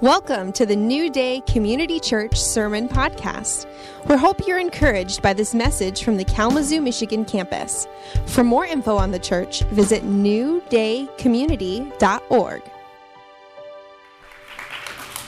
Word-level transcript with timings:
Welcome 0.00 0.52
to 0.52 0.64
the 0.64 0.76
New 0.76 1.10
Day 1.10 1.42
Community 1.48 1.98
Church 1.98 2.40
Sermon 2.40 2.88
Podcast. 2.88 3.66
We 4.08 4.16
hope 4.16 4.46
you're 4.46 4.60
encouraged 4.60 5.22
by 5.22 5.32
this 5.32 5.56
message 5.56 6.04
from 6.04 6.16
the 6.16 6.24
Kalamazoo, 6.24 6.80
Michigan 6.80 7.24
campus. 7.24 7.88
For 8.26 8.44
more 8.44 8.64
info 8.64 8.96
on 8.96 9.10
the 9.10 9.18
church, 9.18 9.62
visit 9.72 10.04
newdaycommunity.org. 10.04 12.62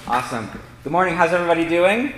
Awesome. 0.06 0.62
Good 0.84 0.92
morning. 0.92 1.16
How's 1.16 1.32
everybody 1.32 1.68
doing? 1.68 2.14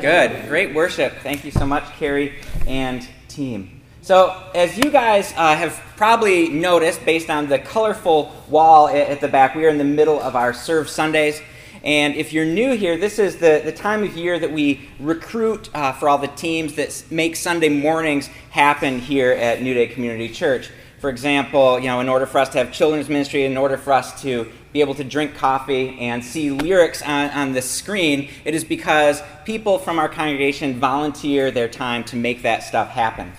Good. 0.00 0.48
Great 0.48 0.74
worship. 0.74 1.12
Thank 1.18 1.44
you 1.44 1.50
so 1.50 1.66
much, 1.66 1.84
Carrie 1.98 2.38
and 2.66 3.06
team. 3.28 3.82
So, 4.00 4.42
as 4.54 4.78
you 4.78 4.90
guys 4.90 5.34
uh, 5.36 5.54
have 5.54 5.74
probably 5.96 6.48
noticed, 6.48 7.04
based 7.04 7.28
on 7.28 7.50
the 7.50 7.58
colorful 7.58 8.32
wall 8.48 8.88
at 8.88 9.20
the 9.20 9.28
back, 9.28 9.54
we 9.54 9.66
are 9.66 9.68
in 9.68 9.76
the 9.76 9.84
middle 9.84 10.18
of 10.22 10.34
our 10.34 10.54
Serve 10.54 10.88
Sundays. 10.88 11.42
And 11.84 12.14
if 12.14 12.32
you're 12.32 12.44
new 12.44 12.76
here, 12.76 12.96
this 12.96 13.18
is 13.18 13.36
the, 13.36 13.60
the 13.64 13.72
time 13.72 14.04
of 14.04 14.16
year 14.16 14.38
that 14.38 14.52
we 14.52 14.88
recruit 15.00 15.68
uh, 15.74 15.92
for 15.92 16.08
all 16.08 16.18
the 16.18 16.28
teams 16.28 16.74
that 16.74 17.04
make 17.10 17.34
Sunday 17.34 17.68
mornings 17.68 18.28
happen 18.50 19.00
here 19.00 19.32
at 19.32 19.62
New 19.62 19.74
Day 19.74 19.88
Community 19.88 20.28
Church. 20.28 20.70
For 21.00 21.10
example, 21.10 21.80
you 21.80 21.86
know, 21.86 21.98
in 21.98 22.08
order 22.08 22.26
for 22.26 22.38
us 22.38 22.48
to 22.50 22.58
have 22.58 22.72
children's 22.72 23.08
ministry, 23.08 23.44
in 23.44 23.56
order 23.56 23.76
for 23.76 23.92
us 23.92 24.22
to 24.22 24.50
be 24.72 24.80
able 24.80 24.94
to 24.94 25.02
drink 25.02 25.34
coffee 25.34 25.98
and 25.98 26.24
see 26.24 26.52
lyrics 26.52 27.02
on, 27.02 27.30
on 27.30 27.52
the 27.52 27.62
screen, 27.62 28.30
it 28.44 28.54
is 28.54 28.62
because 28.62 29.20
people 29.44 29.78
from 29.78 29.98
our 29.98 30.08
congregation 30.08 30.78
volunteer 30.78 31.50
their 31.50 31.68
time 31.68 32.04
to 32.04 32.16
make 32.16 32.42
that 32.42 32.62
stuff 32.62 32.90
happen. 32.90 33.32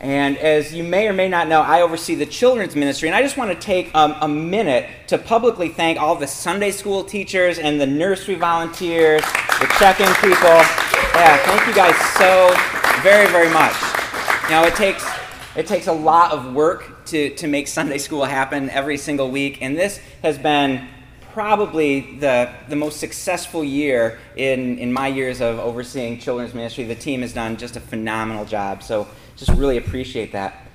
And 0.00 0.38
as 0.38 0.72
you 0.72 0.82
may 0.82 1.08
or 1.08 1.12
may 1.12 1.28
not 1.28 1.46
know, 1.46 1.60
I 1.60 1.82
oversee 1.82 2.14
the 2.14 2.24
children's 2.24 2.74
ministry, 2.74 3.10
and 3.10 3.14
I 3.14 3.20
just 3.20 3.36
want 3.36 3.50
to 3.50 3.58
take 3.58 3.94
um, 3.94 4.16
a 4.22 4.28
minute 4.28 4.88
to 5.08 5.18
publicly 5.18 5.68
thank 5.68 6.00
all 6.00 6.16
the 6.16 6.26
Sunday 6.26 6.70
school 6.70 7.04
teachers 7.04 7.58
and 7.58 7.78
the 7.78 7.86
nursery 7.86 8.36
volunteers, 8.36 9.20
the 9.60 9.66
check 9.78 10.00
in 10.00 10.10
people. 10.14 10.56
Yeah, 11.12 11.36
thank 11.44 11.66
you 11.66 11.74
guys 11.74 11.94
so 12.16 12.54
very, 13.02 13.30
very 13.30 13.50
much. 13.50 13.74
Now, 14.48 14.64
it 14.64 14.74
takes, 14.74 15.04
it 15.54 15.66
takes 15.66 15.86
a 15.86 15.92
lot 15.92 16.32
of 16.32 16.54
work 16.54 17.04
to, 17.06 17.34
to 17.36 17.46
make 17.46 17.68
Sunday 17.68 17.98
school 17.98 18.24
happen 18.24 18.70
every 18.70 18.96
single 18.96 19.30
week, 19.30 19.60
and 19.60 19.76
this 19.76 20.00
has 20.22 20.38
been 20.38 20.88
probably 21.32 22.16
the, 22.16 22.52
the 22.68 22.76
most 22.76 23.00
successful 23.00 23.64
year 23.64 24.18
in, 24.36 24.78
in 24.78 24.92
my 24.92 25.08
years 25.08 25.40
of 25.40 25.58
overseeing 25.58 26.18
children's 26.18 26.54
ministry. 26.54 26.84
The 26.84 26.94
team 26.94 27.22
has 27.22 27.32
done 27.32 27.56
just 27.56 27.76
a 27.76 27.80
phenomenal 27.80 28.44
job. 28.44 28.82
So 28.82 29.08
just 29.36 29.50
really 29.52 29.76
appreciate 29.76 30.32
that. 30.32 30.66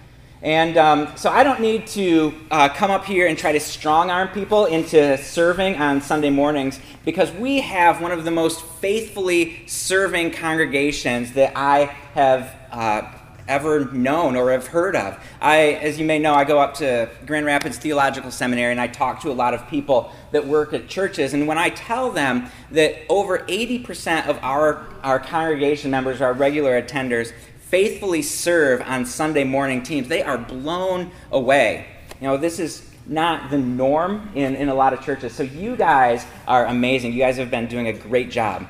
And 0.42 0.78
um, 0.78 1.12
so 1.16 1.31
I 1.31 1.44
don't 1.44 1.59
need 1.59 1.88
to 1.88 2.34
uh, 2.52 2.70
come 2.70 2.92
up 2.92 3.06
here 3.06 3.28
and 3.28 3.36
try 3.36 3.52
to 3.52 3.59
strong 3.59 4.12
arm 4.12 4.28
people 4.28 4.66
into 4.66 5.17
serving 5.17 5.78
on 5.78 6.02
Sunday 6.02 6.30
mornings 6.30 6.80
because 7.03 7.31
we 7.31 7.62
have 7.62 8.02
one 8.02 8.12
of 8.12 8.25
the 8.25 8.31
most 8.31 8.62
faithfully 8.62 9.66
serving 9.66 10.31
congregations 10.31 11.31
that 11.34 11.53
I 11.56 11.86
have 12.14 12.56
uh, 12.72 13.12
ever 13.47 13.85
known 13.91 14.35
or 14.35 14.51
have 14.51 14.67
heard 14.67 14.95
of. 14.95 15.19
I, 15.39 15.73
as 15.73 15.99
you 15.99 16.05
may 16.05 16.19
know, 16.19 16.33
I 16.33 16.43
go 16.43 16.59
up 16.59 16.75
to 16.75 17.09
Grand 17.25 17.45
Rapids 17.45 17.77
Theological 17.77 18.31
Seminary 18.31 18.71
and 18.71 18.81
I 18.81 18.88
talk 18.88 19.21
to 19.21 19.31
a 19.31 19.33
lot 19.33 19.53
of 19.53 19.67
people 19.67 20.11
that 20.31 20.45
work 20.45 20.73
at 20.73 20.88
churches. 20.88 21.33
And 21.33 21.47
when 21.47 21.57
I 21.57 21.69
tell 21.69 22.11
them 22.11 22.49
that 22.71 22.95
over 23.09 23.39
80% 23.39 24.27
of 24.27 24.39
our, 24.41 24.85
our 25.03 25.19
congregation 25.19 25.91
members, 25.91 26.21
our 26.21 26.33
regular 26.33 26.81
attenders, 26.81 27.33
faithfully 27.59 28.21
serve 28.21 28.81
on 28.81 29.05
Sunday 29.05 29.43
morning 29.43 29.83
teams, 29.83 30.07
they 30.07 30.23
are 30.23 30.38
blown 30.38 31.11
away. 31.31 31.88
You 32.21 32.27
know, 32.27 32.38
this 32.38 32.59
is 32.59 32.89
not 33.07 33.51
the 33.51 33.57
norm 33.57 34.31
in, 34.35 34.55
in 34.55 34.69
a 34.69 34.73
lot 34.73 34.93
of 34.93 35.01
churches. 35.01 35.33
So 35.33 35.43
you 35.43 35.75
guys 35.75 36.25
are 36.47 36.66
amazing. 36.66 37.13
You 37.13 37.19
guys 37.19 37.38
have 37.38 37.51
been 37.51 37.67
doing 37.67 37.88
a 37.88 37.93
great 37.93 38.31
job. 38.31 38.67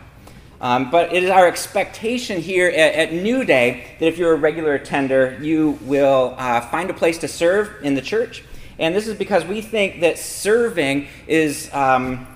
Um, 0.61 0.89
but 0.89 1.13
it 1.13 1.23
is 1.23 1.29
our 1.29 1.47
expectation 1.47 2.41
here 2.41 2.67
at, 2.69 2.95
at, 2.95 3.13
New 3.13 3.43
Day 3.43 3.95
that 3.99 4.05
if 4.07 4.17
you're 4.17 4.33
a 4.33 4.37
regular 4.37 4.75
attender, 4.75 5.37
you 5.41 5.77
will 5.81 6.33
uh, 6.37 6.61
find 6.61 6.89
a 6.89 6.93
place 6.93 7.17
to 7.19 7.27
serve 7.27 7.83
in 7.83 7.93
the 7.93 8.01
church. 8.01 8.43
And 8.79 8.95
this 8.95 9.07
is 9.07 9.17
because 9.17 9.45
we 9.45 9.61
think 9.61 10.01
that 10.01 10.17
serving 10.17 11.07
is. 11.27 11.73
Um, 11.73 12.27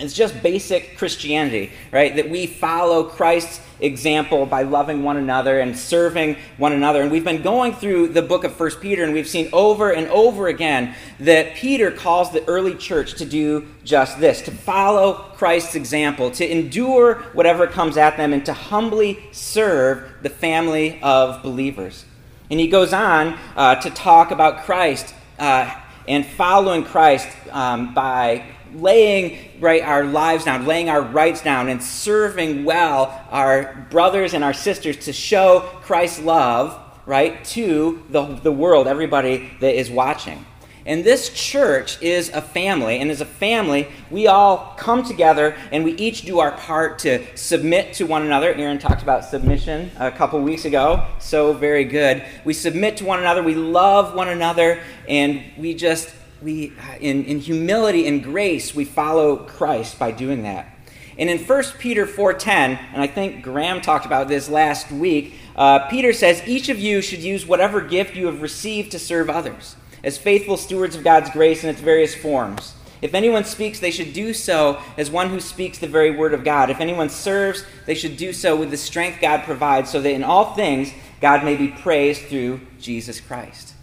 it's 0.00 0.14
just 0.14 0.42
basic 0.42 0.96
Christianity, 0.96 1.72
right? 1.90 2.14
That 2.14 2.30
we 2.30 2.46
follow 2.46 3.04
Christ's 3.04 3.60
example 3.80 4.46
by 4.46 4.62
loving 4.62 5.02
one 5.02 5.16
another 5.16 5.60
and 5.60 5.76
serving 5.76 6.36
one 6.56 6.72
another. 6.72 7.02
And 7.02 7.10
we've 7.10 7.24
been 7.24 7.42
going 7.42 7.72
through 7.72 8.08
the 8.08 8.22
book 8.22 8.44
of 8.44 8.54
First 8.54 8.80
Peter, 8.80 9.02
and 9.02 9.12
we've 9.12 9.28
seen 9.28 9.48
over 9.52 9.90
and 9.90 10.08
over 10.08 10.48
again 10.48 10.94
that 11.20 11.54
Peter 11.54 11.90
calls 11.90 12.30
the 12.32 12.46
early 12.46 12.74
church 12.76 13.14
to 13.14 13.24
do 13.24 13.66
just 13.84 14.20
this 14.20 14.42
to 14.42 14.50
follow 14.50 15.14
Christ's 15.34 15.74
example, 15.74 16.30
to 16.32 16.48
endure 16.48 17.14
whatever 17.32 17.66
comes 17.66 17.96
at 17.96 18.16
them, 18.16 18.32
and 18.32 18.44
to 18.46 18.52
humbly 18.52 19.18
serve 19.32 20.22
the 20.22 20.30
family 20.30 21.00
of 21.02 21.42
believers. 21.42 22.04
And 22.50 22.58
he 22.58 22.68
goes 22.68 22.92
on 22.92 23.38
uh, 23.56 23.76
to 23.76 23.90
talk 23.90 24.30
about 24.30 24.64
Christ 24.64 25.14
uh, 25.38 25.74
and 26.06 26.24
following 26.24 26.84
Christ 26.84 27.28
um, 27.52 27.92
by 27.94 28.44
laying 28.74 29.60
right 29.60 29.82
our 29.82 30.04
lives 30.04 30.44
down, 30.44 30.66
laying 30.66 30.88
our 30.88 31.02
rights 31.02 31.42
down, 31.42 31.68
and 31.68 31.82
serving 31.82 32.64
well 32.64 33.24
our 33.30 33.86
brothers 33.90 34.34
and 34.34 34.44
our 34.44 34.54
sisters 34.54 34.96
to 34.98 35.12
show 35.12 35.60
Christ's 35.82 36.20
love, 36.20 36.78
right, 37.06 37.44
to 37.46 38.02
the, 38.10 38.24
the 38.42 38.52
world, 38.52 38.86
everybody 38.86 39.50
that 39.60 39.74
is 39.74 39.90
watching. 39.90 40.44
And 40.88 41.04
this 41.04 41.28
church 41.28 42.00
is 42.00 42.30
a 42.30 42.40
family, 42.40 42.98
and 42.98 43.10
as 43.10 43.20
a 43.20 43.26
family, 43.26 43.88
we 44.10 44.26
all 44.26 44.74
come 44.78 45.04
together 45.04 45.54
and 45.70 45.84
we 45.84 45.92
each 45.92 46.22
do 46.22 46.38
our 46.38 46.52
part 46.52 46.98
to 47.00 47.22
submit 47.36 47.92
to 47.94 48.06
one 48.06 48.22
another. 48.22 48.54
Aaron 48.54 48.78
talked 48.78 49.02
about 49.02 49.26
submission 49.26 49.90
a 49.98 50.10
couple 50.10 50.40
weeks 50.40 50.64
ago, 50.64 51.06
so 51.18 51.52
very 51.52 51.84
good. 51.84 52.24
We 52.46 52.54
submit 52.54 52.96
to 52.96 53.04
one 53.04 53.20
another, 53.20 53.42
we 53.42 53.54
love 53.54 54.14
one 54.14 54.28
another, 54.28 54.80
and 55.06 55.42
we 55.58 55.74
just 55.74 56.08
we, 56.42 56.72
in, 57.00 57.24
in 57.24 57.40
humility 57.40 58.06
and 58.06 58.22
grace, 58.22 58.74
we 58.74 58.84
follow 58.84 59.36
Christ 59.36 59.98
by 59.98 60.10
doing 60.10 60.42
that. 60.42 60.74
And 61.18 61.28
in 61.28 61.38
1 61.38 61.64
Peter 61.78 62.06
4.10, 62.06 62.48
and 62.92 63.02
I 63.02 63.08
think 63.08 63.42
Graham 63.42 63.80
talked 63.80 64.06
about 64.06 64.28
this 64.28 64.48
last 64.48 64.92
week, 64.92 65.34
uh, 65.56 65.88
Peter 65.88 66.12
says, 66.12 66.42
Each 66.46 66.68
of 66.68 66.78
you 66.78 67.02
should 67.02 67.18
use 67.18 67.44
whatever 67.44 67.80
gift 67.80 68.14
you 68.14 68.26
have 68.26 68.40
received 68.40 68.92
to 68.92 69.00
serve 69.00 69.28
others, 69.28 69.74
as 70.04 70.16
faithful 70.16 70.56
stewards 70.56 70.94
of 70.94 71.02
God's 71.02 71.30
grace 71.30 71.64
in 71.64 71.70
its 71.70 71.80
various 71.80 72.14
forms. 72.14 72.74
If 73.02 73.14
anyone 73.14 73.44
speaks, 73.44 73.80
they 73.80 73.90
should 73.90 74.12
do 74.12 74.32
so 74.32 74.80
as 74.96 75.10
one 75.10 75.30
who 75.30 75.40
speaks 75.40 75.78
the 75.78 75.86
very 75.88 76.12
word 76.12 76.34
of 76.34 76.44
God. 76.44 76.70
If 76.70 76.80
anyone 76.80 77.08
serves, 77.08 77.64
they 77.86 77.94
should 77.94 78.16
do 78.16 78.32
so 78.32 78.56
with 78.56 78.70
the 78.70 78.76
strength 78.76 79.20
God 79.20 79.42
provides, 79.42 79.90
so 79.90 80.00
that 80.00 80.12
in 80.12 80.24
all 80.24 80.54
things 80.54 80.92
God 81.20 81.44
may 81.44 81.56
be 81.56 81.68
praised 81.68 82.22
through 82.22 82.60
Jesus 82.80 83.20
Christ. 83.20 83.74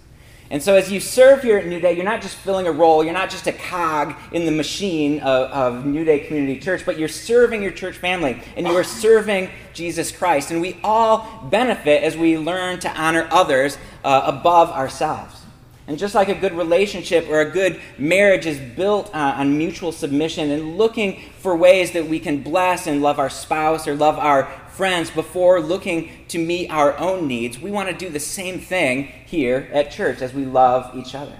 And 0.52 0.62
so, 0.62 0.76
as 0.76 0.92
you 0.92 1.00
serve 1.00 1.42
here 1.42 1.58
at 1.58 1.66
New 1.66 1.80
Day, 1.80 1.94
you're 1.94 2.06
not 2.06 2.22
just 2.22 2.36
filling 2.36 2.68
a 2.68 2.72
role, 2.72 3.04
you're 3.04 3.14
not 3.14 3.32
just 3.32 3.48
a 3.48 3.52
cog 3.52 4.14
in 4.32 4.46
the 4.46 4.52
machine 4.52 5.20
of, 5.22 5.50
of, 5.50 5.86
New 5.88 6.06
Day 6.06 6.20
Community 6.20 6.60
Church, 6.60 6.86
but 6.86 7.00
you're 7.00 7.08
serving 7.08 7.64
your 7.64 7.72
church 7.72 7.98
family 7.98 8.40
and 8.56 8.68
you 8.68 8.74
are 8.74 8.84
serving 8.84 9.50
Jesus 9.74 10.12
Christ. 10.12 10.52
And 10.52 10.62
we 10.62 10.78
all 10.84 11.48
benefit 11.50 12.04
as 12.04 12.16
we 12.16 12.38
learn 12.38 12.80
to 12.82 12.90
honor 12.92 13.28
others 13.32 13.80
uh, 14.04 14.22
above 14.26 14.70
ourselves. 14.70 15.42
And 15.88 16.00
just 16.00 16.16
like 16.16 16.30
a 16.30 16.36
good 16.36 16.54
relationship 16.54 17.28
or 17.30 17.42
a 17.42 17.50
good 17.50 17.80
marriage 17.98 18.48
is 18.48 18.60
built 18.60 19.14
on 19.14 19.58
mutual 19.58 19.92
submission 19.92 20.50
and 20.50 20.78
looking 20.78 21.22
for 21.40 21.56
ways 21.56 21.92
that 21.92 22.08
we 22.08 22.20
can 22.20 22.42
bless 22.42 22.88
and 22.88 23.04
love 23.04 23.20
our 23.20 23.30
spouse 23.30 23.88
or 23.88 23.96
love 23.96 24.18
our 24.18 24.52
friends 24.76 25.10
before 25.10 25.62
looking 25.62 26.12
to 26.28 26.38
meet 26.38 26.70
our 26.70 26.98
own 26.98 27.28
needs, 27.28 27.60
we 27.60 27.72
want 27.72 27.88
to 27.90 27.96
do 27.96 28.10
the 28.10 28.20
same 28.20 28.60
thing 28.60 29.06
here 29.26 29.70
at 29.72 29.90
church 29.90 30.22
as 30.22 30.34
we 30.34 30.44
love 30.46 30.96
each 30.96 31.16
other. 31.16 31.38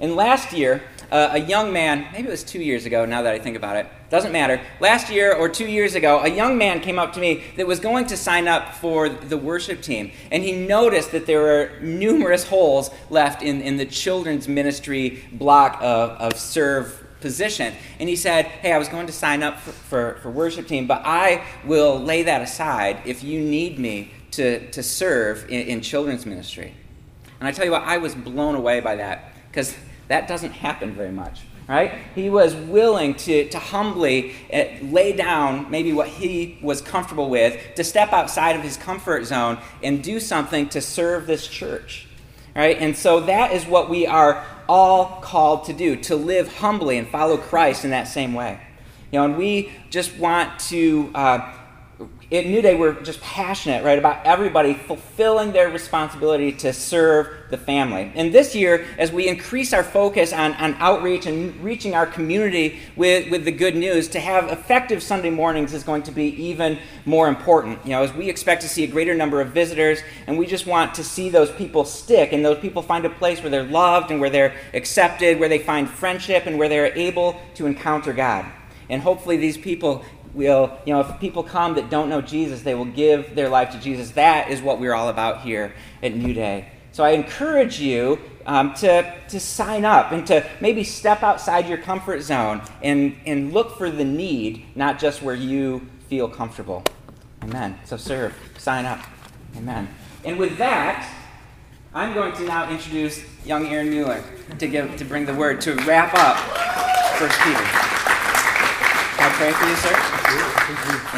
And 0.00 0.16
last 0.16 0.52
year, 0.52 0.82
uh, 1.12 1.30
a 1.32 1.38
young 1.38 1.72
man, 1.72 2.06
maybe 2.12 2.26
it 2.26 2.30
was 2.30 2.42
two 2.42 2.60
years 2.60 2.86
ago 2.86 3.04
now 3.04 3.22
that 3.22 3.34
I 3.34 3.38
think 3.38 3.56
about 3.56 3.76
it, 3.76 3.86
doesn't 4.10 4.32
matter. 4.32 4.60
Last 4.80 5.10
year 5.10 5.34
or 5.34 5.48
two 5.48 5.66
years 5.66 5.94
ago, 5.94 6.20
a 6.20 6.28
young 6.28 6.58
man 6.58 6.80
came 6.80 6.98
up 6.98 7.12
to 7.12 7.20
me 7.20 7.44
that 7.56 7.66
was 7.66 7.80
going 7.80 8.06
to 8.06 8.16
sign 8.16 8.48
up 8.48 8.74
for 8.74 9.08
the 9.08 9.36
worship 9.36 9.82
team. 9.82 10.10
And 10.32 10.42
he 10.42 10.52
noticed 10.52 11.12
that 11.12 11.26
there 11.26 11.40
were 11.40 11.72
numerous 11.80 12.48
holes 12.48 12.90
left 13.10 13.42
in, 13.42 13.60
in 13.60 13.76
the 13.76 13.86
children's 13.86 14.48
ministry 14.48 15.22
block 15.32 15.78
of, 15.80 16.10
of 16.10 16.38
serve 16.38 17.03
position. 17.24 17.72
And 17.98 18.06
he 18.06 18.16
said, 18.16 18.44
Hey, 18.44 18.70
I 18.72 18.78
was 18.78 18.88
going 18.88 19.06
to 19.06 19.12
sign 19.12 19.42
up 19.42 19.58
for, 19.58 19.72
for, 19.72 20.18
for, 20.20 20.30
worship 20.30 20.68
team, 20.68 20.86
but 20.86 21.00
I 21.06 21.42
will 21.64 21.98
lay 21.98 22.22
that 22.24 22.42
aside 22.42 22.98
if 23.06 23.24
you 23.24 23.40
need 23.40 23.78
me 23.78 24.10
to, 24.32 24.70
to 24.72 24.82
serve 24.82 25.46
in, 25.48 25.66
in 25.68 25.80
children's 25.80 26.26
ministry. 26.26 26.74
And 27.40 27.48
I 27.48 27.52
tell 27.52 27.64
you 27.64 27.70
what, 27.70 27.82
I 27.82 27.96
was 27.96 28.14
blown 28.14 28.54
away 28.54 28.80
by 28.80 28.96
that 28.96 29.32
because 29.48 29.74
that 30.08 30.28
doesn't 30.28 30.52
happen 30.52 30.94
very 30.94 31.12
much. 31.12 31.40
Right? 31.66 31.92
He 32.14 32.28
was 32.28 32.54
willing 32.54 33.14
to, 33.14 33.48
to 33.48 33.58
humbly 33.58 34.34
uh, 34.52 34.64
lay 34.82 35.12
down 35.16 35.70
maybe 35.70 35.94
what 35.94 36.08
he 36.08 36.58
was 36.60 36.82
comfortable 36.82 37.30
with, 37.30 37.58
to 37.76 37.84
step 37.84 38.12
outside 38.12 38.54
of 38.54 38.60
his 38.60 38.76
comfort 38.76 39.24
zone 39.24 39.56
and 39.82 40.04
do 40.04 40.20
something 40.20 40.68
to 40.68 40.82
serve 40.82 41.26
this 41.26 41.46
church. 41.46 42.06
Right? 42.54 42.76
And 42.78 42.94
so 42.94 43.20
that 43.20 43.52
is 43.52 43.64
what 43.64 43.88
we 43.88 44.06
are 44.06 44.44
all 44.68 45.20
called 45.20 45.64
to 45.64 45.72
do, 45.72 45.96
to 45.96 46.16
live 46.16 46.56
humbly 46.56 46.98
and 46.98 47.08
follow 47.08 47.36
Christ 47.36 47.84
in 47.84 47.90
that 47.90 48.08
same 48.08 48.34
way. 48.34 48.60
You 49.10 49.18
know, 49.18 49.24
and 49.26 49.36
we 49.36 49.72
just 49.90 50.16
want 50.16 50.58
to. 50.70 51.10
Uh, 51.14 51.52
at 52.32 52.46
New 52.46 52.62
Day, 52.62 52.74
we're 52.74 53.00
just 53.02 53.20
passionate, 53.20 53.84
right, 53.84 53.98
about 53.98 54.24
everybody 54.24 54.74
fulfilling 54.74 55.52
their 55.52 55.68
responsibility 55.68 56.52
to 56.52 56.72
serve 56.72 57.28
the 57.50 57.58
family. 57.58 58.10
And 58.14 58.32
this 58.32 58.54
year, 58.54 58.86
as 58.98 59.12
we 59.12 59.28
increase 59.28 59.72
our 59.72 59.84
focus 59.84 60.32
on, 60.32 60.52
on 60.54 60.74
outreach 60.78 61.26
and 61.26 61.54
reaching 61.62 61.94
our 61.94 62.06
community 62.06 62.80
with, 62.96 63.30
with 63.30 63.44
the 63.44 63.52
good 63.52 63.76
news, 63.76 64.08
to 64.08 64.20
have 64.20 64.50
effective 64.50 65.02
Sunday 65.02 65.30
mornings 65.30 65.74
is 65.74 65.82
going 65.82 66.02
to 66.04 66.12
be 66.12 66.28
even 66.42 66.78
more 67.04 67.28
important. 67.28 67.78
You 67.84 67.90
know, 67.90 68.02
as 68.02 68.12
we 68.14 68.30
expect 68.30 68.62
to 68.62 68.68
see 68.68 68.84
a 68.84 68.88
greater 68.88 69.14
number 69.14 69.40
of 69.40 69.48
visitors, 69.48 70.00
and 70.26 70.38
we 70.38 70.46
just 70.46 70.66
want 70.66 70.94
to 70.94 71.04
see 71.04 71.28
those 71.28 71.50
people 71.52 71.84
stick 71.84 72.32
and 72.32 72.44
those 72.44 72.58
people 72.58 72.82
find 72.82 73.04
a 73.04 73.10
place 73.10 73.42
where 73.42 73.50
they're 73.50 73.64
loved 73.64 74.10
and 74.10 74.20
where 74.20 74.30
they're 74.30 74.54
accepted, 74.72 75.38
where 75.38 75.48
they 75.48 75.58
find 75.58 75.88
friendship, 75.88 76.46
and 76.46 76.58
where 76.58 76.68
they're 76.68 76.96
able 76.96 77.40
to 77.54 77.66
encounter 77.66 78.12
God. 78.12 78.46
And 78.88 79.00
hopefully, 79.00 79.36
these 79.36 79.56
people 79.56 80.04
will, 80.34 80.76
you 80.84 80.92
know, 80.92 81.00
if 81.00 81.20
people 81.20 81.42
come 81.42 81.74
that 81.76 81.90
don't 81.90 82.08
know 82.08 82.20
Jesus, 82.20 82.62
they 82.62 82.74
will 82.74 82.84
give 82.84 83.34
their 83.34 83.48
life 83.48 83.70
to 83.70 83.80
Jesus. 83.80 84.10
That 84.12 84.50
is 84.50 84.60
what 84.60 84.80
we're 84.80 84.94
all 84.94 85.08
about 85.08 85.40
here 85.40 85.74
at 86.02 86.14
New 86.14 86.34
Day. 86.34 86.68
So 86.92 87.04
I 87.04 87.10
encourage 87.10 87.80
you 87.80 88.20
um, 88.46 88.74
to, 88.74 89.14
to 89.28 89.40
sign 89.40 89.84
up 89.84 90.12
and 90.12 90.26
to 90.26 90.46
maybe 90.60 90.84
step 90.84 91.22
outside 91.22 91.68
your 91.68 91.78
comfort 91.78 92.22
zone 92.22 92.62
and, 92.82 93.16
and 93.26 93.52
look 93.52 93.78
for 93.78 93.90
the 93.90 94.04
need, 94.04 94.64
not 94.76 94.98
just 94.98 95.22
where 95.22 95.34
you 95.34 95.86
feel 96.08 96.28
comfortable. 96.28 96.84
Amen. 97.42 97.78
So 97.84 97.96
serve, 97.96 98.34
sign 98.58 98.84
up. 98.84 99.00
Amen. 99.56 99.88
And 100.24 100.38
with 100.38 100.56
that, 100.58 101.12
I'm 101.92 102.14
going 102.14 102.32
to 102.34 102.44
now 102.44 102.70
introduce 102.70 103.24
young 103.44 103.66
Aaron 103.66 103.90
Mueller 103.90 104.22
to, 104.58 104.66
give, 104.66 104.96
to 104.96 105.04
bring 105.04 105.26
the 105.26 105.34
word 105.34 105.60
to 105.62 105.74
wrap 105.84 106.14
up 106.14 106.36
First 107.18 107.38
Peter. 107.40 108.13
Pray 109.36 109.50
for 109.50 109.66
you, 109.66 109.76
sir? 109.76 109.90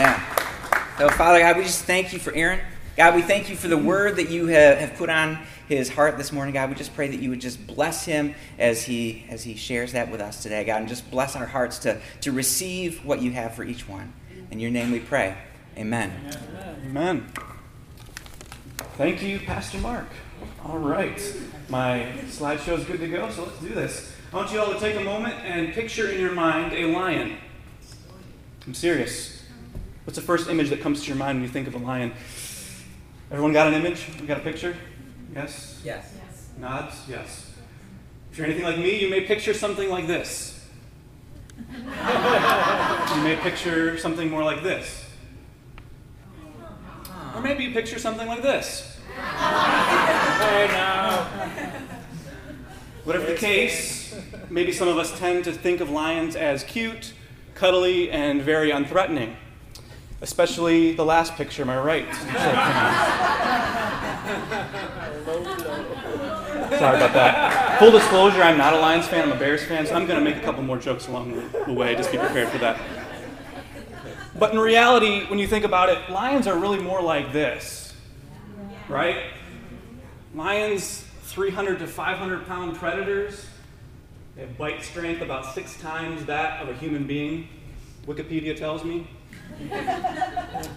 Yeah. 0.01 0.97
So, 0.97 1.11
Father 1.11 1.39
God, 1.41 1.59
we 1.59 1.65
just 1.65 1.85
thank 1.85 2.15
you 2.15 2.19
for 2.19 2.33
Aaron. 2.33 2.61
God, 2.97 3.15
we 3.15 3.21
thank 3.21 3.51
you 3.51 3.57
for 3.57 3.69
the 3.69 3.77
word 3.77 4.17
that 4.17 4.31
you 4.31 4.47
have 4.47 4.95
put 4.95 5.11
on 5.11 5.39
his 5.69 5.91
heart 5.91 6.17
this 6.17 6.33
morning, 6.33 6.55
God. 6.55 6.71
We 6.71 6.77
just 6.77 6.95
pray 6.95 7.09
that 7.09 7.21
you 7.21 7.29
would 7.29 7.43
just 7.43 7.67
bless 7.67 8.07
him 8.07 8.35
as 8.59 8.85
he 8.85 9.27
as 9.29 9.45
he 9.45 9.55
shares 9.55 9.93
that 9.93 10.11
with 10.11 10.23
us 10.23 10.43
today, 10.43 10.65
God, 10.65 10.81
and 10.81 10.89
just 10.89 11.11
bless 11.11 11.37
our 11.37 11.45
hearts 11.45 11.79
to, 11.81 12.01
to 12.23 12.33
receive 12.33 13.05
what 13.05 13.21
you 13.21 13.33
have 13.33 13.55
for 13.55 13.65
each 13.65 13.87
one. 13.87 14.15
In 14.51 14.61
your 14.61 14.71
name 14.71 14.93
we 14.93 15.01
pray. 15.01 15.37
Amen. 15.77 16.11
Amen. 16.87 17.31
Thank 18.97 19.23
you, 19.23 19.41
Pastor 19.41 19.77
Mark. 19.77 20.09
All 20.65 20.79
right. 20.79 21.21
My 21.69 22.15
slideshow 22.29 22.79
is 22.79 22.85
good 22.85 23.01
to 23.01 23.09
go, 23.09 23.31
so 23.31 23.45
let's 23.45 23.59
do 23.61 23.75
this. 23.75 24.15
I 24.33 24.37
want 24.37 24.53
you 24.53 24.61
all 24.61 24.73
to 24.73 24.81
take 24.81 24.97
a 24.97 25.05
moment 25.05 25.35
and 25.45 25.75
picture 25.75 26.11
in 26.11 26.19
your 26.19 26.33
mind 26.33 26.73
a 26.73 26.87
lion. 26.87 27.37
I'm 28.67 28.75
serious. 28.75 29.45
What's 30.05 30.19
the 30.19 30.25
first 30.25 30.51
image 30.51 30.71
that 30.71 30.81
comes 30.81 31.03
to 31.03 31.09
your 31.09 31.17
mind 31.17 31.39
when 31.39 31.45
you 31.45 31.49
think 31.49 31.69
of 31.69 31.75
a 31.75 31.79
lion? 31.79 32.13
Everyone 33.31 33.53
got 33.53 33.69
an 33.69 33.75
image? 33.75 34.09
You 34.21 34.27
got 34.27 34.39
a 34.39 34.41
picture? 34.41 34.77
Yes? 35.33 35.81
Yes. 35.85 36.13
yes. 36.17 36.49
Nods? 36.59 37.03
Yes. 37.09 37.53
If 38.33 38.39
you're 38.39 38.47
anything 38.47 38.65
like 38.65 38.79
me, 38.79 39.01
you 39.01 39.09
may 39.09 39.21
picture 39.21 39.55
something 39.55 39.89
like 39.89 40.09
this. 40.09 40.67
you 41.57 43.23
may 43.23 43.39
picture 43.41 43.97
something 43.99 44.29
more 44.31 44.43
like 44.43 44.65
this. 44.65 45.05
Or 47.35 47.41
maybe 47.41 47.65
you 47.65 47.73
picture 47.73 48.01
something 48.01 48.27
like 48.27 48.43
this. 48.43 48.99
oh 49.17 50.69
no. 50.73 51.71
Whatever 53.05 53.27
the 53.27 53.37
case, 53.37 54.19
maybe 54.51 54.73
some 54.73 54.89
of 54.89 54.99
us 54.99 55.17
tend 55.19 55.45
to 55.45 55.53
think 55.53 55.81
of 55.81 55.89
lions 55.89 56.35
as 56.35 56.65
cute 56.65 57.13
cuddly, 57.57 58.11
and 58.11 58.41
very 58.43 58.71
unthreatening. 58.71 59.35
Especially 60.21 60.93
the 60.93 61.05
last 61.05 61.35
picture, 61.35 61.65
my 61.65 61.77
right. 61.79 62.07
Sorry 66.79 66.97
about 66.97 67.13
that. 67.13 67.79
Full 67.79 67.91
disclosure, 67.91 68.43
I'm 68.43 68.57
not 68.57 68.73
a 68.73 68.79
Lions 68.79 69.07
fan, 69.07 69.25
I'm 69.25 69.37
a 69.37 69.39
Bears 69.39 69.65
fan, 69.65 69.87
so 69.87 69.95
I'm 69.95 70.07
going 70.07 70.19
to 70.19 70.25
make 70.25 70.37
a 70.41 70.45
couple 70.45 70.63
more 70.63 70.79
jokes 70.79 71.09
along 71.09 71.51
the 71.67 71.73
way. 71.73 71.95
Just 71.95 72.13
be 72.13 72.19
prepared 72.19 72.49
for 72.49 72.59
that. 72.59 72.81
But 74.39 74.53
in 74.53 74.59
reality, 74.59 75.25
when 75.27 75.39
you 75.39 75.47
think 75.47 75.65
about 75.65 75.89
it, 75.89 76.11
lions 76.11 76.47
are 76.47 76.59
really 76.59 76.81
more 76.81 77.01
like 77.01 77.33
this, 77.33 77.95
right? 78.89 79.33
Lions, 80.35 81.05
300 81.23 81.79
to 81.79 81.87
500 81.87 82.47
pound 82.47 82.77
predators, 82.77 83.47
they 84.37 84.43
have 84.43 84.59
bite 84.59 84.83
strength 84.83 85.23
about 85.23 85.55
six 85.55 85.81
times 85.81 86.27
that 86.27 86.63
of 86.63 86.69
a 86.69 86.75
human 86.75 87.07
being, 87.07 87.49
Wikipedia 88.07 88.55
tells 88.55 88.85
me. 88.85 89.09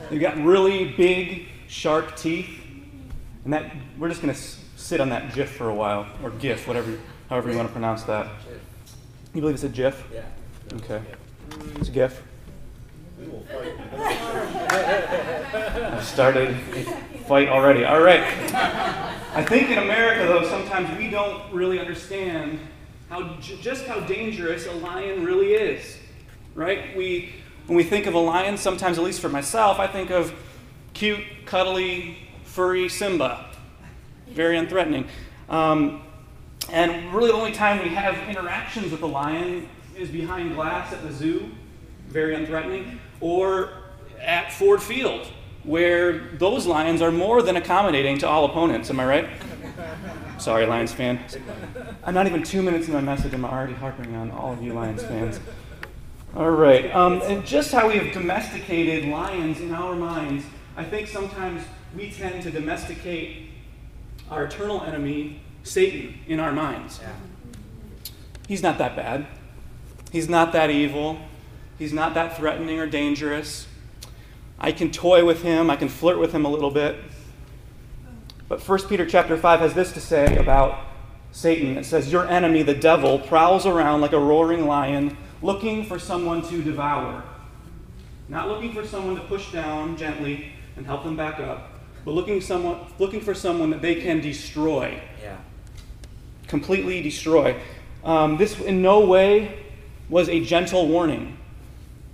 They've 0.10 0.22
got 0.22 0.38
really 0.38 0.94
big, 0.94 1.48
sharp 1.68 2.16
teeth. 2.16 2.50
And 3.44 3.52
that 3.54 3.76
we're 3.98 4.08
just 4.08 4.22
going 4.22 4.34
to 4.34 4.40
sit 4.78 5.02
on 5.02 5.10
that 5.10 5.34
GIF 5.34 5.52
for 5.52 5.70
a 5.70 5.76
while, 5.76 6.08
or 6.24 6.30
GIF, 6.32 6.68
whatever, 6.68 6.98
however 7.30 7.52
you 7.52 7.58
want 7.58 7.68
to 7.68 7.74
pronounce 7.74 8.04
that. 8.04 8.32
You 9.34 9.42
believe 9.42 9.56
it's 9.56 9.64
a 9.66 9.70
GIF? 9.70 10.08
Yeah. 10.14 10.24
Okay. 10.76 11.02
It's 11.76 11.90
a 11.90 11.92
GIF. 11.92 12.24
I've 14.72 16.06
started 16.06 16.52
a 16.52 16.84
fight 17.28 17.50
already. 17.50 17.84
All 17.84 18.00
right. 18.00 18.24
I 19.34 19.44
think 19.44 19.70
in 19.70 19.80
America, 19.80 20.26
though, 20.28 20.48
sometimes 20.48 20.98
we 20.98 21.10
don't 21.10 21.52
really 21.54 21.80
understand 21.80 22.60
how, 23.10 23.38
just 23.40 23.86
how 23.86 24.00
dangerous 24.02 24.68
a 24.68 24.72
lion 24.72 25.26
really 25.26 25.54
is. 25.54 25.98
Right? 26.56 26.96
We, 26.96 27.34
when 27.68 27.76
we 27.76 27.84
think 27.84 28.06
of 28.06 28.14
a 28.14 28.20
lion, 28.20 28.58
sometimes, 28.58 28.98
at 28.98 29.04
least 29.04 29.22
for 29.22 29.30
myself, 29.30 29.80
I 29.80 29.88
think 29.88 30.10
of 30.12 30.34
cute, 30.94 31.22
cuddly, 31.46 32.18
furry 32.44 32.90
Simba. 32.90 33.46
Very 34.28 34.58
unthreatening. 34.58 35.08
Um, 35.50 36.04
and 36.72 37.14
really, 37.14 37.32
the 37.32 37.38
only 37.38 37.52
time 37.52 37.82
we 37.82 37.90
have 37.90 38.16
interactions 38.30 38.92
with 38.92 39.02
a 39.02 39.08
lion 39.08 39.68
is 39.98 40.10
behind 40.10 40.56
glass 40.56 40.94
at 40.94 41.02
the 41.02 41.12
zoo, 41.12 41.50
very 42.08 42.36
unthreatening, 42.36 43.00
or 43.22 43.70
at 44.22 44.52
Ford 44.54 44.82
Field, 44.82 45.28
where 45.64 46.20
those 46.38 46.68
lions 46.68 47.02
are 47.02 47.12
more 47.12 47.42
than 47.42 47.56
accommodating 47.56 48.20
to 48.20 48.28
all 48.28 48.46
opponents. 48.46 48.90
Am 48.90 49.00
I 49.00 49.06
right? 49.06 49.30
Sorry, 50.40 50.66
Lions 50.66 50.94
fan. 50.94 51.20
I'm 52.06 52.14
not 52.14 52.26
even 52.26 52.44
two 52.44 52.62
minutes 52.62 52.88
in 52.88 52.94
my 52.94 53.02
message, 53.02 53.34
and 53.34 53.46
I'm 53.46 53.52
already 53.52 53.74
harping 53.74 54.16
on 54.16 54.32
all 54.32 54.54
of 54.54 54.64
you 54.64 54.74
Lions 54.74 55.04
fans. 55.04 55.40
All 56.34 56.52
right. 56.52 56.94
Um, 56.96 57.22
and 57.24 57.46
just 57.46 57.74
how 57.74 57.90
we 57.90 57.96
have 57.96 58.14
domesticated 58.14 59.10
lions 59.10 59.60
in 59.60 59.74
our 59.74 59.96
minds, 59.96 60.46
I 60.78 60.86
think 60.86 61.10
sometimes 61.10 61.64
we 61.94 62.10
tend 62.12 62.42
to 62.44 62.52
domesticate 62.52 63.50
our 64.32 64.46
eternal 64.46 64.82
enemy, 64.84 65.42
Satan, 65.64 66.20
in 66.26 66.40
our 66.40 66.54
minds. 66.54 67.02
He's 68.48 68.64
not 68.64 68.78
that 68.78 68.96
bad. 68.96 69.28
He's 70.12 70.30
not 70.30 70.54
that 70.54 70.70
evil. 70.70 71.20
He's 71.78 71.92
not 71.92 72.14
that 72.14 72.38
threatening 72.38 72.80
or 72.80 72.88
dangerous. 72.88 73.68
I 74.58 74.72
can 74.72 74.92
toy 74.92 75.26
with 75.26 75.44
him. 75.44 75.70
I 75.70 75.76
can 75.76 75.90
flirt 75.90 76.18
with 76.18 76.32
him 76.32 76.46
a 76.46 76.50
little 76.50 76.72
bit. 76.72 76.96
But 78.50 78.68
1 78.68 78.88
Peter 78.88 79.06
chapter 79.06 79.38
5 79.38 79.60
has 79.60 79.74
this 79.76 79.94
to 79.94 80.02
say 80.02 80.36
about 80.36 80.80
Satan. 81.32 81.78
It 81.78 81.86
says, 81.86 82.12
Your 82.12 82.28
enemy, 82.28 82.64
the 82.64 82.74
devil, 82.74 83.20
prowls 83.20 83.68
around 83.68 84.02
like 84.02 84.12
a 84.12 84.20
roaring 84.20 84.66
lion, 84.66 85.16
looking 85.44 85.86
for 85.86 86.00
someone 86.00 86.42
to 86.50 86.64
devour. 86.64 87.24
Not 88.28 88.48
looking 88.48 88.74
for 88.74 88.86
someone 88.86 89.16
to 89.16 89.22
push 89.22 89.52
down 89.52 89.96
gently 89.98 90.52
and 90.76 90.86
help 90.86 91.04
them 91.04 91.16
back 91.16 91.40
up, 91.40 91.70
but 92.04 92.12
looking, 92.16 92.42
someone, 92.42 92.80
looking 92.98 93.22
for 93.22 93.36
someone 93.36 93.70
that 93.70 93.84
they 93.84 93.96
can 93.96 94.20
destroy. 94.20 95.00
Yeah. 95.22 95.38
Completely 96.48 97.04
destroy. 97.04 97.56
Um, 98.04 98.38
this 98.38 98.60
in 98.60 98.82
no 98.82 99.06
way 99.06 99.64
was 100.10 100.28
a 100.28 100.44
gentle 100.44 100.88
warning. 100.88 101.38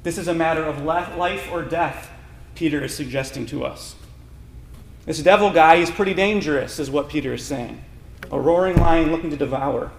This 0.03 0.17
is 0.17 0.27
a 0.27 0.33
matter 0.33 0.63
of 0.63 0.83
life 0.83 1.49
or 1.49 1.63
death, 1.63 2.09
Peter 2.55 2.83
is 2.83 2.93
suggesting 2.93 3.45
to 3.47 3.63
us. 3.63 3.95
This 5.05 5.21
devil 5.21 5.51
guy, 5.51 5.77
he's 5.77 5.91
pretty 5.91 6.15
dangerous, 6.15 6.79
is 6.79 6.89
what 6.89 7.09
Peter 7.09 7.33
is 7.33 7.45
saying. 7.45 7.83
A 8.31 8.39
roaring 8.39 8.77
lion 8.77 9.11
looking 9.11 9.29
to 9.29 9.37
devour. 9.37 9.91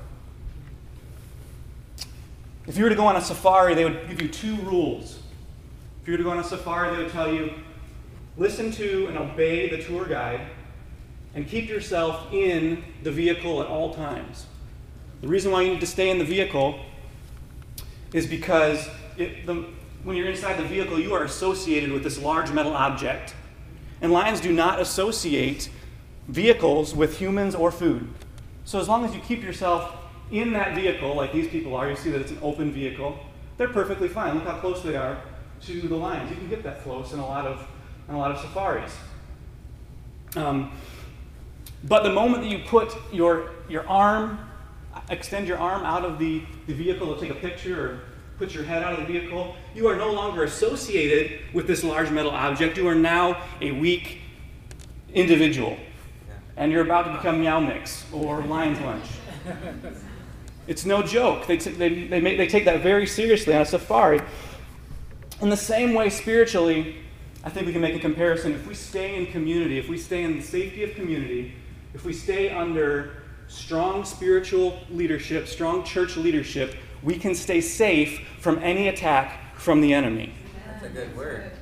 If 2.66 2.76
you 2.76 2.82
were 2.82 2.90
to 2.90 2.96
go 2.96 3.06
on 3.06 3.14
a 3.14 3.20
safari, 3.20 3.74
they 3.74 3.84
would 3.84 4.08
give 4.08 4.20
you 4.20 4.28
two 4.28 4.56
rules. 4.56 5.20
If 6.02 6.08
you 6.08 6.14
were 6.14 6.18
to 6.18 6.24
go 6.24 6.30
on 6.30 6.40
a 6.40 6.44
safari, 6.44 6.96
they 6.96 7.02
would 7.04 7.12
tell 7.12 7.32
you 7.32 7.54
listen 8.36 8.72
to 8.72 9.06
and 9.06 9.16
obey 9.16 9.70
the 9.70 9.82
tour 9.82 10.04
guide 10.06 10.40
and 11.34 11.48
keep 11.48 11.68
yourself 11.68 12.32
in 12.32 12.82
the 13.02 13.12
vehicle 13.12 13.62
at 13.62 13.68
all 13.68 13.94
times. 13.94 14.46
The 15.20 15.28
reason 15.28 15.52
why 15.52 15.62
you 15.62 15.70
need 15.70 15.80
to 15.80 15.86
stay 15.86 16.10
in 16.10 16.18
the 16.18 16.24
vehicle 16.24 16.80
is 18.12 18.26
because 18.26 18.88
it, 19.16 19.46
the, 19.46 19.66
when 20.02 20.16
you're 20.16 20.28
inside 20.28 20.58
the 20.58 20.64
vehicle, 20.64 20.98
you 20.98 21.14
are 21.14 21.22
associated 21.22 21.92
with 21.92 22.02
this 22.02 22.18
large 22.18 22.50
metal 22.50 22.74
object 22.74 23.34
and 24.00 24.12
lions 24.12 24.40
do 24.40 24.52
not 24.52 24.80
associate 24.80 25.70
vehicles 26.28 26.94
with 26.94 27.18
humans 27.18 27.54
or 27.54 27.70
food. 27.70 28.08
So 28.64 28.80
as 28.80 28.88
long 28.88 29.04
as 29.04 29.14
you 29.14 29.20
keep 29.20 29.42
yourself 29.42 29.96
in 30.30 30.52
that 30.52 30.74
vehicle, 30.74 31.14
like 31.14 31.32
these 31.32 31.48
people 31.48 31.74
are, 31.76 31.88
you 31.88 31.96
see 31.96 32.10
that 32.10 32.20
it's 32.20 32.32
an 32.32 32.38
open 32.42 32.72
vehicle, 32.72 33.18
they're 33.56 33.68
perfectly 33.68 34.08
fine. 34.08 34.34
Look 34.34 34.44
how 34.44 34.58
close 34.58 34.82
they 34.82 34.96
are 34.96 35.20
to 35.62 35.80
the 35.80 35.96
lions. 35.96 36.30
You 36.30 36.36
can 36.36 36.48
get 36.48 36.62
that 36.64 36.82
close 36.82 37.12
in 37.12 37.18
a 37.18 37.26
lot 37.26 37.46
of, 37.46 37.66
in 38.08 38.14
a 38.14 38.18
lot 38.18 38.32
of 38.32 38.38
safaris. 38.40 38.92
Um, 40.34 40.72
but 41.84 42.02
the 42.02 42.12
moment 42.12 42.42
that 42.42 42.48
you 42.48 42.58
put 42.66 42.92
your, 43.12 43.50
your 43.68 43.88
arm, 43.88 44.38
extend 45.08 45.46
your 45.46 45.58
arm 45.58 45.84
out 45.84 46.04
of 46.04 46.18
the, 46.18 46.42
the 46.66 46.74
vehicle 46.74 47.14
to 47.14 47.20
take 47.20 47.30
a 47.30 47.40
picture 47.40 47.80
or 47.80 48.00
put 48.38 48.54
your 48.54 48.64
head 48.64 48.82
out 48.82 48.98
of 48.98 49.06
the 49.06 49.12
vehicle, 49.12 49.56
you 49.74 49.88
are 49.88 49.96
no 49.96 50.12
longer 50.12 50.44
associated 50.44 51.40
with 51.54 51.66
this 51.66 51.82
large 51.82 52.10
metal 52.10 52.30
object. 52.30 52.76
You 52.76 52.86
are 52.88 52.94
now 52.94 53.42
a 53.60 53.72
weak 53.72 54.20
individual. 55.14 55.76
And 56.56 56.72
you're 56.72 56.82
about 56.82 57.04
to 57.04 57.12
become 57.12 57.40
Meow 57.40 57.60
Mix 57.60 58.04
or 58.12 58.42
Lion's 58.42 58.80
Lunch. 58.80 59.06
It's 60.66 60.84
no 60.84 61.02
joke. 61.02 61.46
They, 61.46 61.58
t- 61.58 61.70
they, 61.70 62.06
they, 62.06 62.20
make, 62.20 62.38
they 62.38 62.48
take 62.48 62.64
that 62.64 62.82
very 62.82 63.06
seriously 63.06 63.54
on 63.54 63.62
a 63.62 63.66
safari. 63.66 64.20
In 65.40 65.48
the 65.48 65.56
same 65.56 65.94
way, 65.94 66.10
spiritually, 66.10 66.96
I 67.44 67.50
think 67.50 67.66
we 67.66 67.72
can 67.72 67.80
make 67.80 67.94
a 67.94 68.00
comparison. 68.00 68.52
If 68.52 68.66
we 68.66 68.74
stay 68.74 69.14
in 69.14 69.26
community, 69.26 69.78
if 69.78 69.88
we 69.88 69.98
stay 69.98 70.24
in 70.24 70.36
the 70.36 70.42
safety 70.42 70.82
of 70.82 70.94
community, 70.94 71.54
if 71.94 72.04
we 72.04 72.12
stay 72.12 72.50
under 72.50 73.12
strong 73.46 74.04
spiritual 74.04 74.80
leadership, 74.90 75.46
strong 75.46 75.84
church 75.84 76.16
leadership, 76.16 76.74
we 77.06 77.16
can 77.16 77.36
stay 77.36 77.60
safe 77.60 78.20
from 78.40 78.58
any 78.64 78.88
attack 78.88 79.54
from 79.54 79.80
the 79.80 79.94
enemy. 79.94 80.34
That's 80.66 80.86
a 80.86 80.88
good 80.88 81.16
word. 81.16 81.52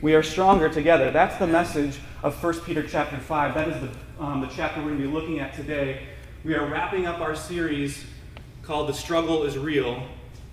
We 0.00 0.14
are 0.14 0.22
stronger 0.22 0.68
together. 0.68 1.10
That's 1.10 1.36
the 1.38 1.46
message 1.48 1.98
of 2.22 2.40
1 2.40 2.60
Peter 2.60 2.84
chapter 2.84 3.18
5. 3.18 3.54
That 3.54 3.68
is 3.68 3.80
the, 3.82 4.22
um, 4.24 4.42
the 4.42 4.46
chapter 4.46 4.80
we're 4.80 4.90
going 4.90 5.02
to 5.02 5.08
be 5.08 5.12
looking 5.12 5.40
at 5.40 5.54
today. 5.54 6.06
We 6.44 6.54
are 6.54 6.64
wrapping 6.66 7.04
up 7.04 7.20
our 7.20 7.34
series 7.34 8.04
called 8.62 8.88
The 8.88 8.94
Struggle 8.94 9.42
is 9.42 9.58
Real. 9.58 10.06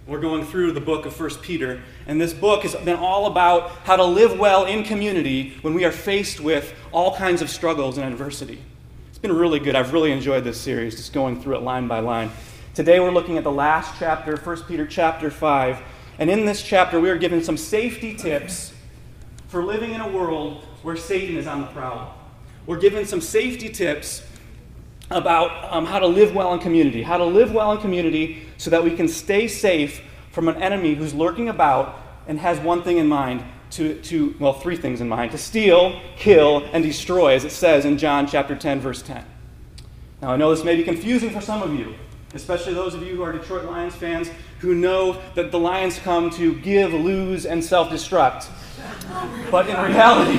We're 0.07 0.19
going 0.19 0.45
through 0.47 0.71
the 0.71 0.81
book 0.81 1.05
of 1.05 1.17
1 1.17 1.29
Peter, 1.43 1.79
and 2.07 2.19
this 2.19 2.33
book 2.33 2.63
has 2.63 2.73
been 2.77 2.97
all 2.97 3.27
about 3.27 3.69
how 3.83 3.97
to 3.97 4.03
live 4.03 4.39
well 4.39 4.65
in 4.65 4.83
community 4.83 5.53
when 5.61 5.75
we 5.75 5.85
are 5.85 5.91
faced 5.91 6.39
with 6.39 6.73
all 6.91 7.15
kinds 7.15 7.43
of 7.43 7.51
struggles 7.51 7.99
and 7.99 8.11
adversity. 8.11 8.63
It's 9.09 9.19
been 9.19 9.35
really 9.35 9.59
good. 9.59 9.75
I've 9.75 9.93
really 9.93 10.11
enjoyed 10.11 10.43
this 10.43 10.59
series, 10.59 10.95
just 10.95 11.13
going 11.13 11.39
through 11.39 11.57
it 11.57 11.61
line 11.61 11.87
by 11.87 11.99
line. 11.99 12.31
Today 12.73 13.01
we're 13.01 13.11
looking 13.11 13.37
at 13.37 13.43
the 13.43 13.51
last 13.51 13.99
chapter, 13.99 14.37
1 14.37 14.63
Peter 14.63 14.87
chapter 14.87 15.29
5, 15.29 15.81
and 16.19 16.29
in 16.29 16.45
this 16.45 16.63
chapter 16.63 17.01
we 17.01 17.09
are 17.09 17.17
given 17.17 17.43
some 17.43 17.57
safety 17.57 18.15
tips 18.15 18.71
for 19.49 19.61
living 19.61 19.91
in 19.91 19.99
a 19.99 20.07
world 20.07 20.63
where 20.81 20.95
Satan 20.95 21.35
is 21.35 21.47
on 21.47 21.59
the 21.59 21.67
prowl. 21.67 22.15
We're 22.65 22.79
given 22.79 23.05
some 23.05 23.19
safety 23.19 23.67
tips 23.67 24.23
about 25.09 25.69
um, 25.73 25.85
how 25.85 25.99
to 25.99 26.07
live 26.07 26.33
well 26.33 26.53
in 26.53 26.61
community, 26.61 27.03
how 27.03 27.17
to 27.17 27.25
live 27.25 27.51
well 27.51 27.73
in 27.73 27.79
community 27.79 28.43
so 28.55 28.69
that 28.69 28.81
we 28.81 28.95
can 28.95 29.09
stay 29.09 29.49
safe 29.49 30.01
from 30.31 30.47
an 30.47 30.55
enemy 30.61 30.95
who's 30.95 31.13
lurking 31.13 31.49
about 31.49 31.99
and 32.25 32.39
has 32.39 32.57
one 32.61 32.83
thing 32.83 32.99
in 32.99 33.07
mind 33.07 33.43
to, 33.71 33.99
to 34.03 34.33
well, 34.39 34.53
three 34.53 34.77
things 34.77 35.01
in 35.01 35.09
mind 35.09 35.31
to 35.31 35.37
steal, 35.37 35.99
kill, 36.15 36.63
and 36.71 36.85
destroy, 36.85 37.35
as 37.35 37.43
it 37.43 37.51
says 37.51 37.83
in 37.83 37.97
John 37.97 38.27
chapter 38.27 38.55
10, 38.55 38.79
verse 38.79 39.01
10. 39.01 39.25
Now, 40.21 40.31
I 40.31 40.37
know 40.37 40.55
this 40.55 40.63
may 40.63 40.77
be 40.77 40.83
confusing 40.83 41.31
for 41.31 41.41
some 41.41 41.61
of 41.61 41.77
you, 41.77 41.95
especially 42.33 42.73
those 42.73 42.93
of 42.93 43.03
you 43.03 43.15
who 43.15 43.23
are 43.23 43.31
Detroit 43.31 43.65
Lions 43.65 43.95
fans 43.95 44.29
who 44.59 44.75
know 44.75 45.21
that 45.35 45.51
the 45.51 45.59
Lions 45.59 45.99
come 45.99 46.29
to 46.31 46.55
give, 46.61 46.93
lose, 46.93 47.45
and 47.45 47.63
self 47.63 47.89
destruct. 47.89 48.47
But 49.49 49.69
in 49.69 49.75
reality, 49.75 50.37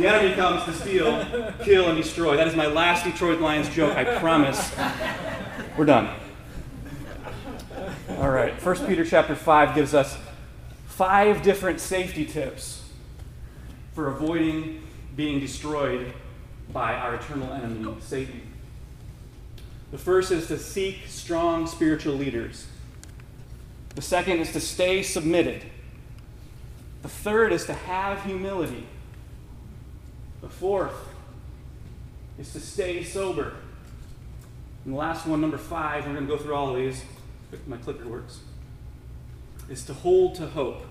the 0.00 0.08
enemy 0.08 0.34
comes 0.34 0.64
to 0.64 0.72
steal, 0.72 1.54
kill, 1.62 1.88
and 1.88 1.96
destroy. 1.96 2.36
That 2.36 2.48
is 2.48 2.56
my 2.56 2.66
last 2.66 3.04
Detroit 3.04 3.40
Lions 3.40 3.68
joke, 3.68 3.96
I 3.96 4.18
promise. 4.18 4.74
We're 5.76 5.84
done. 5.84 6.14
All 8.18 8.30
right, 8.30 8.54
1 8.64 8.86
Peter 8.86 9.04
chapter 9.04 9.36
5 9.36 9.74
gives 9.74 9.94
us 9.94 10.18
five 10.86 11.42
different 11.42 11.80
safety 11.80 12.24
tips 12.24 12.84
for 13.94 14.08
avoiding 14.08 14.82
being 15.14 15.40
destroyed 15.40 16.12
by 16.72 16.94
our 16.94 17.16
eternal 17.16 17.52
enemy, 17.52 17.96
Satan. 18.00 18.47
The 19.90 19.98
first 19.98 20.30
is 20.30 20.48
to 20.48 20.58
seek 20.58 21.06
strong 21.06 21.66
spiritual 21.66 22.14
leaders. 22.14 22.66
The 23.94 24.02
second 24.02 24.40
is 24.40 24.52
to 24.52 24.60
stay 24.60 25.02
submitted. 25.02 25.64
The 27.02 27.08
third 27.08 27.52
is 27.52 27.64
to 27.66 27.72
have 27.72 28.22
humility. 28.24 28.86
The 30.42 30.48
fourth 30.48 30.94
is 32.38 32.52
to 32.52 32.60
stay 32.60 33.02
sober. 33.02 33.54
And 34.84 34.94
the 34.94 34.98
last 34.98 35.26
one, 35.26 35.40
number 35.40 35.58
five, 35.58 36.06
we're 36.06 36.12
going 36.12 36.26
to 36.26 36.36
go 36.36 36.40
through 36.40 36.54
all 36.54 36.70
of 36.70 36.76
these. 36.76 37.02
My 37.66 37.78
clicker 37.78 38.06
works. 38.06 38.40
Is 39.68 39.84
to 39.84 39.94
hold 39.94 40.34
to 40.36 40.46
hope. 40.46 40.84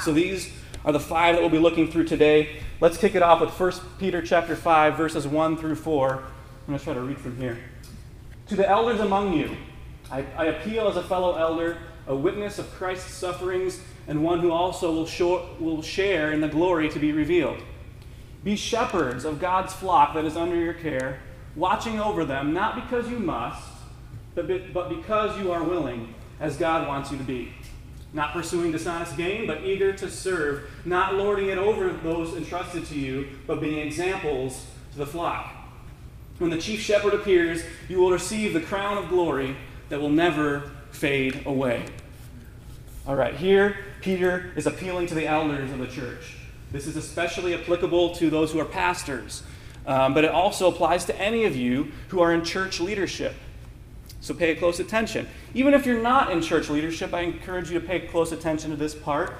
So 0.00 0.12
these 0.12 0.50
are 0.84 0.92
the 0.92 1.00
five 1.00 1.34
that 1.34 1.40
we'll 1.40 1.50
be 1.50 1.58
looking 1.58 1.90
through 1.90 2.04
today. 2.04 2.60
Let's 2.80 2.96
kick 2.96 3.14
it 3.14 3.22
off 3.22 3.40
with 3.40 3.50
1 3.50 3.72
Peter 3.98 4.22
chapter 4.22 4.56
5, 4.56 4.96
verses 4.96 5.26
1 5.26 5.56
through 5.56 5.76
4. 5.76 6.14
I'm 6.14 6.22
going 6.66 6.78
to 6.78 6.84
try 6.84 6.94
to 6.94 7.00
read 7.00 7.18
from 7.18 7.36
here. 7.36 7.58
To 8.48 8.56
the 8.56 8.68
elders 8.68 9.00
among 9.00 9.34
you, 9.34 9.56
I, 10.10 10.24
I 10.36 10.46
appeal 10.46 10.88
as 10.88 10.96
a 10.96 11.02
fellow 11.02 11.36
elder, 11.36 11.78
a 12.06 12.14
witness 12.14 12.58
of 12.58 12.70
Christ's 12.72 13.14
sufferings, 13.14 13.80
and 14.08 14.22
one 14.22 14.40
who 14.40 14.50
also 14.50 14.92
will, 14.92 15.06
show, 15.06 15.48
will 15.60 15.82
share 15.82 16.32
in 16.32 16.40
the 16.40 16.48
glory 16.48 16.88
to 16.90 16.98
be 16.98 17.12
revealed. 17.12 17.62
Be 18.44 18.56
shepherds 18.56 19.24
of 19.24 19.40
God's 19.40 19.72
flock 19.72 20.14
that 20.14 20.24
is 20.24 20.36
under 20.36 20.56
your 20.56 20.74
care, 20.74 21.20
watching 21.54 22.00
over 22.00 22.24
them, 22.24 22.52
not 22.52 22.74
because 22.74 23.08
you 23.08 23.18
must, 23.18 23.68
but, 24.34 24.72
but 24.72 24.88
because 24.88 25.38
you 25.38 25.52
are 25.52 25.62
willing, 25.62 26.14
as 26.40 26.56
God 26.56 26.88
wants 26.88 27.12
you 27.12 27.18
to 27.18 27.24
be. 27.24 27.52
Not 28.12 28.32
pursuing 28.32 28.72
dishonest 28.72 29.16
gain, 29.16 29.46
but 29.46 29.62
eager 29.62 29.92
to 29.92 30.10
serve, 30.10 30.68
not 30.84 31.14
lording 31.14 31.48
it 31.48 31.56
over 31.56 31.90
those 31.90 32.34
entrusted 32.34 32.84
to 32.86 32.98
you, 32.98 33.28
but 33.46 33.60
being 33.60 33.78
examples 33.78 34.66
to 34.92 34.98
the 34.98 35.06
flock. 35.06 35.61
When 36.38 36.50
the 36.50 36.58
chief 36.58 36.80
shepherd 36.80 37.14
appears, 37.14 37.62
you 37.88 37.98
will 37.98 38.10
receive 38.10 38.52
the 38.52 38.60
crown 38.60 38.98
of 38.98 39.08
glory 39.08 39.56
that 39.88 40.00
will 40.00 40.10
never 40.10 40.70
fade 40.90 41.42
away. 41.46 41.84
All 43.06 43.16
right, 43.16 43.34
here 43.34 43.76
Peter 44.00 44.52
is 44.56 44.66
appealing 44.66 45.06
to 45.08 45.14
the 45.14 45.26
elders 45.26 45.70
of 45.70 45.78
the 45.78 45.86
church. 45.86 46.36
This 46.70 46.86
is 46.86 46.96
especially 46.96 47.54
applicable 47.54 48.14
to 48.16 48.30
those 48.30 48.52
who 48.52 48.60
are 48.60 48.64
pastors, 48.64 49.42
um, 49.86 50.14
but 50.14 50.24
it 50.24 50.30
also 50.30 50.68
applies 50.68 51.04
to 51.06 51.16
any 51.20 51.44
of 51.44 51.54
you 51.54 51.92
who 52.08 52.20
are 52.20 52.32
in 52.32 52.44
church 52.44 52.80
leadership. 52.80 53.34
So 54.20 54.34
pay 54.34 54.54
close 54.54 54.78
attention. 54.78 55.28
Even 55.52 55.74
if 55.74 55.84
you're 55.84 56.00
not 56.00 56.30
in 56.30 56.40
church 56.40 56.70
leadership, 56.70 57.12
I 57.12 57.22
encourage 57.22 57.70
you 57.70 57.80
to 57.80 57.84
pay 57.84 58.00
close 58.00 58.30
attention 58.30 58.70
to 58.70 58.76
this 58.76 58.94
part. 58.94 59.34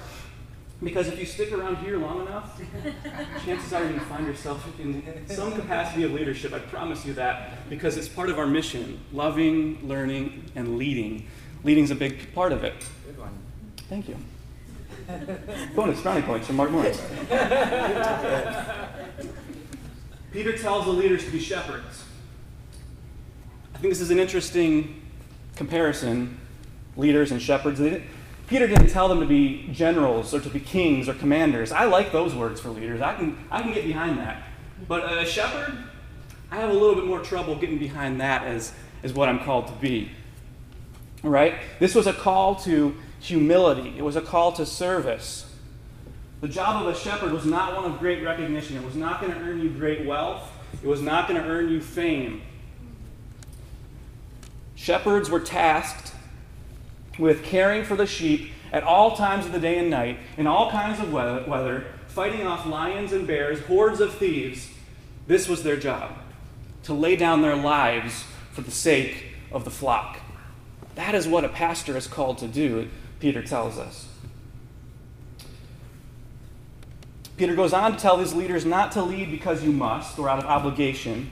Because 0.82 1.06
if 1.06 1.18
you 1.18 1.26
stick 1.26 1.52
around 1.52 1.76
here 1.76 1.96
long 1.96 2.26
enough, 2.26 2.60
chances 3.44 3.72
are 3.72 3.80
you're 3.80 3.90
going 3.90 4.00
to 4.00 4.06
find 4.06 4.26
yourself 4.26 4.66
in 4.80 5.24
some 5.28 5.52
capacity 5.52 6.02
of 6.02 6.12
leadership. 6.12 6.52
I 6.52 6.58
promise 6.58 7.06
you 7.06 7.14
that, 7.14 7.68
because 7.70 7.96
it's 7.96 8.08
part 8.08 8.30
of 8.30 8.38
our 8.38 8.46
mission 8.46 9.00
loving, 9.12 9.86
learning, 9.86 10.50
and 10.56 10.78
leading. 10.78 11.28
Leading's 11.62 11.92
a 11.92 11.94
big 11.94 12.34
part 12.34 12.52
of 12.52 12.64
it. 12.64 12.74
Good 13.06 13.18
one. 13.18 13.38
Thank 13.88 14.08
you. 14.08 14.16
Bonus 15.74 16.00
brownie 16.00 16.22
points 16.22 16.48
from 16.48 16.56
Mark 16.56 16.70
Morris. 16.70 17.00
Peter 20.32 20.56
tells 20.56 20.86
the 20.86 20.92
leaders 20.92 21.24
to 21.24 21.30
be 21.30 21.38
shepherds. 21.38 22.04
I 23.74 23.78
think 23.78 23.92
this 23.92 24.00
is 24.00 24.10
an 24.10 24.18
interesting 24.18 25.00
comparison 25.54 26.40
leaders 26.96 27.30
and 27.30 27.40
shepherds. 27.40 27.80
Peter 28.52 28.66
didn't 28.66 28.88
tell 28.88 29.08
them 29.08 29.18
to 29.18 29.24
be 29.24 29.66
generals 29.72 30.34
or 30.34 30.40
to 30.40 30.50
be 30.50 30.60
kings 30.60 31.08
or 31.08 31.14
commanders. 31.14 31.72
I 31.72 31.86
like 31.86 32.12
those 32.12 32.34
words 32.34 32.60
for 32.60 32.68
leaders. 32.68 33.00
I 33.00 33.14
can, 33.14 33.38
I 33.50 33.62
can 33.62 33.72
get 33.72 33.86
behind 33.86 34.18
that. 34.18 34.42
But 34.86 35.10
a 35.10 35.24
shepherd, 35.24 35.78
I 36.50 36.56
have 36.56 36.68
a 36.68 36.74
little 36.74 36.94
bit 36.94 37.06
more 37.06 37.20
trouble 37.20 37.56
getting 37.56 37.78
behind 37.78 38.20
that 38.20 38.44
as, 38.44 38.74
as 39.02 39.14
what 39.14 39.30
I'm 39.30 39.38
called 39.38 39.68
to 39.68 39.72
be. 39.72 40.10
Right? 41.22 41.54
This 41.78 41.94
was 41.94 42.06
a 42.06 42.12
call 42.12 42.56
to 42.56 42.94
humility, 43.20 43.94
it 43.96 44.02
was 44.02 44.16
a 44.16 44.20
call 44.20 44.52
to 44.52 44.66
service. 44.66 45.50
The 46.42 46.48
job 46.48 46.86
of 46.86 46.94
a 46.94 46.98
shepherd 46.98 47.32
was 47.32 47.46
not 47.46 47.74
one 47.74 47.90
of 47.90 47.98
great 48.00 48.22
recognition, 48.22 48.76
it 48.76 48.84
was 48.84 48.96
not 48.96 49.22
going 49.22 49.32
to 49.32 49.40
earn 49.40 49.62
you 49.62 49.70
great 49.70 50.04
wealth, 50.04 50.52
it 50.74 50.86
was 50.86 51.00
not 51.00 51.26
going 51.26 51.42
to 51.42 51.48
earn 51.48 51.70
you 51.70 51.80
fame. 51.80 52.42
Shepherds 54.74 55.30
were 55.30 55.40
tasked 55.40 56.11
with 57.18 57.42
caring 57.44 57.84
for 57.84 57.96
the 57.96 58.06
sheep 58.06 58.50
at 58.72 58.82
all 58.82 59.16
times 59.16 59.46
of 59.46 59.52
the 59.52 59.60
day 59.60 59.78
and 59.78 59.90
night, 59.90 60.18
in 60.36 60.46
all 60.46 60.70
kinds 60.70 60.98
of 60.98 61.12
weather, 61.12 61.84
fighting 62.06 62.46
off 62.46 62.66
lions 62.66 63.12
and 63.12 63.26
bears, 63.26 63.60
hordes 63.60 64.00
of 64.00 64.14
thieves. 64.14 64.70
This 65.26 65.48
was 65.48 65.62
their 65.62 65.76
job 65.76 66.12
to 66.84 66.94
lay 66.94 67.16
down 67.16 67.42
their 67.42 67.56
lives 67.56 68.24
for 68.52 68.62
the 68.62 68.70
sake 68.70 69.26
of 69.52 69.64
the 69.64 69.70
flock. 69.70 70.18
That 70.94 71.14
is 71.14 71.28
what 71.28 71.44
a 71.44 71.48
pastor 71.48 71.96
is 71.96 72.06
called 72.06 72.38
to 72.38 72.48
do, 72.48 72.88
Peter 73.20 73.42
tells 73.42 73.78
us. 73.78 74.08
Peter 77.36 77.54
goes 77.54 77.72
on 77.72 77.92
to 77.92 77.98
tell 77.98 78.18
his 78.18 78.34
leaders 78.34 78.64
not 78.64 78.92
to 78.92 79.02
lead 79.02 79.30
because 79.30 79.64
you 79.64 79.72
must 79.72 80.18
or 80.18 80.28
out 80.28 80.38
of 80.38 80.44
obligation, 80.44 81.30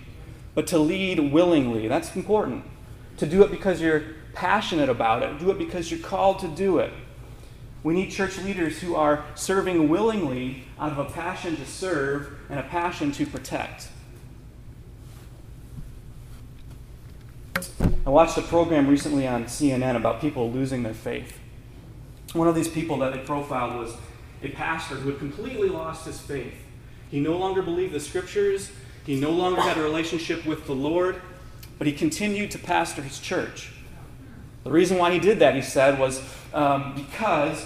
but 0.54 0.66
to 0.68 0.78
lead 0.78 1.32
willingly. 1.32 1.88
That's 1.88 2.14
important. 2.16 2.64
To 3.18 3.26
do 3.26 3.42
it 3.42 3.50
because 3.50 3.80
you're 3.80 4.02
passionate 4.40 4.88
about 4.88 5.22
it. 5.22 5.38
Do 5.38 5.50
it 5.50 5.58
because 5.58 5.90
you're 5.90 6.00
called 6.00 6.38
to 6.38 6.48
do 6.48 6.78
it. 6.78 6.90
We 7.82 7.92
need 7.92 8.10
church 8.10 8.38
leaders 8.38 8.80
who 8.80 8.94
are 8.94 9.22
serving 9.34 9.90
willingly 9.90 10.64
out 10.78 10.92
of 10.92 10.98
a 10.98 11.04
passion 11.04 11.56
to 11.56 11.66
serve 11.66 12.38
and 12.48 12.58
a 12.58 12.62
passion 12.62 13.12
to 13.12 13.26
protect. 13.26 13.88
I 18.06 18.08
watched 18.08 18.38
a 18.38 18.42
program 18.42 18.88
recently 18.88 19.28
on 19.28 19.44
CNN 19.44 19.94
about 19.94 20.22
people 20.22 20.50
losing 20.50 20.84
their 20.84 20.94
faith. 20.94 21.38
One 22.32 22.48
of 22.48 22.54
these 22.54 22.68
people 22.68 22.96
that 23.00 23.12
they 23.12 23.18
profiled 23.18 23.76
was 23.76 23.94
a 24.42 24.48
pastor 24.48 24.94
who 24.94 25.10
had 25.10 25.18
completely 25.18 25.68
lost 25.68 26.06
his 26.06 26.18
faith. 26.18 26.54
He 27.10 27.20
no 27.20 27.36
longer 27.36 27.60
believed 27.60 27.92
the 27.92 28.00
scriptures, 28.00 28.70
he 29.04 29.20
no 29.20 29.32
longer 29.32 29.60
had 29.60 29.76
a 29.76 29.82
relationship 29.82 30.46
with 30.46 30.66
the 30.66 30.74
Lord, 30.74 31.20
but 31.76 31.86
he 31.86 31.92
continued 31.92 32.50
to 32.52 32.58
pastor 32.58 33.02
his 33.02 33.18
church. 33.20 33.72
The 34.64 34.70
reason 34.70 34.98
why 34.98 35.12
he 35.12 35.18
did 35.18 35.38
that, 35.38 35.54
he 35.54 35.62
said, 35.62 35.98
was 35.98 36.22
um, 36.52 36.94
because 36.94 37.64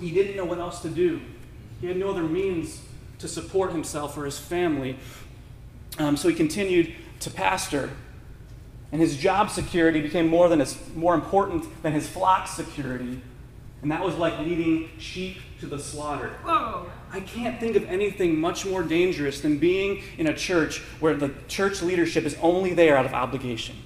he 0.00 0.10
didn't 0.10 0.36
know 0.36 0.44
what 0.44 0.58
else 0.58 0.80
to 0.82 0.88
do. 0.88 1.20
He 1.80 1.88
had 1.88 1.96
no 1.96 2.10
other 2.10 2.22
means 2.22 2.80
to 3.18 3.28
support 3.28 3.72
himself 3.72 4.16
or 4.16 4.24
his 4.24 4.38
family. 4.38 4.98
Um, 5.98 6.16
so 6.16 6.28
he 6.28 6.34
continued 6.34 6.94
to 7.20 7.30
pastor. 7.30 7.90
And 8.92 9.00
his 9.00 9.16
job 9.16 9.50
security 9.50 10.00
became 10.00 10.28
more, 10.28 10.48
than 10.48 10.60
his, 10.60 10.78
more 10.94 11.14
important 11.14 11.82
than 11.82 11.92
his 11.92 12.08
flock 12.08 12.46
security. 12.46 13.20
And 13.82 13.90
that 13.90 14.02
was 14.02 14.16
like 14.16 14.38
leading 14.38 14.88
sheep 14.98 15.38
to 15.60 15.66
the 15.66 15.78
slaughter. 15.78 16.30
Whoa. 16.44 16.90
I 17.12 17.20
can't 17.20 17.58
think 17.58 17.76
of 17.76 17.84
anything 17.84 18.40
much 18.40 18.66
more 18.66 18.82
dangerous 18.82 19.40
than 19.40 19.58
being 19.58 20.02
in 20.18 20.26
a 20.26 20.34
church 20.34 20.80
where 21.00 21.14
the 21.14 21.32
church 21.48 21.82
leadership 21.82 22.24
is 22.24 22.36
only 22.42 22.74
there 22.74 22.96
out 22.96 23.06
of 23.06 23.12
obligation. 23.12 23.76